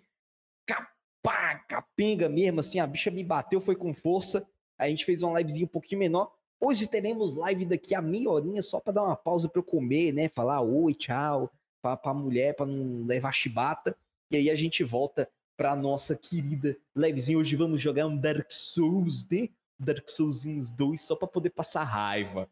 capá, 0.67 1.59
capenga 1.69 2.29
mesmo, 2.29 2.61
assim, 2.61 2.81
a 2.81 2.87
bicha 2.87 3.11
me 3.11 3.25
bateu, 3.25 3.61
foi 3.61 3.77
com 3.77 3.95
força, 3.95 4.47
a 4.77 4.89
gente 4.89 5.05
fez 5.05 5.23
uma 5.23 5.39
livezinha 5.39 5.65
um 5.65 5.69
pouquinho 5.69 6.01
menor, 6.01 6.37
Hoje 6.59 6.89
teremos 6.89 7.35
live 7.35 7.67
daqui 7.67 7.95
a 7.95 8.01
meia 8.01 8.31
horinha 8.31 8.63
só 8.63 8.81
para 8.81 8.95
dar 8.95 9.03
uma 9.03 9.17
pausa 9.17 9.49
para 9.49 9.61
eu 9.61 9.65
comer, 9.65 10.13
né? 10.13 10.29
Falar 10.29 10.63
oi, 10.63 10.95
tchau, 10.95 11.53
para 11.83 12.01
a 12.03 12.15
mulher, 12.15 12.55
para 12.57 12.65
não 12.65 13.07
levar 13.07 13.31
chibata. 13.33 13.97
E 14.31 14.37
aí 14.37 14.51
a 14.51 14.57
gente 14.57 14.83
volta 14.83 15.31
para 15.57 15.77
nossa 15.77 16.17
querida 16.17 16.77
livezinha. 16.95 17.39
Hoje 17.39 17.57
vamos 17.57 17.81
jogar 17.81 18.07
um 18.07 18.17
Dark 18.17 18.51
Souls, 18.51 19.29
né? 19.29 19.51
Dark 19.79 20.09
Soulsinhos 20.09 20.71
2 20.71 21.01
só 21.01 21.15
para 21.15 21.29
poder 21.29 21.51
passar 21.51 21.85
raiva. 21.85 22.49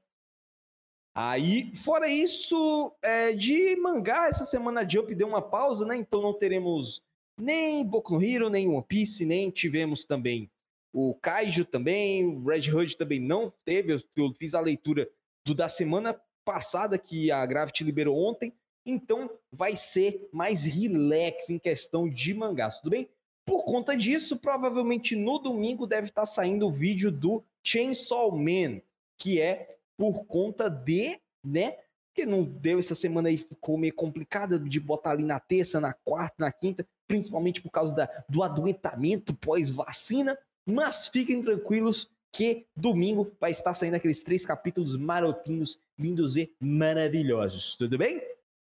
Aí, 1.16 1.74
fora 1.76 2.08
isso, 2.08 2.94
é, 3.00 3.32
de 3.32 3.76
mangá, 3.76 4.26
essa 4.26 4.44
semana 4.44 4.80
a 4.80 4.88
Jump 4.88 5.14
deu 5.14 5.28
uma 5.28 5.40
pausa, 5.40 5.86
né? 5.86 5.96
Então 5.96 6.20
não 6.20 6.34
teremos 6.34 7.02
nem 7.38 7.86
Boku 7.86 8.14
no 8.14 8.24
Hero, 8.24 8.48
nem 8.48 8.68
One 8.68 8.84
Piece, 8.86 9.24
nem 9.24 9.50
tivemos 9.50 10.04
também 10.04 10.50
o 10.94 11.12
Kaiju 11.12 11.64
também, 11.64 12.24
o 12.24 12.44
Red 12.44 12.70
Hood 12.70 12.96
também 12.96 13.18
não 13.18 13.52
teve. 13.64 13.92
Eu, 13.92 14.00
fiz 14.38 14.54
a 14.54 14.60
leitura 14.60 15.10
do 15.44 15.52
da 15.52 15.68
semana 15.68 16.18
passada 16.44 16.96
que 16.96 17.32
a 17.32 17.44
Gravity 17.44 17.82
liberou 17.82 18.16
ontem. 18.16 18.54
Então 18.86 19.28
vai 19.50 19.74
ser 19.74 20.28
mais 20.32 20.64
relax 20.64 21.50
em 21.50 21.58
questão 21.58 22.08
de 22.08 22.32
mangás, 22.32 22.78
tudo 22.78 22.90
bem? 22.90 23.08
Por 23.44 23.64
conta 23.64 23.96
disso, 23.96 24.38
provavelmente 24.38 25.16
no 25.16 25.38
domingo 25.38 25.86
deve 25.86 26.08
estar 26.08 26.26
saindo 26.26 26.68
o 26.68 26.72
vídeo 26.72 27.10
do 27.10 27.42
Chainsaw 27.62 28.30
Man, 28.30 28.80
que 29.18 29.40
é 29.40 29.76
por 29.98 30.24
conta 30.26 30.68
de, 30.68 31.18
né? 31.44 31.76
Que 32.14 32.24
não 32.24 32.44
deu 32.44 32.78
essa 32.78 32.94
semana 32.94 33.28
aí, 33.28 33.38
ficou 33.38 33.76
meio 33.76 33.94
complicada 33.94 34.58
de 34.58 34.78
botar 34.78 35.10
ali 35.10 35.24
na 35.24 35.40
terça, 35.40 35.80
na 35.80 35.92
quarta, 35.92 36.36
na 36.38 36.52
quinta, 36.52 36.86
principalmente 37.06 37.60
por 37.60 37.70
causa 37.70 37.94
da, 37.94 38.24
do 38.28 38.42
adoentamento 38.42 39.34
pós-vacina. 39.34 40.38
Mas 40.66 41.08
fiquem 41.08 41.42
tranquilos 41.42 42.10
que 42.32 42.66
domingo 42.74 43.32
vai 43.38 43.52
estar 43.52 43.74
saindo 43.74 43.94
aqueles 43.94 44.22
três 44.22 44.44
capítulos 44.44 44.96
marotinhos, 44.96 45.78
lindos 45.98 46.36
e 46.36 46.52
maravilhosos. 46.58 47.76
Tudo 47.76 47.96
bem? 47.96 48.20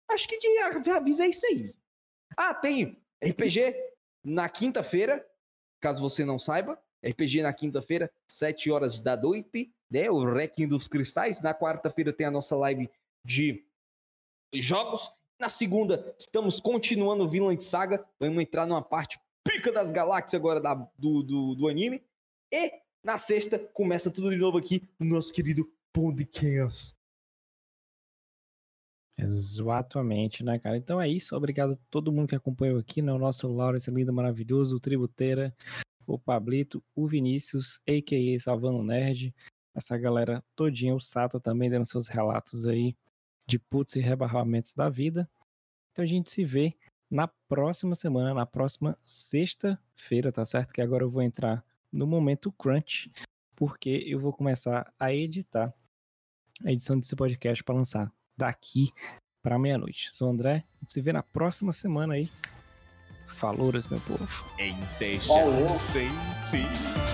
Acho 0.09 0.27
que 0.27 0.39
de 0.39 0.89
avisa 0.89 1.25
é 1.25 1.29
isso 1.29 1.45
aí. 1.45 1.75
Ah, 2.35 2.53
tem 2.53 2.97
RPG 3.23 3.75
na 4.23 4.49
quinta-feira, 4.49 5.25
caso 5.79 6.01
você 6.01 6.25
não 6.25 6.39
saiba. 6.39 6.81
RPG 7.05 7.43
na 7.43 7.53
quinta-feira, 7.53 8.11
7 8.27 8.71
horas 8.71 8.99
da 8.99 9.15
noite, 9.15 9.71
né? 9.89 10.09
O 10.09 10.25
Requiem 10.25 10.67
dos 10.67 10.87
Cristais. 10.87 11.41
Na 11.41 11.53
quarta-feira 11.53 12.11
tem 12.11 12.25
a 12.25 12.31
nossa 12.31 12.55
live 12.55 12.89
de 13.23 13.63
jogos. 14.55 15.11
Na 15.39 15.47
segunda, 15.47 16.13
estamos 16.19 16.59
continuando 16.59 17.23
o 17.23 17.29
Vinland 17.29 17.63
Saga. 17.63 18.05
Vamos 18.19 18.41
entrar 18.43 18.65
numa 18.65 18.81
parte 18.81 19.17
pica 19.41 19.71
das 19.71 19.89
galáxias 19.89 20.37
agora 20.37 20.59
da, 20.59 20.75
do, 20.97 21.23
do, 21.23 21.55
do 21.55 21.67
anime. 21.69 22.03
E 22.51 22.73
na 23.01 23.17
sexta 23.17 23.57
começa 23.57 24.11
tudo 24.11 24.31
de 24.31 24.35
novo 24.35 24.57
aqui 24.57 24.85
no 24.99 25.05
nosso 25.05 25.31
querido 25.31 25.65
podcast. 25.93 26.93
Exatamente, 29.17 30.43
né, 30.43 30.59
cara? 30.59 30.75
Então 30.75 30.99
é 30.99 31.07
isso. 31.07 31.33
Obrigado 31.37 31.71
a 31.71 31.77
todo 31.89 32.11
mundo 32.11 32.27
que 32.27 32.35
acompanhou 32.35 32.77
aqui, 32.77 33.01
né? 33.01 33.13
O 33.13 33.17
nosso 33.17 33.47
Lawrence 33.47 33.89
lindo, 33.89 34.11
maravilhoso, 34.11 34.75
o 34.75 34.79
Tributeira, 34.79 35.55
o 36.05 36.19
Pablito, 36.19 36.83
o 36.93 37.07
Vinícius, 37.07 37.79
a.k.a. 37.87 38.39
Salvando 38.41 38.83
Nerd, 38.83 39.33
essa 39.73 39.97
galera 39.97 40.43
todinha, 40.53 40.93
o 40.93 40.99
Sato 40.99 41.39
também 41.39 41.69
dando 41.69 41.85
seus 41.85 42.09
relatos 42.09 42.67
aí 42.67 42.93
de 43.49 43.57
putz 43.57 43.95
e 43.95 43.99
rebarramentos 43.99 44.73
da 44.73 44.89
vida. 44.89 45.29
Então 45.91 46.03
a 46.03 46.07
gente 46.07 46.29
se 46.29 46.45
vê 46.45 46.75
na 47.09 47.27
próxima 47.27 47.95
semana, 47.95 48.33
na 48.33 48.45
próxima 48.45 48.95
sexta-feira, 49.03 50.31
tá 50.31 50.45
certo? 50.45 50.71
Que 50.71 50.81
agora 50.81 51.03
eu 51.03 51.09
vou 51.09 51.23
entrar 51.23 51.65
no 51.91 52.05
momento 52.05 52.51
crunch, 52.51 53.11
porque 53.55 54.03
eu 54.05 54.19
vou 54.19 54.31
começar 54.31 54.93
a 54.99 55.11
editar 55.11 55.73
a 56.63 56.71
edição 56.71 56.99
desse 56.99 57.15
podcast 57.15 57.63
para 57.63 57.75
lançar 57.75 58.13
daqui 58.37 58.91
para 59.41 59.57
meia-noite. 59.57 60.13
Sou 60.13 60.27
o 60.27 60.31
André, 60.31 60.63
a 60.75 60.79
gente 60.81 60.93
se 60.93 61.01
vê 61.01 61.11
na 61.11 61.23
próxima 61.23 61.73
semana 61.73 62.13
aí. 62.13 62.29
Falou, 63.35 63.71
meu 63.89 64.01
povo. 64.01 64.27
Em 64.59 64.75
sim, 65.77 66.09
sim. 66.45 67.08